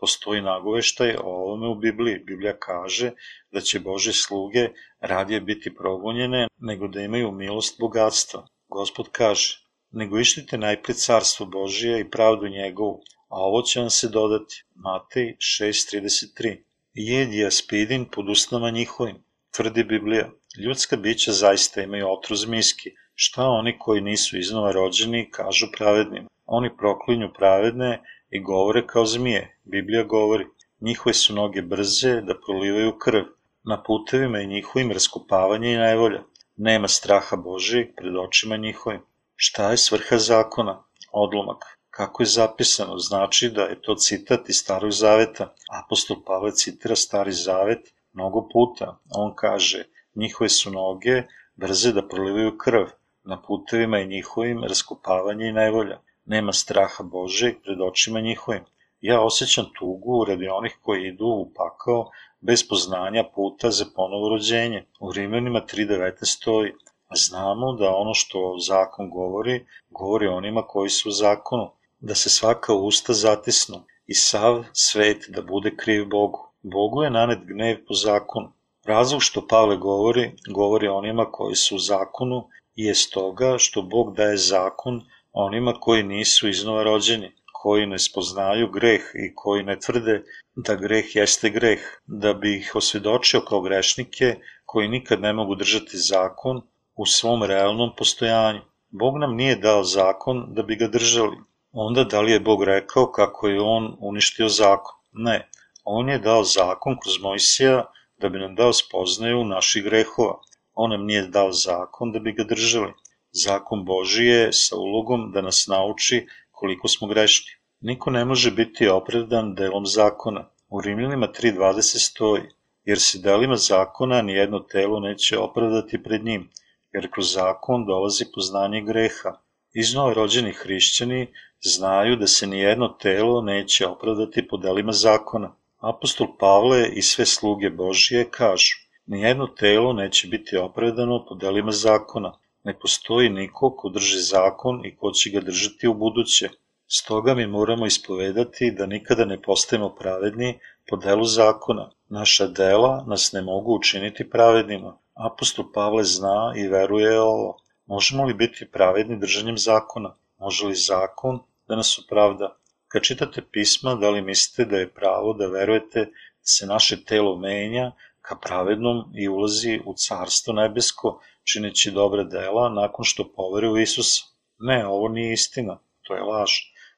Postoji 0.00 0.42
nagoveštaj 0.42 1.16
o 1.16 1.30
ovome 1.30 1.68
u 1.68 1.74
Bibliji. 1.74 2.18
Biblija 2.18 2.58
kaže 2.58 3.10
da 3.52 3.60
će 3.60 3.80
Bože 3.80 4.12
sluge 4.12 4.68
radije 5.00 5.40
biti 5.40 5.74
progonjene 5.74 6.46
nego 6.58 6.88
da 6.88 7.00
imaju 7.00 7.32
milost 7.32 7.80
bogatstva. 7.80 8.46
Gospod 8.68 9.08
kaže, 9.12 9.58
nego 9.90 10.18
ištite 10.18 10.58
najpred 10.58 10.96
carstvo 10.96 11.46
Božije 11.46 12.00
i 12.00 12.10
pravdu 12.10 12.48
njegovu, 12.48 13.00
a 13.28 13.36
ovo 13.40 13.62
će 13.62 13.80
vam 13.80 13.90
se 13.90 14.08
dodati. 14.08 14.64
Matej 14.74 15.36
6.33 15.38 16.56
Jed 16.94 17.32
je 17.34 17.46
aspidin 17.46 18.04
pod 18.04 18.28
usnama 18.28 18.70
njihovim, 18.70 19.16
tvrdi 19.56 19.84
Biblija. 19.84 20.30
Ljudska 20.64 20.96
bića 20.96 21.32
zaista 21.32 21.82
imaju 21.82 22.12
otru 22.12 22.36
zmijski. 22.36 22.90
Šta 23.14 23.44
oni 23.44 23.78
koji 23.78 24.00
nisu 24.00 24.38
iznova 24.38 24.72
rođeni 24.72 25.30
kažu 25.30 25.66
pravednim? 25.76 26.28
Oni 26.46 26.76
proklinju 26.76 27.32
pravedne 27.38 28.02
i 28.30 28.40
govore 28.40 28.86
kao 28.86 29.04
zmije. 29.06 29.58
Biblija 29.64 30.04
govori, 30.04 30.46
njihove 30.80 31.14
su 31.14 31.34
noge 31.34 31.62
brze 31.62 32.20
da 32.20 32.34
prolivaju 32.46 32.98
krv. 32.98 33.24
Na 33.64 33.82
putevima 33.82 34.40
i 34.40 34.46
njihovim 34.46 34.92
raskopavanje 34.92 35.72
i 35.72 35.76
nevolja. 35.76 36.22
Nema 36.56 36.88
straha 36.88 37.36
Božijeg 37.36 37.88
pred 37.96 38.16
očima 38.16 38.56
njihovim. 38.56 39.00
Šta 39.36 39.70
je 39.70 39.76
svrha 39.76 40.18
zakona? 40.18 40.82
Odlomak. 41.12 41.64
Kako 41.90 42.22
je 42.22 42.26
zapisano, 42.26 42.98
znači 42.98 43.48
da 43.48 43.62
je 43.62 43.82
to 43.82 43.94
citat 43.94 44.48
iz 44.48 44.56
Starog 44.56 44.90
Zaveta. 44.90 45.54
Apostol 45.84 46.16
Pavle 46.26 46.52
citira 46.52 46.96
Stari 46.96 47.32
Zavet 47.32 47.94
mnogo 48.12 48.48
puta. 48.52 48.98
On 49.14 49.34
kaže, 49.36 49.84
njihove 50.14 50.48
su 50.48 50.70
noge 50.70 51.22
brze 51.56 51.92
da 51.92 52.08
prolivaju 52.08 52.58
krv, 52.58 52.86
na 53.24 53.42
putevima 53.42 54.00
i 54.00 54.06
njihovim 54.06 54.64
raskopavanje 54.64 55.48
i 55.48 55.52
nevolja. 55.52 56.00
Nema 56.32 56.52
straha 56.52 57.04
Božeg 57.04 57.54
pred 57.64 57.80
očima 57.80 58.20
njihovim. 58.20 58.64
Ja 59.00 59.20
osjećam 59.20 59.66
tugu 59.78 60.24
radi 60.24 60.48
onih 60.48 60.78
koji 60.82 61.06
idu 61.06 61.26
u 61.26 61.52
pakao 61.54 62.10
bez 62.40 62.68
poznanja 62.68 63.24
puta 63.34 63.70
za 63.70 63.84
ponovo 63.96 64.28
rođenje. 64.28 64.84
U 65.00 65.12
Rimanima 65.12 65.60
3.19 65.60 66.24
stoji, 66.24 66.72
znamo 67.14 67.72
da 67.72 67.96
ono 67.96 68.14
što 68.14 68.56
zakon 68.66 69.10
govori, 69.10 69.66
govori 69.90 70.26
onima 70.26 70.62
koji 70.62 70.88
su 70.88 71.08
u 71.08 71.12
zakonu, 71.12 71.70
da 72.00 72.14
se 72.14 72.30
svaka 72.30 72.74
usta 72.74 73.12
zatisnu 73.12 73.84
i 74.06 74.14
sav 74.14 74.64
svet 74.72 75.24
da 75.28 75.42
bude 75.42 75.76
kriv 75.76 76.06
Bogu. 76.08 76.48
Bogu 76.62 77.02
je 77.02 77.10
nanet 77.10 77.38
gnev 77.42 77.76
po 77.88 77.94
zakonu. 77.94 78.52
Razlog 78.84 79.22
što 79.22 79.46
Pavle 79.46 79.76
govori, 79.76 80.32
govori 80.54 80.88
onima 80.88 81.24
koji 81.32 81.54
su 81.54 81.76
u 81.76 81.78
zakonu 81.78 82.48
je 82.74 82.94
stoga 82.94 83.54
što 83.58 83.82
Bog 83.82 84.16
daje 84.16 84.36
zakon 84.36 85.02
onima 85.32 85.74
koji 85.80 86.02
nisu 86.02 86.48
iznova 86.48 86.82
rođeni, 86.82 87.32
koji 87.52 87.86
ne 87.86 87.98
spoznaju 87.98 88.70
greh 88.70 89.02
i 89.14 89.34
koji 89.34 89.62
ne 89.62 89.78
tvrde 89.80 90.22
da 90.56 90.74
greh 90.74 91.16
jeste 91.16 91.50
greh, 91.50 91.80
da 92.06 92.34
bi 92.34 92.56
ih 92.56 92.72
osvedočio 92.74 93.40
kao 93.40 93.60
grešnike 93.60 94.36
koji 94.64 94.88
nikad 94.88 95.20
ne 95.20 95.32
mogu 95.32 95.54
držati 95.54 95.96
zakon 95.96 96.62
u 96.96 97.06
svom 97.06 97.42
realnom 97.42 97.90
postojanju. 97.96 98.60
Bog 98.90 99.18
nam 99.18 99.34
nije 99.34 99.56
dao 99.56 99.84
zakon 99.84 100.46
da 100.54 100.62
bi 100.62 100.76
ga 100.76 100.88
držali. 100.88 101.36
Onda 101.72 102.04
da 102.04 102.20
li 102.20 102.32
je 102.32 102.40
Bog 102.40 102.64
rekao 102.64 103.12
kako 103.12 103.48
je 103.48 103.60
on 103.60 103.96
uništio 104.00 104.48
zakon? 104.48 104.94
Ne. 105.12 105.48
On 105.84 106.08
je 106.08 106.18
dao 106.18 106.44
zakon 106.44 106.96
kroz 107.02 107.14
Mojsija 107.22 107.84
da 108.20 108.28
bi 108.28 108.38
nam 108.38 108.54
dao 108.54 108.72
spoznaju 108.72 109.44
naših 109.44 109.84
grehova. 109.84 110.38
On 110.74 110.90
nam 110.90 111.04
nije 111.04 111.26
dao 111.26 111.52
zakon 111.52 112.12
da 112.12 112.18
bi 112.18 112.32
ga 112.32 112.44
držali. 112.44 112.92
Zakon 113.32 113.84
Boži 113.84 114.26
je 114.26 114.52
sa 114.52 114.76
ulogom 114.76 115.32
da 115.32 115.40
nas 115.40 115.66
nauči 115.66 116.26
koliko 116.50 116.88
smo 116.88 117.08
grešni. 117.08 117.52
Niko 117.80 118.10
ne 118.10 118.24
može 118.24 118.50
biti 118.50 118.88
opravdan 118.88 119.54
delom 119.54 119.86
zakona. 119.86 120.48
U 120.68 120.80
Rimljanima 120.80 121.28
3.20 121.28 121.98
stoji, 122.10 122.42
jer 122.84 123.00
se 123.00 123.18
delima 123.18 123.56
zakona 123.56 124.22
nijedno 124.22 124.58
telo 124.58 125.00
neće 125.00 125.38
opravdati 125.38 126.02
pred 126.02 126.24
njim, 126.24 126.50
jer 126.92 127.10
kroz 127.10 127.32
zakon 127.32 127.86
dolazi 127.86 128.24
poznanje 128.34 128.80
greha. 128.80 129.32
Iznova 129.74 130.12
rođeni 130.12 130.52
hrišćani 130.52 131.26
znaju 131.60 132.16
da 132.16 132.26
se 132.26 132.46
nijedno 132.46 132.88
telo 132.88 133.42
neće 133.42 133.86
opravdati 133.86 134.48
po 134.48 134.56
delima 134.56 134.92
zakona. 134.92 135.54
Apostol 135.78 136.26
Pavle 136.38 136.88
i 136.88 137.02
sve 137.02 137.26
sluge 137.26 137.70
Božije 137.70 138.30
kažu, 138.30 138.76
nijedno 139.06 139.46
telo 139.46 139.92
neće 139.92 140.28
biti 140.28 140.56
opravdano 140.56 141.24
po 141.28 141.34
delima 141.34 141.72
zakona. 141.72 142.38
Ne 142.64 142.78
postoji 142.78 143.28
niko 143.28 143.70
ko 143.76 143.88
drži 143.88 144.20
zakon 144.20 144.86
i 144.86 144.96
ko 144.96 145.10
će 145.10 145.30
ga 145.30 145.40
držati 145.40 145.88
u 145.88 145.94
buduće. 145.94 146.48
Stoga 146.86 147.34
mi 147.34 147.46
moramo 147.46 147.86
ispovedati 147.86 148.70
da 148.70 148.86
nikada 148.86 149.24
ne 149.24 149.42
postajemo 149.42 149.88
pravedni 149.98 150.58
po 150.88 150.96
delu 150.96 151.24
zakona. 151.24 151.90
Naša 152.08 152.46
dela 152.46 153.04
nas 153.06 153.32
ne 153.32 153.42
mogu 153.42 153.74
učiniti 153.76 154.30
pravednima. 154.30 154.98
Apostol 155.14 155.72
Pavle 155.74 156.04
zna 156.04 156.52
i 156.56 156.68
veruje 156.68 157.20
ovo. 157.20 157.56
Možemo 157.86 158.24
li 158.24 158.34
biti 158.34 158.70
pravedni 158.72 159.18
držanjem 159.18 159.58
zakona? 159.58 160.16
Može 160.38 160.66
li 160.66 160.74
zakon 160.74 161.38
da 161.68 161.76
nas 161.76 161.98
opravda? 161.98 162.56
Kad 162.88 163.02
čitate 163.02 163.42
pisma, 163.52 163.94
da 163.94 164.10
li 164.10 164.22
mislite 164.22 164.70
da 164.70 164.76
je 164.78 164.94
pravo 164.94 165.32
da 165.32 165.46
verujete 165.46 166.04
da 166.04 166.10
se 166.42 166.66
naše 166.66 167.04
telo 167.04 167.36
menja 167.36 167.92
ka 168.28 168.36
pravednom 168.36 169.04
i 169.14 169.28
ulazi 169.28 169.80
u 169.86 169.94
carstvo 169.94 170.52
nebesko, 170.54 171.20
čineći 171.44 171.90
dobre 171.90 172.24
dela 172.24 172.68
nakon 172.68 173.04
što 173.04 173.32
poveri 173.36 173.68
u 173.68 173.78
Isusa? 173.78 174.24
Ne, 174.58 174.86
ovo 174.86 175.08
nije 175.08 175.32
istina, 175.32 175.78
to 176.02 176.14
je 176.14 176.22
laž. 176.22 176.50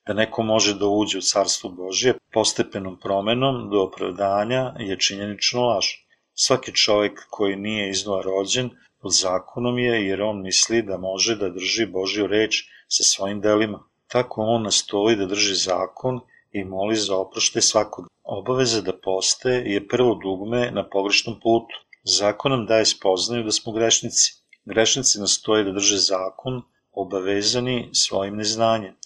Da 0.07 0.15
neko 0.15 0.43
može 0.43 0.75
da 0.75 0.87
uđe 0.87 1.19
u 1.19 1.21
carstvo 1.21 1.71
Božije 1.71 2.15
postepenom 2.33 2.99
promenom 3.01 3.71
do 3.71 3.83
opravdanja 3.83 4.75
je 4.79 4.99
činjenično 4.99 5.67
laž. 5.67 5.87
Svaki 6.35 6.75
čovek 6.75 7.21
koji 7.31 7.57
nije 7.57 7.91
iznova 7.91 8.23
rođen 8.23 8.71
pod 9.01 9.13
zakonom 9.13 9.79
je 9.79 10.07
jer 10.07 10.23
on 10.23 10.43
misli 10.43 10.83
da 10.83 10.99
može 10.99 11.37
da 11.37 11.51
drži 11.51 11.87
Božju 11.87 12.27
reč 12.27 12.65
sa 12.89 13.03
svojim 13.03 13.41
delima. 13.41 13.85
Tako 14.09 14.43
on 14.43 14.63
nastoji 14.63 15.17
da 15.17 15.27
drži 15.27 15.55
zakon 15.55 16.21
i 16.53 16.65
moli 16.65 16.97
za 16.97 17.17
oprošte 17.17 17.61
svakog. 17.61 18.07
Obaveza 18.25 18.81
da 18.81 18.93
poste 18.93 19.51
je 19.51 19.89
prvo 19.89 20.15
dugme 20.15 20.71
na 20.71 20.89
pogrešnom 20.89 21.41
putu. 21.41 21.75
Zakon 22.05 22.53
nam 22.53 22.67
daje 22.67 22.87
spoznaju 22.87 23.45
da 23.45 23.51
smo 23.51 23.73
grešnici. 23.73 24.35
Grešnici 24.65 25.21
nastoje 25.21 25.65
da 25.65 25.73
drže 25.73 25.97
zakon 25.97 26.63
obavezani 26.93 27.91
svojim 27.93 28.37
neznanjem 28.37 28.97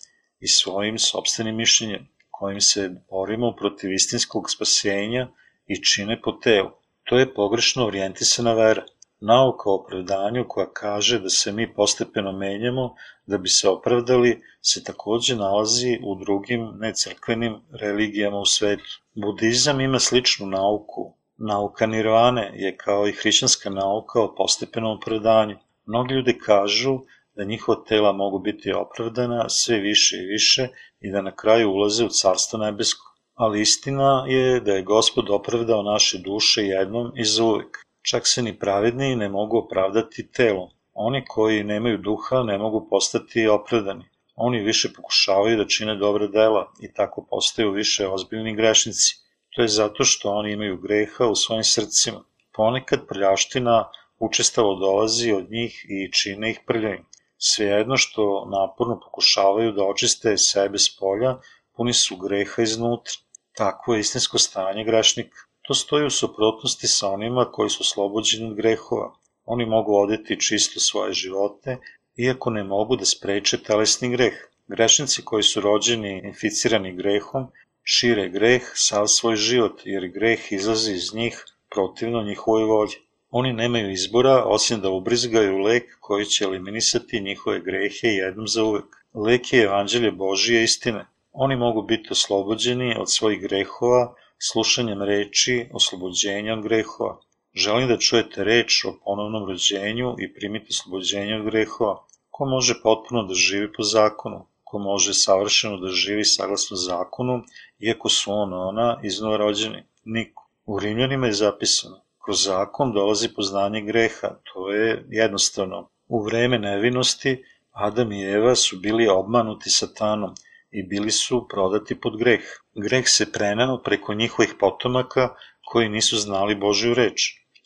i 0.40 0.48
svojim 0.48 0.98
sobstvenim 0.98 1.56
mišljenjem, 1.56 2.08
kojim 2.30 2.60
se 2.60 2.90
borimo 3.10 3.52
protiv 3.56 3.92
istinskog 3.92 4.50
spasenja 4.50 5.28
i 5.66 5.82
čine 5.82 6.20
po 6.22 6.32
telu. 6.32 6.70
To 7.04 7.18
je 7.18 7.34
pogrešno 7.34 7.86
orijentisana 7.86 8.52
vera. 8.52 8.84
Nauka 9.26 9.70
o 9.70 9.74
opravdanju 9.74 10.44
koja 10.48 10.66
kaže 10.72 11.18
da 11.18 11.28
se 11.28 11.52
mi 11.52 11.74
postepeno 11.74 12.32
menjamo 12.32 12.94
da 13.26 13.38
bi 13.38 13.48
se 13.48 13.68
opravdali 13.68 14.42
se 14.60 14.84
takođe 14.84 15.36
nalazi 15.36 15.98
u 16.02 16.14
drugim 16.24 16.66
necrkvenim 16.80 17.54
religijama 17.80 18.38
u 18.38 18.46
svetu. 18.46 19.00
Budizam 19.14 19.80
ima 19.80 19.98
sličnu 19.98 20.46
nauku. 20.46 21.14
Nauka 21.36 21.86
nirvane 21.86 22.52
je 22.54 22.76
kao 22.76 23.08
i 23.08 23.12
hrišćanska 23.12 23.70
nauka 23.70 24.20
o 24.22 24.34
postepenom 24.34 24.96
opravdanju. 24.96 25.56
Mnogi 25.86 26.14
ljudi 26.14 26.38
kažu 26.38 26.98
da 27.34 27.44
njihova 27.44 27.84
tela 27.88 28.12
mogu 28.12 28.38
biti 28.38 28.72
opravdana 28.72 29.48
sve 29.48 29.78
više 29.78 30.16
i 30.16 30.26
više 30.26 30.68
i 31.00 31.12
da 31.12 31.22
na 31.22 31.36
kraju 31.36 31.70
ulaze 31.70 32.04
u 32.04 32.08
carstvo 32.08 32.58
nebesko 32.58 33.14
ali 33.34 33.60
istina 33.60 34.24
je 34.28 34.60
da 34.60 34.72
je 34.72 34.82
Gospod 34.82 35.30
opravdao 35.30 35.82
naše 35.82 36.18
duše 36.18 36.62
jednom 36.62 37.12
i 37.16 37.24
za 37.24 37.44
uvek. 37.44 37.83
Čak 38.10 38.26
se 38.26 38.42
ni 38.42 38.58
pravedni 38.58 39.16
ne 39.16 39.28
mogu 39.28 39.58
opravdati 39.58 40.30
telom. 40.32 40.68
Oni 40.94 41.24
koji 41.24 41.64
nemaju 41.64 41.98
duha 41.98 42.42
ne 42.42 42.58
mogu 42.58 42.88
postati 42.90 43.46
opravdani. 43.48 44.04
Oni 44.36 44.58
više 44.62 44.92
pokušavaju 44.92 45.56
da 45.56 45.66
čine 45.66 45.94
dobre 45.96 46.28
dela 46.28 46.72
i 46.80 46.92
tako 46.92 47.26
postaju 47.30 47.70
više 47.70 48.08
ozbiljni 48.08 48.56
grešnici. 48.56 49.14
To 49.50 49.62
je 49.62 49.68
zato 49.68 50.04
što 50.04 50.30
oni 50.30 50.52
imaju 50.52 50.78
greha 50.80 51.26
u 51.26 51.34
svojim 51.34 51.64
srcima. 51.64 52.24
Ponekad 52.52 53.06
prljaština 53.08 53.90
učestalo 54.18 54.74
dolazi 54.74 55.32
od 55.32 55.50
njih 55.50 55.86
i 55.88 56.12
čine 56.12 56.50
ih 56.50 56.60
prljavim. 56.66 57.06
Svejedno 57.38 57.96
što 57.96 58.48
naporno 58.50 59.00
pokušavaju 59.00 59.72
da 59.72 59.84
očiste 59.84 60.36
sebe 60.38 60.78
s 60.78 60.96
polja, 60.98 61.38
puni 61.76 61.92
su 61.92 62.16
greha 62.16 62.62
iznutra. 62.62 63.12
Takvo 63.56 63.94
je 63.94 64.00
istinsko 64.00 64.38
stanje 64.38 64.84
grešnika. 64.84 65.38
To 65.66 65.74
stoji 65.74 66.06
u 66.06 66.10
suprotnosti 66.10 66.86
sa 66.86 67.08
onima 67.08 67.44
koji 67.52 67.70
su 67.70 67.84
slobođeni 67.84 68.46
od 68.46 68.56
grehova. 68.56 69.14
Oni 69.44 69.66
mogu 69.66 69.96
odeti 69.96 70.40
čisto 70.40 70.80
svoje 70.80 71.12
živote, 71.12 71.76
iako 72.16 72.50
ne 72.50 72.64
mogu 72.64 72.96
da 72.96 73.04
spreče 73.04 73.62
telesni 73.62 74.10
greh. 74.10 74.34
Grešnici 74.66 75.22
koji 75.24 75.42
su 75.42 75.60
rođeni 75.60 76.20
inficirani 76.24 76.96
grehom 76.96 77.46
šire 77.82 78.28
greh 78.28 78.62
sav 78.74 79.06
svoj 79.06 79.36
život, 79.36 79.80
jer 79.84 80.08
greh 80.08 80.52
izlazi 80.52 80.92
iz 80.92 81.14
njih 81.14 81.44
protivno 81.70 82.22
njihovoj 82.22 82.64
volji. 82.64 82.96
Oni 83.30 83.52
nemaju 83.52 83.90
izbora 83.92 84.44
osim 84.44 84.80
da 84.80 84.90
ubrizgaju 84.90 85.58
lek 85.58 85.96
koji 86.00 86.26
će 86.26 86.44
eliminisati 86.44 87.20
njihove 87.20 87.60
grehe 87.60 88.08
jednom 88.08 88.48
za 88.48 88.64
uvek. 88.64 88.84
Lek 89.14 89.52
je 89.52 89.62
evanđelje 89.62 90.10
Božije 90.10 90.64
istine. 90.64 91.06
Oni 91.32 91.56
mogu 91.56 91.82
biti 91.82 92.08
oslobođeni 92.10 92.96
od 92.98 93.10
svojih 93.10 93.40
grehova 93.40 94.14
slušanjem 94.38 95.02
reči 95.02 95.68
oslobođenja 95.72 96.52
od 96.52 96.62
grehova. 96.62 97.20
Želim 97.54 97.88
da 97.88 97.98
čujete 97.98 98.44
reč 98.44 98.84
o 98.84 98.92
ponovnom 99.04 99.48
rođenju 99.48 100.14
i 100.18 100.34
primite 100.34 100.66
oslobođenje 100.70 101.36
od 101.36 101.44
grehova. 101.44 102.06
Ko 102.30 102.44
može 102.44 102.74
potpuno 102.82 103.22
da 103.22 103.34
živi 103.34 103.72
po 103.72 103.82
zakonu? 103.82 104.46
Ko 104.64 104.78
može 104.78 105.14
savršeno 105.14 105.76
da 105.76 105.88
živi 105.88 106.24
saglasno 106.24 106.76
zakonu, 106.76 107.42
iako 107.78 108.08
su 108.08 108.32
on 108.32 108.52
ona 108.52 109.00
iznova 109.02 109.36
rođeni? 109.36 109.82
Niko. 110.04 110.50
U 110.66 110.78
Rimljanima 110.78 111.26
je 111.26 111.32
zapisano, 111.32 112.00
kroz 112.24 112.44
zakon 112.44 112.92
dolazi 112.92 113.28
poznanje 113.34 113.80
greha, 113.80 114.28
to 114.44 114.70
je 114.70 115.06
jednostavno. 115.10 115.88
U 116.08 116.24
vreme 116.24 116.58
nevinosti 116.58 117.44
Adam 117.72 118.12
i 118.12 118.24
Eva 118.24 118.54
su 118.54 118.76
bili 118.76 119.08
obmanuti 119.08 119.70
satanom 119.70 120.34
i 120.74 120.82
bili 120.82 121.10
su 121.10 121.46
prodati 121.48 122.00
pod 122.00 122.18
greh. 122.18 122.40
Greh 122.74 123.04
se 123.08 123.32
prenao 123.32 123.82
preko 123.82 124.14
njihovih 124.14 124.54
potomaka 124.60 125.28
koji 125.64 125.88
nisu 125.88 126.16
znali 126.16 126.54
Božju 126.54 126.94
reč. 126.94 127.20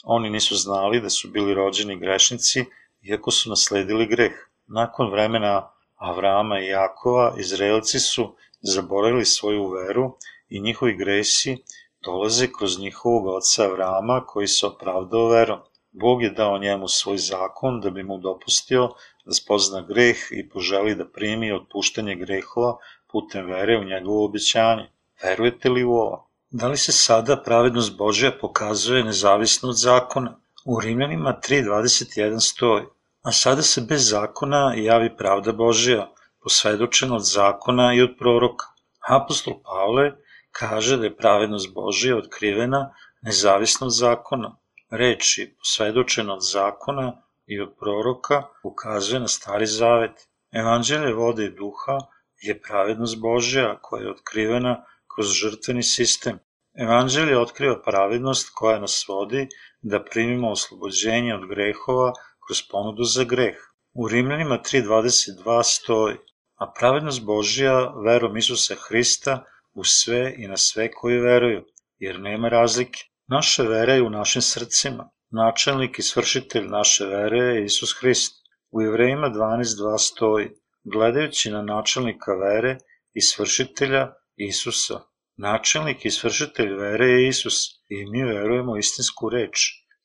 Oni 0.05 0.31
nisu 0.31 0.57
znali 0.57 1.01
da 1.01 1.11
su 1.11 1.29
bili 1.29 1.55
rođeni 1.55 1.99
grešnici, 1.99 2.65
iako 3.03 3.31
su 3.31 3.51
nasledili 3.51 4.07
greh. 4.07 4.33
Nakon 4.67 5.11
vremena 5.11 5.71
Avrama 5.97 6.61
i 6.61 6.67
Jakova, 6.67 7.35
Izraelci 7.39 7.99
su 7.99 8.35
zaboravili 8.61 9.25
svoju 9.25 9.71
veru 9.71 10.17
i 10.49 10.61
njihovi 10.61 10.97
gresi 10.97 11.57
dolaze 12.05 12.47
kroz 12.59 12.79
njihovog 12.79 13.27
oca 13.27 13.65
Avrama 13.65 14.25
koji 14.27 14.49
se 14.49 14.67
opravdao 14.67 15.29
verom. 15.29 15.59
Bog 15.93 16.23
je 16.23 16.31
dao 16.31 16.59
njemu 16.59 16.89
svoj 16.89 17.19
zakon 17.19 17.81
da 17.81 17.91
bi 17.91 18.03
mu 18.03 18.19
dopustio 18.19 18.89
da 19.25 19.33
spozna 19.33 19.81
greh 19.89 20.17
i 20.31 20.49
poželi 20.49 20.95
da 20.95 21.09
primi 21.09 21.53
otpuštanje 21.53 22.15
grehova 22.15 22.77
putem 23.11 23.47
vere 23.47 23.79
u 23.79 23.85
njegovo 23.85 24.25
obećanje. 24.25 24.89
Verujete 25.23 25.69
li 25.69 25.85
u 25.85 25.91
ovo? 25.91 26.29
Da 26.51 26.69
li 26.69 26.77
se 26.77 26.93
sada 26.93 27.43
pravednost 27.43 27.97
Božja 27.97 28.33
pokazuje 28.41 29.05
nezavisno 29.05 29.69
od 29.69 29.77
zakona? 29.77 30.37
U 30.65 30.81
Rimljanima 30.81 31.41
3.21 31.49 32.41
stoji 32.41 32.85
A 33.23 33.33
sada 33.33 33.63
se 33.63 33.81
bez 33.81 34.09
zakona 34.11 34.75
javi 34.77 35.17
pravda 35.17 35.53
Božja, 35.53 36.09
posvedočena 36.43 37.17
od 37.17 37.25
zakona 37.25 37.95
i 37.95 38.03
od 38.03 38.15
proroka. 38.19 38.67
Apostol 39.09 39.55
Pavle 39.63 40.13
kaže 40.53 40.97
da 40.97 41.05
je 41.05 41.17
pravednost 41.17 41.75
Božija 41.75 42.17
otkrivena 42.17 42.95
nezavisno 43.23 43.87
od 43.87 43.95
zakona. 43.97 44.57
Reči 44.91 45.55
posvedočena 45.59 46.35
od 46.35 46.45
zakona 46.53 47.23
i 47.47 47.61
od 47.61 47.75
proroka 47.81 48.43
ukazuje 48.63 49.21
na 49.21 49.29
stari 49.29 49.67
zavet. 49.67 50.29
Evanđelje 50.53 51.15
vode 51.15 51.45
i 51.45 51.55
duha 51.57 51.99
je 52.41 52.61
pravednost 52.63 53.21
Božja 53.21 53.79
koja 53.83 54.03
je 54.03 54.11
otkrivena 54.11 54.85
kroz 55.15 55.33
žrtveni 55.33 55.83
sistem. 55.83 56.39
Evanđelje 56.75 57.39
otkriva 57.39 57.83
pravednost 57.83 58.51
koja 58.55 58.79
nas 58.79 59.05
vodi 59.09 59.49
da 59.83 60.05
primimo 60.05 60.51
oslobođenje 60.51 61.35
od 61.35 61.49
grehova 61.49 62.13
kroz 62.47 62.63
ponudu 62.71 63.05
za 63.05 63.25
greh. 63.25 63.57
U 63.95 64.09
Rimljanima 64.09 64.59
3.22 64.59 65.63
stoji, 65.63 66.17
a 66.55 66.73
pravednost 66.79 67.25
Božja 67.25 67.93
verom 68.05 68.37
Isusa 68.37 68.75
Hrista 68.89 69.45
u 69.75 69.85
sve 69.85 70.35
i 70.37 70.49
na 70.49 70.57
sve 70.57 70.91
koji 70.91 71.21
veruju, 71.21 71.65
jer 71.99 72.21
nema 72.21 72.49
razlike. 72.49 73.01
Naša 73.27 73.63
vera 73.63 73.95
je 73.95 74.03
u 74.03 74.11
našim 74.11 74.43
srcima. 74.43 75.11
Načelnik 75.31 75.99
i 75.99 76.03
svršitelj 76.03 76.67
naše 76.67 77.07
vere 77.07 77.39
je 77.39 77.65
Isus 77.65 77.97
Hrist. 78.01 78.35
U 78.71 78.81
Jevrejima 78.83 79.31
12.2 79.31 79.99
stoji, 79.99 80.51
gledajući 80.93 81.51
na 81.51 81.63
načelnika 81.63 82.33
vere 82.35 82.79
i 83.15 83.21
svršitelja 83.21 84.13
Isusa. 84.37 85.01
Načelnik 85.37 86.05
i 86.05 86.11
svršitelj 86.11 86.75
vere 86.75 87.07
je 87.07 87.29
Isus 87.29 87.57
i 87.89 88.07
mi 88.11 88.23
verujemo 88.25 88.77
istinsku 88.77 89.29
reč, 89.29 89.59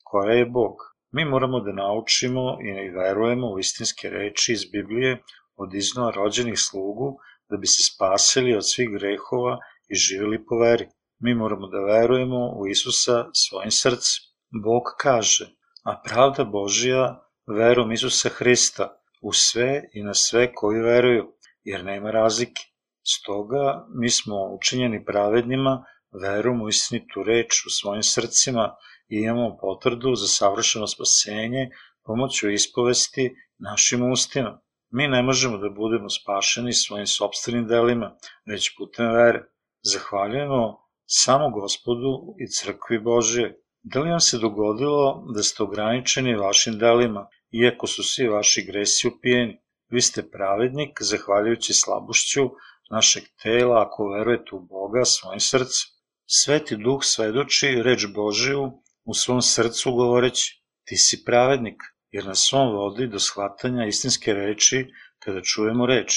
koja 0.04 0.32
je 0.32 0.46
Bog. 0.46 0.74
Mi 1.12 1.24
moramo 1.24 1.60
da 1.60 1.72
naučimo 1.72 2.58
i 2.62 2.90
verujemo 2.90 3.52
u 3.52 3.58
istinske 3.58 4.10
reči 4.10 4.52
iz 4.52 4.64
Biblije 4.72 5.22
od 5.56 5.74
iznova 5.74 6.10
rođenih 6.10 6.58
slugu 6.58 7.16
da 7.50 7.56
bi 7.56 7.66
se 7.66 7.82
spasili 7.82 8.56
od 8.56 8.68
svih 8.68 8.88
grehova 8.90 9.58
i 9.88 9.94
živjeli 9.94 10.44
po 10.46 10.58
veri. 10.58 10.88
Mi 11.18 11.34
moramo 11.34 11.66
da 11.68 11.78
verujemo 11.78 12.52
u 12.58 12.66
Isusa 12.66 13.24
svojim 13.32 13.70
srcem. 13.70 14.22
Bog 14.64 14.82
kaže, 15.00 15.46
a 15.84 16.02
pravda 16.06 16.44
Božija 16.44 17.20
verom 17.46 17.92
Isusa 17.92 18.28
Hrista 18.28 19.03
u 19.24 19.32
sve 19.32 19.82
i 19.92 20.02
na 20.02 20.14
sve 20.14 20.52
koji 20.52 20.80
veruju, 20.80 21.24
jer 21.62 21.84
nema 21.84 22.10
razlike. 22.10 22.62
Stoga 23.02 23.86
mi 23.94 24.10
smo 24.10 24.36
učinjeni 24.56 25.04
pravednima 25.04 25.84
verom 26.22 26.62
u 26.62 26.68
istinitu 26.68 27.22
reč 27.22 27.66
u 27.66 27.70
svojim 27.70 28.02
srcima 28.02 28.74
i 29.08 29.16
imamo 29.16 29.56
potvrdu 29.60 30.14
za 30.14 30.26
savršeno 30.26 30.86
spasenje 30.86 31.70
pomoću 32.04 32.50
ispovesti 32.50 33.34
našim 33.58 34.10
ustima. 34.10 34.60
Mi 34.90 35.08
ne 35.08 35.22
možemo 35.22 35.58
da 35.58 35.68
budemo 35.68 36.08
spašeni 36.10 36.72
svojim 36.72 37.06
sobstvenim 37.06 37.66
delima, 37.66 38.16
već 38.46 38.76
putem 38.76 39.12
vere. 39.12 39.44
Zahvaljujemo 39.82 40.78
samo 41.06 41.50
gospodu 41.50 42.12
i 42.38 42.48
crkvi 42.48 42.98
Božije. 42.98 43.60
Da 43.82 44.00
li 44.00 44.10
vam 44.10 44.20
se 44.20 44.38
dogodilo 44.38 45.24
da 45.34 45.42
ste 45.42 45.62
ograničeni 45.62 46.36
vašim 46.36 46.78
delima, 46.78 47.28
iako 47.62 47.86
su 47.86 48.02
svi 48.02 48.28
vaši 48.28 48.64
gresi 48.66 49.08
upijeni? 49.08 49.60
Vi 49.88 50.00
ste 50.00 50.30
pravednik, 50.30 50.98
zahvaljujući 51.00 51.74
slabošću 51.74 52.50
našeg 52.90 53.24
tela, 53.42 53.82
ako 53.86 54.08
verujete 54.08 54.50
u 54.52 54.60
Boga 54.60 55.04
svojim 55.04 55.40
srcem. 55.40 55.86
Sveti 56.26 56.76
duh 56.76 57.00
svedoči 57.02 57.82
reč 57.82 58.06
Božiju 58.14 58.72
u 59.04 59.14
svom 59.14 59.42
srcu 59.42 59.92
govoreći, 59.92 60.62
ti 60.84 60.96
si 60.96 61.24
pravednik, 61.24 61.82
jer 62.10 62.26
nas 62.26 62.52
on 62.52 62.76
vodi 62.76 63.06
do 63.06 63.18
shvatanja 63.18 63.86
istinske 63.86 64.32
reči 64.32 64.86
kada 65.18 65.40
čujemo 65.42 65.86
reč. 65.86 66.12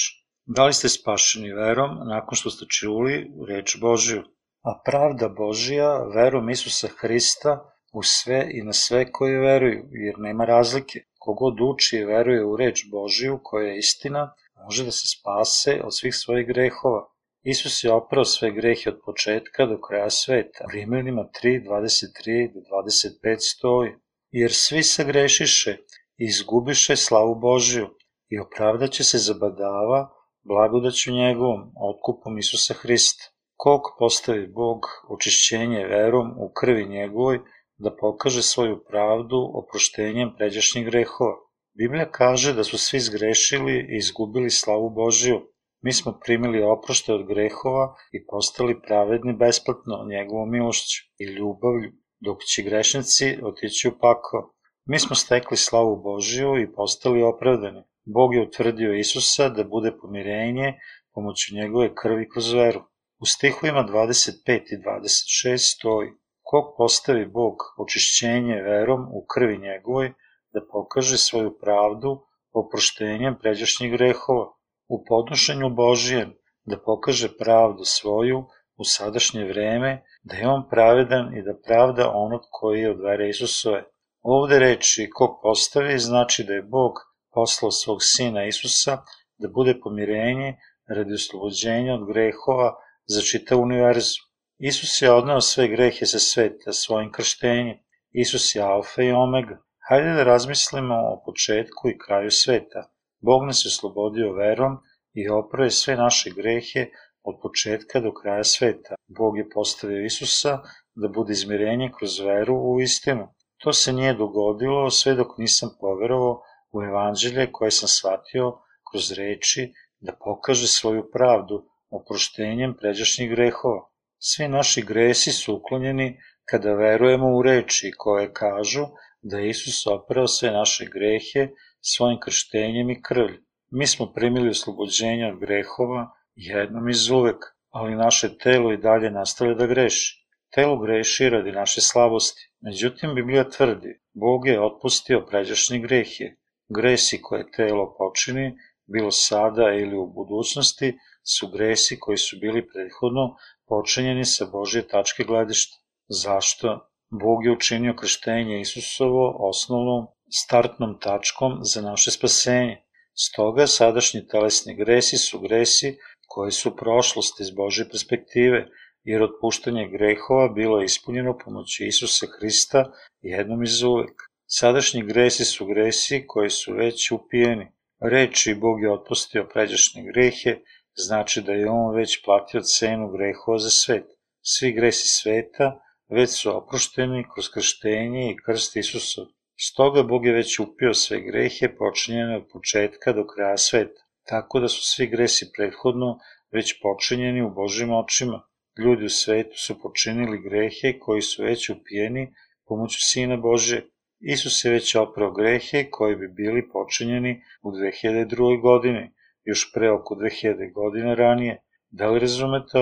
Da 0.46 0.64
li 0.64 0.72
ste 0.72 0.88
spašeni 0.88 1.52
verom 1.52 1.90
nakon 2.08 2.36
što 2.36 2.50
ste 2.50 2.66
čuli 2.66 3.30
reč 3.48 3.76
Božiju? 3.80 4.22
A 4.62 4.80
pravda 4.84 5.28
Božija 5.28 5.90
verom 6.14 6.50
Isusa 6.50 6.88
Hrista 7.00 7.52
u 7.92 8.02
sve 8.02 8.46
i 8.54 8.62
na 8.62 8.72
sve 8.72 9.12
koji 9.12 9.36
veruju, 9.36 9.88
jer 9.92 10.18
nema 10.18 10.44
razlike. 10.44 10.98
Kogod 11.18 11.60
uči 11.60 11.96
i 11.96 12.04
veruje 12.04 12.44
u 12.44 12.56
reč 12.56 12.84
Božiju, 12.90 13.40
koja 13.42 13.68
je 13.68 13.78
istina, 13.78 14.34
može 14.64 14.84
da 14.84 14.90
se 14.90 15.06
spase 15.08 15.80
od 15.84 15.96
svih 15.96 16.14
svojih 16.14 16.46
grehova. 16.46 17.02
Isus 17.42 17.84
je 17.84 17.92
oprao 17.92 18.24
sve 18.24 18.50
grehe 18.50 18.90
od 18.90 19.00
početka 19.04 19.66
do 19.66 19.80
kraja 19.80 20.10
sveta. 20.10 20.64
U 20.66 20.70
Rimljanima 20.72 21.24
3, 21.42 21.64
23 21.68 22.52
do 22.54 22.60
25 22.60 23.36
stoji. 23.38 23.90
Jer 24.30 24.52
svi 24.52 24.82
sagrešiše 24.82 25.76
i 26.18 26.24
izgubiše 26.24 26.96
slavu 26.96 27.34
Božiju 27.34 27.88
i 28.28 28.38
opravdaće 28.38 29.04
se 29.04 29.18
zabadava 29.18 30.10
blagodaću 30.44 31.12
njegovom, 31.12 31.60
otkupom 31.90 32.38
Isusa 32.38 32.74
Hrista. 32.74 33.24
Kog 33.56 33.80
postavi 33.98 34.46
Bog 34.46 34.80
očišćenje 35.08 35.84
verom 35.84 36.28
u 36.38 36.52
krvi 36.60 36.84
njegovoj, 36.86 37.40
da 37.78 37.96
pokaže 37.96 38.42
svoju 38.42 38.84
pravdu 38.84 39.50
oproštenjem 39.54 40.34
pređašnjih 40.36 40.86
grehova. 40.86 41.36
Biblija 41.78 42.10
kaže 42.10 42.52
da 42.52 42.64
su 42.64 42.78
svi 42.78 43.00
zgrešili 43.00 43.72
i 43.72 43.96
izgubili 43.96 44.50
slavu 44.50 44.90
Božiju. 44.90 45.40
Mi 45.82 45.92
smo 45.92 46.18
primili 46.24 46.62
oprošte 46.62 47.12
od 47.14 47.26
grehova 47.26 47.94
i 48.12 48.26
postali 48.26 48.82
pravedni 48.82 49.32
besplatno 49.32 50.06
njegovom 50.10 50.50
milošću 50.50 51.04
i 51.18 51.24
ljubavlju, 51.24 51.92
dok 52.20 52.38
će 52.42 52.62
grešnici 52.62 53.38
otići 53.42 53.88
u 53.88 53.92
pakao. 54.00 54.52
Mi 54.86 54.98
smo 54.98 55.16
stekli 55.16 55.56
slavu 55.56 56.02
Božiju 56.02 56.60
i 56.62 56.72
postali 56.72 57.22
opravdani. 57.22 57.82
Bog 58.04 58.34
je 58.34 58.42
utvrdio 58.42 58.94
Isusa 58.94 59.48
da 59.48 59.64
bude 59.64 59.92
pomirenje 60.00 60.74
pomoću 61.14 61.54
njegove 61.54 61.94
krvi 61.94 62.28
kroz 62.28 62.52
veru. 62.52 62.80
U 63.20 63.26
stihovima 63.26 63.84
25 63.88 64.60
i 64.72 64.76
26 64.76 65.76
stoji 65.76 66.10
Kog 66.50 66.74
postavi 66.76 67.26
Bog 67.26 67.56
očišćenje 67.78 68.54
verom 68.62 69.00
u 69.12 69.24
krvi 69.32 69.58
njegovoj, 69.58 70.12
da 70.52 70.60
pokaže 70.72 71.18
svoju 71.18 71.58
pravdu 71.58 72.12
oproštenjem 72.52 73.36
pređašnjih 73.40 73.92
grehova, 73.92 74.46
u 74.88 75.04
podnošenju 75.08 75.68
Božijem, 75.70 76.30
da 76.64 76.78
pokaže 76.84 77.28
pravdu 77.38 77.84
svoju 77.84 78.38
u 78.76 78.84
sadašnje 78.84 79.44
vreme, 79.44 79.90
da 80.22 80.36
je 80.36 80.48
on 80.48 80.64
pravedan 80.70 81.36
i 81.36 81.42
da 81.42 81.54
pravda 81.66 82.10
onog 82.14 82.40
koji 82.50 82.80
je 82.80 82.90
od 82.90 83.00
vere 83.00 83.28
Isusove. 83.28 83.82
Ovde 84.22 84.58
reči 84.58 85.10
kog 85.14 85.30
postavi 85.42 85.98
znači 85.98 86.44
da 86.44 86.52
je 86.52 86.62
Bog 86.62 86.92
poslao 87.34 87.70
svog 87.70 87.98
sina 88.02 88.46
Isusa 88.46 89.02
da 89.38 89.48
bude 89.48 89.80
pomirenje 89.82 90.56
radi 90.88 91.14
oslobođenja 91.14 91.94
od 91.94 92.06
grehova 92.12 92.74
za 93.06 93.20
čitav 93.20 93.60
univerzu. 93.60 94.27
Isus 94.58 95.02
je 95.02 95.10
odneo 95.12 95.40
sve 95.40 95.68
grehe 95.68 96.06
sa 96.06 96.18
sveta 96.18 96.72
svojim 96.72 97.12
krštenjem. 97.12 97.76
Isus 98.12 98.54
je 98.54 98.62
alfa 98.62 99.02
i 99.02 99.12
omega. 99.12 99.58
Hajde 99.88 100.12
da 100.12 100.24
razmislimo 100.24 100.94
o 100.94 101.22
početku 101.26 101.88
i 101.88 101.98
kraju 101.98 102.30
sveta. 102.30 102.82
Bog 103.20 103.44
nas 103.46 103.64
je 103.64 103.68
oslobodio 103.68 104.32
verom 104.32 104.78
i 105.14 105.28
oprao 105.28 105.70
sve 105.70 105.96
naše 105.96 106.30
grehe 106.30 106.86
od 107.22 107.38
početka 107.42 108.00
do 108.00 108.12
kraja 108.14 108.44
sveta. 108.44 108.94
Bog 109.18 109.38
je 109.38 109.50
postavio 109.50 110.04
Isusa 110.04 110.58
da 110.94 111.08
bude 111.08 111.32
izmirenje 111.32 111.90
kroz 111.98 112.18
veru 112.20 112.54
u 112.54 112.80
istinu. 112.80 113.28
To 113.58 113.72
se 113.72 113.92
nije 113.92 114.14
dogodilo 114.14 114.90
sve 114.90 115.14
dok 115.14 115.38
nisam 115.38 115.70
poverovao 115.80 116.42
u 116.72 116.82
evanđelje 116.82 117.52
koje 117.52 117.70
sam 117.70 117.88
shvatio 117.88 118.52
kroz 118.90 119.12
reči 119.12 119.72
da 120.00 120.12
pokaže 120.24 120.66
svoju 120.66 121.10
pravdu 121.12 121.64
oproštenjem 121.90 122.74
pređašnjih 122.80 123.30
grehova. 123.30 123.87
Svi 124.18 124.48
naši 124.48 124.82
gresi 124.82 125.32
su 125.32 125.54
uklonjeni 125.54 126.20
kada 126.44 126.74
verujemo 126.74 127.36
u 127.36 127.42
reči 127.42 127.92
koje 127.96 128.32
kažu 128.32 128.86
da 129.22 129.38
je 129.38 129.50
Isus 129.50 129.86
oprao 129.86 130.26
sve 130.26 130.50
naše 130.50 130.84
grehe 130.84 131.48
svojim 131.80 132.20
krštenjem 132.20 132.90
i 132.90 133.02
krvlju. 133.02 133.38
Mi 133.70 133.86
smo 133.86 134.12
primili 134.12 134.48
oslobođenje 134.48 135.26
od 135.26 135.38
grehova 135.38 136.10
jednom 136.34 136.88
iz 136.88 137.10
uvek, 137.10 137.44
ali 137.70 137.94
naše 137.94 138.38
telo 138.38 138.72
i 138.72 138.76
dalje 138.76 139.10
nastavlja 139.10 139.54
da 139.54 139.66
greši. 139.66 140.26
Telo 140.54 140.78
greši 140.78 141.28
radi 141.28 141.52
naše 141.52 141.80
slabosti. 141.80 142.52
Međutim, 142.60 143.14
Biblija 143.14 143.50
tvrdi, 143.50 144.00
Bog 144.14 144.46
je 144.46 144.64
otpustio 144.64 145.26
pređašnje 145.30 145.78
grehe. 145.78 146.24
Gresi 146.68 147.22
koje 147.22 147.50
telo 147.50 147.94
počini, 147.98 148.56
bilo 148.86 149.10
sada 149.10 149.72
ili 149.74 149.96
u 149.96 150.06
budućnosti, 150.06 150.98
su 151.22 151.48
gresi 151.48 151.98
koji 152.00 152.18
su 152.18 152.36
bili 152.40 152.66
prethodno 152.66 153.36
počinjeni 153.68 154.24
sa 154.24 154.46
Božje 154.52 154.88
tačke 154.88 155.24
gledišta. 155.24 155.76
Zašto? 156.08 156.88
Bog 157.10 157.44
je 157.44 157.52
učinio 157.52 157.94
krštenje 158.00 158.60
Isusovo 158.60 159.36
osnovnom 159.48 160.06
startnom 160.30 160.98
tačkom 161.00 161.58
za 161.62 161.82
naše 161.82 162.10
spasenje. 162.10 162.76
Stoga 163.14 163.66
sadašnji 163.66 164.26
telesni 164.28 164.74
gresi 164.74 165.18
su 165.18 165.40
gresi 165.40 165.96
koji 166.26 166.52
su 166.52 166.76
prošlost 166.76 167.40
iz 167.40 167.50
Božje 167.50 167.88
perspektive, 167.88 168.66
jer 169.04 169.22
otpuštanje 169.22 169.88
grehova 169.88 170.48
bilo 170.48 170.78
je 170.78 170.84
ispunjeno 170.84 171.38
pomoću 171.44 171.84
Isusa 171.84 172.26
Hrista 172.38 172.92
jednom 173.20 173.62
iz 173.62 173.82
uvek. 173.82 174.22
Sadašnji 174.46 175.02
gresi 175.02 175.44
su 175.44 175.66
gresi 175.66 176.24
koji 176.26 176.50
su 176.50 176.72
već 176.72 177.10
upijeni. 177.10 177.66
Reči 178.00 178.54
Bog 178.54 178.82
je 178.82 178.92
otpustio 178.92 179.48
pređašnje 179.52 180.02
grehe, 180.12 180.58
znači 180.98 181.42
da 181.42 181.52
je 181.52 181.70
on 181.70 181.96
već 181.96 182.24
platio 182.24 182.60
cenu 182.60 183.08
grehova 183.08 183.58
za 183.58 183.70
svet. 183.70 184.06
Svi 184.42 184.72
gresi 184.72 185.08
sveta 185.08 185.80
već 186.08 186.30
su 186.30 186.56
oprošteni 186.56 187.24
kroz 187.34 187.48
krštenje 187.54 188.30
i 188.30 188.36
krst 188.44 188.76
Isusov. 188.76 189.26
Stoga 189.60 190.02
Bog 190.02 190.26
je 190.26 190.32
već 190.32 190.58
upio 190.58 190.94
sve 190.94 191.20
grehe 191.20 191.76
počinjene 191.76 192.36
od 192.36 192.44
početka 192.52 193.12
do 193.12 193.26
kraja 193.26 193.56
sveta, 193.56 194.02
tako 194.26 194.60
da 194.60 194.68
su 194.68 194.80
svi 194.82 195.06
gresi 195.06 195.52
prethodno 195.56 196.18
već 196.52 196.80
počinjeni 196.82 197.42
u 197.42 197.50
Božim 197.50 197.92
očima. 197.92 198.42
Ljudi 198.84 199.04
u 199.04 199.08
svetu 199.08 199.56
su 199.56 199.80
počinili 199.82 200.42
grehe 200.42 200.98
koji 200.98 201.22
su 201.22 201.42
već 201.42 201.70
upijeni 201.70 202.32
pomoću 202.66 202.98
Sina 203.00 203.36
Božje. 203.36 203.86
Isus 204.20 204.64
je 204.64 204.70
već 204.70 204.94
oprao 204.94 205.32
grehe 205.32 205.90
koji 205.90 206.16
bi 206.16 206.28
bili 206.28 206.68
počinjeni 206.68 207.42
u 207.62 207.70
2002. 207.70 208.60
godini, 208.60 209.10
još 209.50 209.72
pre 209.74 209.90
oko 209.90 210.14
2000 210.14 210.72
godina 210.72 211.14
ranije. 211.14 211.54
Da 211.90 212.10
li 212.10 212.20
razumete? 212.20 212.78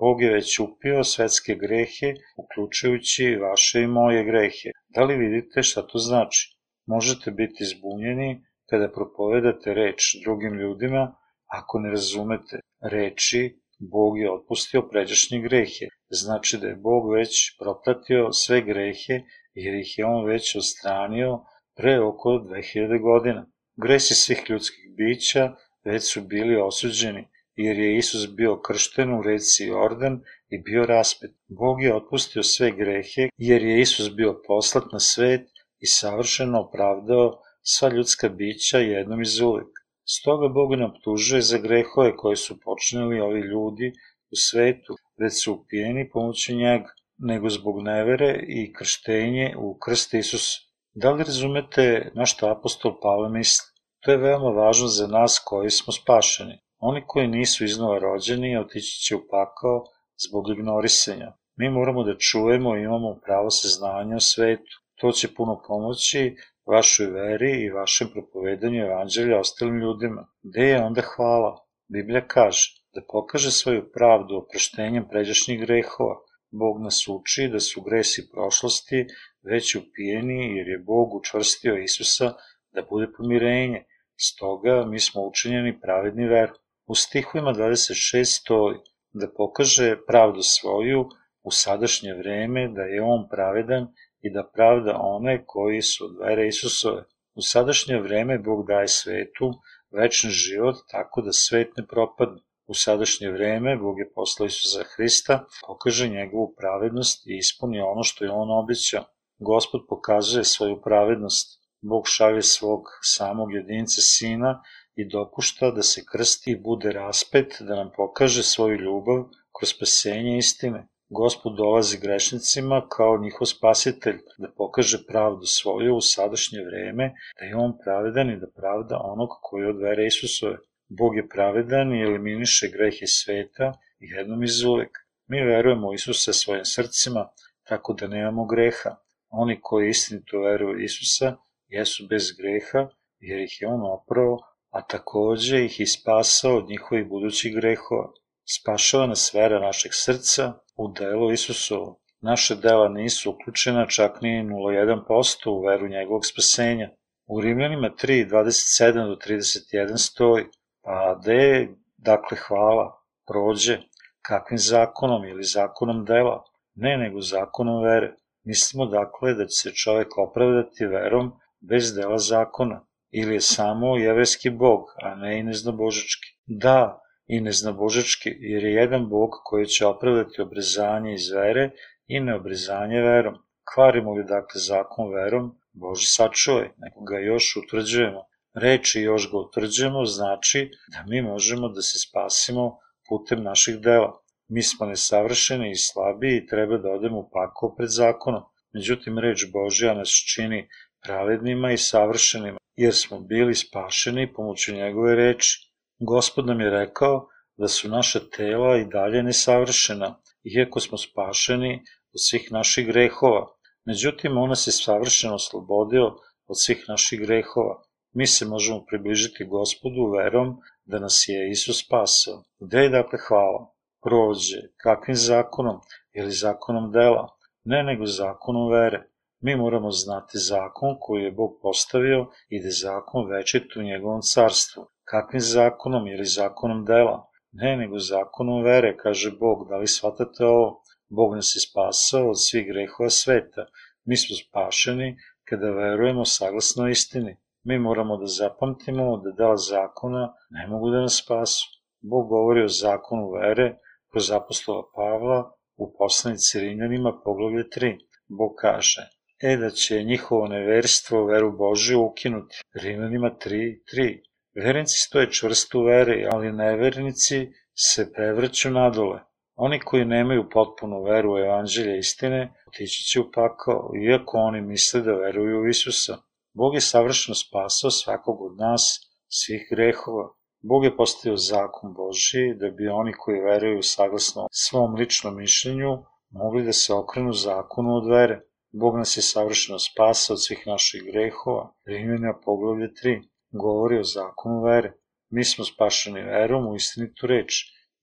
Bog 0.00 0.22
je 0.22 0.32
već 0.32 0.58
upio 0.58 1.04
svetske 1.04 1.54
grehe, 1.54 2.08
uključujući 2.42 3.36
vaše 3.36 3.82
i 3.82 3.86
moje 3.86 4.24
grehe. 4.24 4.68
Da 4.94 5.04
li 5.04 5.16
vidite 5.16 5.62
šta 5.62 5.86
to 5.86 5.98
znači? 5.98 6.42
Možete 6.86 7.30
biti 7.30 7.64
zbunjeni 7.64 8.42
kada 8.70 8.92
propovedate 8.92 9.74
reč 9.74 10.00
drugim 10.24 10.54
ljudima 10.54 11.16
ako 11.58 11.78
ne 11.78 11.90
razumete 11.90 12.60
reči 12.92 13.42
Bog 13.78 14.18
je 14.18 14.32
otpustio 14.32 14.88
pređašnje 14.88 15.40
grehe. 15.40 15.86
Znači 16.10 16.58
da 16.58 16.66
je 16.66 16.76
Bog 16.76 17.12
već 17.12 17.58
propratio 17.58 18.32
sve 18.32 18.60
grehe 18.60 19.14
jer 19.54 19.74
ih 19.74 19.98
je 19.98 20.04
on 20.04 20.24
već 20.26 20.56
ostranio 20.56 21.40
pre 21.76 22.00
oko 22.00 22.28
2000 22.28 23.02
godina. 23.02 23.46
Gresi 23.76 24.14
svih 24.14 24.42
ljudskih 24.48 24.84
bića 24.96 25.54
već 25.84 26.12
su 26.12 26.22
bili 26.22 26.56
osuđeni 26.56 27.28
jer 27.56 27.78
je 27.78 27.96
Isus 27.98 28.26
bio 28.36 28.60
kršten 28.60 29.14
u 29.14 29.22
reci 29.22 29.64
Jordan 29.64 30.20
i 30.48 30.58
bio 30.58 30.86
raspet. 30.86 31.30
Bog 31.48 31.82
je 31.82 31.94
otpustio 31.94 32.42
sve 32.42 32.70
grehe, 32.70 33.28
jer 33.36 33.62
je 33.62 33.80
Isus 33.80 34.14
bio 34.16 34.40
poslat 34.46 34.84
na 34.92 35.00
svet 35.00 35.48
i 35.80 35.86
savršeno 35.86 36.60
opravdao 36.60 37.38
sva 37.62 37.88
ljudska 37.88 38.28
bića 38.28 38.78
jednom 38.78 39.22
iz 39.22 39.40
uvek. 39.40 39.68
Stoga 40.04 40.48
Bog 40.48 40.74
ne 40.74 40.86
optužuje 40.86 41.42
za 41.42 41.58
grehove 41.58 42.16
koje 42.16 42.36
su 42.36 42.60
počinili 42.60 43.20
ovi 43.20 43.40
ljudi 43.40 43.92
u 44.32 44.36
svetu, 44.36 44.96
već 45.20 45.44
su 45.44 45.52
upijeni 45.52 46.10
pomoću 46.10 46.54
njega, 46.54 46.88
nego 47.18 47.48
zbog 47.48 47.82
nevere 47.82 48.44
i 48.48 48.72
krštenje 48.72 49.54
u 49.58 49.78
krst 49.78 50.14
Isusa. 50.14 50.60
Da 50.94 51.10
li 51.10 51.24
razumete 51.24 52.10
na 52.14 52.26
što 52.26 52.48
apostol 52.48 53.00
Pavle 53.02 53.28
misli? 53.28 53.73
To 54.04 54.10
je 54.10 54.18
veoma 54.18 54.50
važno 54.50 54.88
za 54.88 55.06
nas 55.06 55.38
koji 55.44 55.70
smo 55.70 55.92
spašeni. 55.92 56.58
Oni 56.78 57.02
koji 57.06 57.28
nisu 57.28 57.64
iznova 57.64 57.98
rođeni 57.98 58.56
otići 58.56 59.00
će 59.04 59.16
u 59.16 59.26
pakao 59.30 59.84
zbog 60.26 60.50
ignorisanja. 60.50 61.32
Mi 61.56 61.70
moramo 61.70 62.04
da 62.04 62.18
čujemo 62.18 62.76
i 62.76 62.82
imamo 62.82 63.20
pravo 63.24 63.50
saznanja 63.50 64.16
o 64.16 64.20
svetu. 64.20 64.72
To 65.00 65.12
će 65.12 65.34
puno 65.34 65.62
pomoći 65.68 66.36
vašoj 66.66 67.06
veri 67.06 67.52
i 67.62 67.70
vašem 67.70 68.08
propovedanju 68.12 68.80
evanđelja 68.80 69.38
ostalim 69.40 69.78
ljudima. 69.78 70.26
Gde 70.42 70.66
je 70.66 70.82
onda 70.82 71.02
hvala? 71.16 71.56
Biblija 71.88 72.26
kaže 72.26 72.68
da 72.94 73.00
pokaže 73.12 73.50
svoju 73.50 73.90
pravdu 73.92 74.36
oproštenjem 74.36 75.08
pređašnjih 75.10 75.60
grehova. 75.60 76.16
Bog 76.50 76.82
nas 76.82 77.08
uči 77.08 77.48
da 77.48 77.60
su 77.60 77.82
gresi 77.82 78.28
prošlosti 78.30 79.06
već 79.42 79.74
upijeni 79.74 80.56
jer 80.56 80.68
je 80.68 80.78
Bog 80.78 81.14
učvrstio 81.14 81.78
Isusa 81.78 82.32
da 82.74 82.82
bude 82.90 83.06
pomirenje. 83.16 83.84
Stoga 84.16 84.84
mi 84.86 85.00
smo 85.00 85.22
učinjeni 85.22 85.80
pravedni 85.80 86.26
veru. 86.26 86.54
U 86.86 86.94
stihovima 86.94 87.52
26 87.52 88.24
stoji 88.24 88.76
da 89.12 89.28
pokaže 89.36 89.96
pravdu 90.06 90.42
svoju 90.42 91.08
u 91.42 91.50
sadašnje 91.50 92.14
vreme, 92.14 92.68
da 92.68 92.82
je 92.82 93.02
on 93.02 93.28
pravedan 93.30 93.86
i 94.20 94.32
da 94.32 94.50
pravda 94.54 94.96
one 95.00 95.44
koji 95.46 95.82
su 95.82 96.04
od 96.04 96.16
vere 96.20 96.48
Isusove. 96.48 97.04
U 97.34 97.42
sadašnje 97.42 98.00
vreme 98.00 98.38
Bog 98.38 98.66
daje 98.66 98.88
svetu 98.88 99.52
večni 99.90 100.30
život 100.30 100.76
tako 100.90 101.22
da 101.22 101.32
svet 101.32 101.76
ne 101.76 101.86
propadne. 101.86 102.40
U 102.66 102.74
sadašnje 102.74 103.30
vreme 103.30 103.76
Bog 103.76 103.98
je 103.98 104.12
poslao 104.14 104.46
Isusa 104.46 104.84
Hrista, 104.96 105.44
pokaže 105.66 106.08
njegovu 106.08 106.54
pravednost 106.58 107.26
i 107.26 107.36
ispuni 107.36 107.80
ono 107.80 108.02
što 108.02 108.24
je 108.24 108.30
on 108.30 108.50
običao. 108.50 109.04
Gospod 109.38 109.80
pokazuje 109.88 110.44
svoju 110.44 110.80
pravednost. 110.82 111.63
Bog 111.90 112.04
šalje 112.06 112.42
svog 112.42 112.82
samog 113.02 113.52
jedinca 113.52 114.00
sina 114.00 114.62
i 114.94 115.08
dopušta 115.08 115.70
da 115.70 115.82
se 115.82 116.02
krsti 116.12 116.50
i 116.50 116.60
bude 116.60 116.92
raspet, 116.92 117.56
da 117.60 117.76
nam 117.76 117.90
pokaže 117.96 118.42
svoju 118.42 118.80
ljubav 118.80 119.24
kroz 119.58 119.70
spasenje 119.70 120.38
istine. 120.38 120.88
Gospod 121.08 121.56
dolazi 121.56 121.98
grešnicima 122.00 122.86
kao 122.88 123.18
njihov 123.18 123.46
spasitelj, 123.46 124.18
da 124.38 124.48
pokaže 124.56 124.98
pravdu 125.08 125.46
svoju 125.46 125.96
u 125.96 126.00
sadašnje 126.00 126.64
vreme, 126.68 127.14
da 127.40 127.46
je 127.46 127.56
on 127.56 127.78
pravedan 127.84 128.30
i 128.30 128.40
da 128.40 128.46
pravda 128.56 129.00
onog 129.02 129.28
koji 129.42 129.66
od 129.66 129.78
vere 129.82 130.06
Isusove. 130.06 130.56
Bog 130.88 131.16
je 131.16 131.28
pravedan 131.28 131.94
i 131.94 132.02
eliminiše 132.02 132.68
grehe 132.68 133.06
sveta 133.06 133.72
jednom 133.98 134.42
iz 134.42 134.62
uvek. 134.62 134.98
Mi 135.26 135.44
verujemo 135.44 135.94
Isusa 135.94 136.32
svojim 136.32 136.64
srcima, 136.64 137.28
tako 137.68 137.92
da 137.92 138.06
nemamo 138.06 138.46
greha. 138.46 138.96
Oni 139.28 139.58
koji 139.62 139.88
istinito 139.88 140.40
veruju 140.40 140.84
Isusa 140.84 141.36
jesu 141.68 142.06
bez 142.10 142.24
greha, 142.38 142.88
jer 143.18 143.40
ih 143.40 143.60
je 143.60 143.68
on 143.68 143.82
oprao 143.82 144.38
a 144.74 144.82
takođe 144.82 145.64
ih 145.64 145.80
i 145.80 145.86
spasao 145.86 146.56
od 146.56 146.68
njihovih 146.68 147.08
budućih 147.08 147.54
grehova. 147.54 148.08
Spašava 148.56 149.06
nas 149.06 149.34
vera 149.34 149.60
našeg 149.60 149.92
srca 149.94 150.52
u 150.76 150.88
delo 150.88 151.32
Isusovo. 151.32 152.00
Naše 152.20 152.54
dela 152.54 152.88
nisu 152.88 153.30
uključena 153.30 153.86
čak 153.86 154.20
ni 154.22 154.28
0,1% 154.28 155.48
u 155.48 155.60
veru 155.60 155.88
njegovog 155.88 156.26
spasenja. 156.26 156.88
U 157.26 157.40
Rimljanima 157.40 157.90
3, 157.90 158.28
27 158.30 159.08
do 159.08 159.16
31 159.26 159.96
stoji, 159.96 160.44
pa 160.82 161.20
je, 161.32 161.76
dakle, 161.96 162.38
hvala, 162.46 163.02
prođe, 163.26 163.78
kakvim 164.22 164.58
zakonom 164.58 165.24
ili 165.24 165.42
zakonom 165.42 166.04
dela, 166.04 166.42
ne 166.74 166.96
nego 166.96 167.20
zakonom 167.20 167.82
vere. 167.82 168.14
Mislimo 168.44 168.86
dakle 168.86 169.34
da 169.34 169.46
će 169.46 169.56
se 169.62 169.74
čovek 169.74 170.18
opravdati 170.18 170.86
verom 170.86 171.32
bez 171.68 171.94
dela 171.94 172.18
zakona, 172.18 172.86
ili 173.10 173.34
je 173.34 173.40
samo 173.40 173.96
jevrejski 173.96 174.50
bog, 174.50 174.80
a 175.02 175.14
ne 175.14 175.38
i 175.38 175.42
neznabožački. 175.42 176.28
Da, 176.46 177.00
i 177.26 177.40
neznabožački, 177.40 178.30
jer 178.38 178.64
je 178.64 178.72
jedan 178.72 179.08
bog 179.08 179.30
koji 179.44 179.66
će 179.66 179.86
opravdati 179.86 180.42
obrezanje 180.42 181.14
iz 181.14 181.30
vere 181.30 181.70
i 182.06 182.20
neobrezanje 182.20 183.00
verom. 183.00 183.34
Kvarimo 183.74 184.12
li 184.12 184.24
dakle 184.24 184.60
zakon 184.60 185.14
verom, 185.14 185.58
Bože 185.72 186.06
sačuvaj, 186.06 186.68
nego 186.78 187.00
ga 187.04 187.18
još 187.18 187.56
utvrđujemo. 187.56 188.22
Reči 188.54 189.00
još 189.00 189.30
ga 189.30 189.38
utvrđujemo 189.38 190.04
znači 190.04 190.70
da 190.92 191.04
mi 191.08 191.22
možemo 191.22 191.68
da 191.68 191.82
se 191.82 191.98
spasimo 191.98 192.78
putem 193.08 193.42
naših 193.42 193.80
dela. 193.80 194.20
Mi 194.48 194.62
smo 194.62 194.86
nesavršeni 194.86 195.70
i 195.70 195.76
slabi 195.76 196.36
i 196.36 196.46
treba 196.46 196.78
da 196.78 196.90
odemo 196.90 197.18
u 197.18 197.30
pakao 197.32 197.74
pred 197.76 197.88
zakonom. 197.88 198.42
Međutim, 198.72 199.18
reč 199.18 199.46
Božja 199.52 199.94
nas 199.94 200.08
čini 200.34 200.68
pravednima 201.04 201.72
i 201.72 201.78
savršenima, 201.78 202.58
jer 202.76 202.94
smo 202.94 203.20
bili 203.20 203.54
spašeni 203.54 204.32
pomoću 204.32 204.74
njegove 204.74 205.14
reči. 205.14 205.70
Gospod 205.98 206.46
nam 206.46 206.60
je 206.60 206.70
rekao 206.70 207.28
da 207.56 207.68
su 207.68 207.88
naša 207.88 208.20
tela 208.36 208.76
i 208.76 208.84
dalje 208.84 209.22
nesavršena, 209.22 210.20
iako 210.56 210.80
smo 210.80 210.98
spašeni 210.98 211.74
od 212.14 212.20
svih 212.28 212.52
naših 212.52 212.86
grehova. 212.86 213.46
Međutim, 213.86 214.38
on 214.38 214.48
nas 214.48 214.66
je 214.66 214.72
savršeno 214.72 215.34
oslobodio 215.34 216.06
od 216.46 216.56
svih 216.64 216.84
naših 216.88 217.20
grehova. 217.20 217.82
Mi 218.12 218.26
se 218.26 218.46
možemo 218.46 218.84
približiti 218.86 219.44
gospodu 219.44 220.10
verom 220.18 220.56
da 220.84 220.98
nas 220.98 221.24
je 221.28 221.50
Isus 221.50 221.84
spasao. 221.86 222.42
Gde 222.60 222.78
je 222.78 222.88
dakle 222.88 223.18
hvala? 223.28 223.72
Prođe. 224.02 224.60
Kakvim 224.76 225.16
zakonom? 225.16 225.76
Ili 226.12 226.30
zakonom 226.30 226.92
dela? 226.92 227.28
Ne 227.64 227.82
nego 227.82 228.06
zakonom 228.06 228.72
vere. 228.72 229.13
Mi 229.46 229.56
moramo 229.56 229.90
znati 229.90 230.38
zakon 230.38 230.96
koji 231.00 231.22
je 231.22 231.32
Bog 231.32 231.50
postavio 231.62 232.26
i 232.48 232.60
da 232.60 232.66
je 232.66 232.80
zakon 232.82 233.26
večet 233.30 233.76
u 233.76 233.82
njegovom 233.82 234.20
carstvu. 234.22 234.86
Kakvim 235.04 235.40
zakonom 235.40 236.06
ili 236.06 236.24
zakonom 236.24 236.84
dela? 236.84 237.28
Ne, 237.52 237.76
nego 237.76 237.98
zakonom 237.98 238.62
vere, 238.62 238.96
kaže 238.96 239.30
Bog. 239.40 239.68
Da 239.68 239.76
li 239.76 239.86
shvatate 239.86 240.44
ovo? 240.44 240.82
Bog 241.08 241.34
nas 241.34 241.56
je 241.56 241.60
spasao 241.60 242.28
od 242.30 242.38
svih 242.44 242.66
grehova 242.66 243.10
sveta. 243.10 243.66
Mi 244.04 244.16
smo 244.16 244.36
spašeni 244.36 245.16
kada 245.48 245.70
verujemo 245.70 246.24
saglasno 246.24 246.88
istini. 246.88 247.36
Mi 247.64 247.78
moramo 247.78 248.16
da 248.16 248.26
zapamtimo 248.26 249.16
da 249.16 249.30
dela 249.30 249.56
zakona 249.56 250.32
ne 250.50 250.66
mogu 250.66 250.90
da 250.90 251.00
nas 251.00 251.20
spasu. 251.24 251.64
Bog 252.00 252.28
govori 252.28 252.64
o 252.64 252.68
zakonu 252.68 253.30
vere 253.30 253.76
kroz 254.10 254.30
apostola 254.30 254.82
Pavla 254.94 255.52
u 255.76 255.94
poslanici 255.98 256.60
Rimljanima 256.60 257.20
poglavlje 257.24 257.64
3. 257.76 257.98
Bog 258.28 258.52
kaže, 258.58 259.02
e 259.42 259.56
da 259.56 259.70
će 259.70 260.02
njihovo 260.02 260.48
neverstvo 260.48 261.24
veru 261.24 261.56
Božiju 261.56 262.02
ukinuti. 262.02 262.60
Rimljanima 262.74 263.30
3, 263.46 263.80
3. 263.94 264.20
Vernici 264.64 264.98
stoje 264.98 265.32
čvrsto 265.32 265.78
u 265.78 265.84
veri, 265.84 266.26
ali 266.32 266.52
nevernici 266.52 267.48
se 267.74 268.12
prevrću 268.12 268.70
nadole. 268.70 269.20
Oni 269.54 269.80
koji 269.80 270.04
nemaju 270.04 270.50
potpunu 270.50 271.02
veru 271.02 271.34
u 271.34 271.38
evanđelje 271.38 271.98
istine, 271.98 272.52
otići 272.68 273.02
će 273.04 273.20
u 273.20 273.30
pakao, 273.32 273.90
iako 274.08 274.38
oni 274.38 274.60
misle 274.60 275.00
da 275.00 275.12
veruju 275.12 275.60
u 275.60 275.68
Isusa. 275.68 276.16
Bog 276.52 276.74
je 276.74 276.80
savršeno 276.80 277.34
spasao 277.34 277.90
svakog 277.90 278.42
od 278.42 278.56
nas, 278.56 278.82
svih 279.28 279.68
grehova. 279.70 280.28
Bog 280.62 280.84
je 280.84 280.96
postavio 280.96 281.36
zakon 281.36 281.94
Božiji 281.94 282.54
da 282.54 282.70
bi 282.70 282.88
oni 282.88 283.12
koji 283.12 283.40
veruju 283.40 283.82
saglasno 283.82 284.46
svom 284.50 284.94
ličnom 284.94 285.36
mišljenju 285.36 285.98
mogli 286.30 286.64
da 286.64 286.72
se 286.72 286.94
okrenu 286.94 287.32
zakonu 287.32 287.96
od 287.96 288.06
vere. 288.10 288.40
Bog 288.80 288.96
nas 288.96 289.16
je 289.16 289.22
savršeno 289.22 289.78
spasao 289.78 290.34
od 290.34 290.42
svih 290.44 290.62
naših 290.66 291.02
grehova. 291.02 291.74
Rimljana 291.86 292.40
poglavlje 292.44 292.88
3 293.04 293.22
govori 293.50 293.98
o 293.98 294.04
zakonu 294.04 294.62
vere. 294.62 294.92
Mi 295.30 295.44
smo 295.44 295.64
spašeni 295.64 296.22
verom 296.22 296.66
u 296.66 296.74
istinitu 296.76 297.26
reč. 297.26 297.52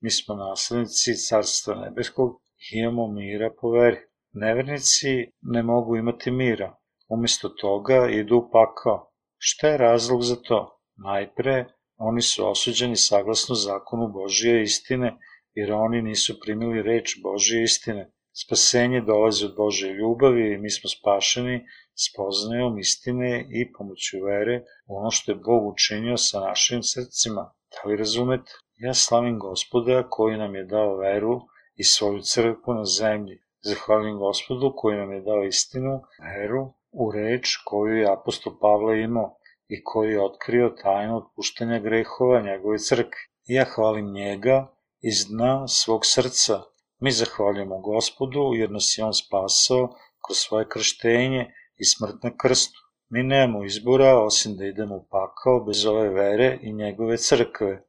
Mi 0.02 0.12
smo 0.12 0.36
naslednici 0.36 1.16
Carstva 1.16 1.76
nebeskog 1.76 2.42
i 2.72 2.80
imamo 2.80 3.08
mira 3.08 3.50
po 3.62 3.72
veri. 3.72 3.98
Nevernici 4.34 5.32
ne 5.42 5.64
mogu 5.64 5.96
imati 5.96 6.32
mira. 6.32 6.76
Umesto 7.10 7.50
toga 7.50 8.10
idu 8.10 8.38
u 8.38 8.50
pakao. 8.52 9.12
Šta 9.38 9.68
je 9.68 9.78
razlog 9.78 10.24
za 10.24 10.36
to? 10.36 10.80
Najpre, 10.96 11.66
oni 11.98 12.22
su 12.22 12.50
osuđeni 12.50 12.96
saglasno 12.96 13.56
zakonu 13.56 14.08
Božije 14.08 14.64
istine, 14.64 15.18
jer 15.54 15.74
oni 15.74 16.02
nisu 16.02 16.40
primili 16.40 16.82
reč 16.82 17.20
Božije 17.24 17.64
istine. 17.64 18.12
Spasenje 18.34 19.02
dolazi 19.02 19.46
od 19.46 19.56
Bože 19.56 19.88
ljubavi 19.88 20.54
i 20.54 20.58
mi 20.58 20.70
smo 20.70 20.90
spašeni 20.90 21.66
spoznajom 21.96 22.80
istine 22.80 23.48
i 23.50 23.72
pomoću 23.74 24.24
vere 24.26 24.64
u 24.88 24.98
ono 24.98 25.12
što 25.12 25.32
je 25.32 25.36
Bog 25.36 25.68
učinio 25.68 26.18
sa 26.18 26.40
našim 26.40 26.84
srcima. 26.84 27.54
Da 27.72 27.90
li 27.90 27.98
razumete? 27.98 28.52
Ja 28.78 28.94
slavim 28.94 29.40
gospoda 29.40 30.04
koji 30.10 30.38
nam 30.38 30.56
je 30.56 30.64
dao 30.64 30.98
veru 30.98 31.42
i 31.76 31.84
svoju 31.84 32.22
crkvu 32.22 32.74
na 32.74 32.86
zemlji. 32.86 33.42
Zahvalim 33.62 34.18
gospodu 34.18 34.74
koji 34.76 34.98
nam 34.98 35.12
je 35.12 35.22
dao 35.22 35.44
istinu, 35.44 36.02
veru 36.36 36.74
u 36.92 37.12
reč 37.12 37.56
koju 37.66 37.96
je 37.96 38.12
apostol 38.14 38.54
Pavle 38.62 39.02
imao 39.02 39.38
i 39.68 39.84
koji 39.84 40.12
je 40.12 40.24
otkrio 40.24 40.76
tajnu 40.84 41.18
otpuštanja 41.18 41.80
grehova 41.80 42.42
njegove 42.42 42.78
crkve. 42.78 43.22
Ja 43.46 43.66
hvalim 43.76 44.12
njega 44.14 44.68
iz 45.02 45.28
dna 45.30 45.68
svog 45.68 46.06
srca. 46.06 46.62
Mi 47.04 47.12
zahvaljujemo 47.12 47.80
gospodu 47.80 48.54
jer 48.54 48.72
nas 48.72 48.98
je 48.98 49.04
on 49.06 49.14
spasao 49.14 49.88
kroz 50.26 50.38
svoje 50.38 50.70
krštenje 50.70 51.54
i 51.78 51.86
smrt 51.86 52.24
na 52.24 52.32
krstu. 52.38 52.80
Mi 53.10 53.24
nemamo 53.24 53.66
izbora 53.66 54.24
osim 54.24 54.58
da 54.58 54.66
idemo 54.66 54.96
u 54.96 55.08
pakao 55.10 55.64
bez 55.66 55.86
ove 55.86 56.10
vere 56.10 56.60
i 56.62 56.74
njegove 56.74 57.18
crkve. 57.18 57.84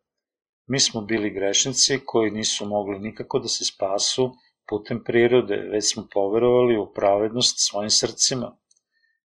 Mi 0.67 0.81
smo 0.81 1.01
bili 1.01 1.31
grešnici 1.31 1.99
koji 2.05 2.31
nisu 2.31 2.67
mogli 2.67 2.99
nikako 2.99 3.39
da 3.39 3.49
se 3.49 3.65
spasu 3.65 4.33
putem 4.69 5.05
prirode, 5.05 5.57
već 5.57 5.93
smo 5.93 6.07
poverovali 6.13 6.79
u 6.79 6.93
pravednost 6.93 7.57
svojim 7.59 7.91
srcima. 7.91 8.57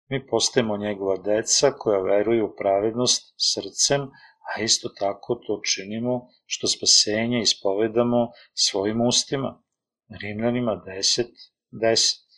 Mi 0.10 0.28
postajemo 0.28 0.78
njegova 0.78 1.18
deca 1.18 1.72
koja 1.72 2.02
veruju 2.02 2.46
u 2.46 2.56
pravednost 2.58 3.34
srcem, 3.38 4.02
a 4.50 4.62
isto 4.62 4.90
tako 4.90 5.36
to 5.36 5.62
činimo 5.74 6.28
što 6.46 6.68
spasenje 6.68 7.42
ispovedamo 7.42 8.28
svojim 8.54 9.02
ustima. 9.02 9.62
Rimljanima 10.10 10.76
10, 10.86 11.32
10. 11.72 12.29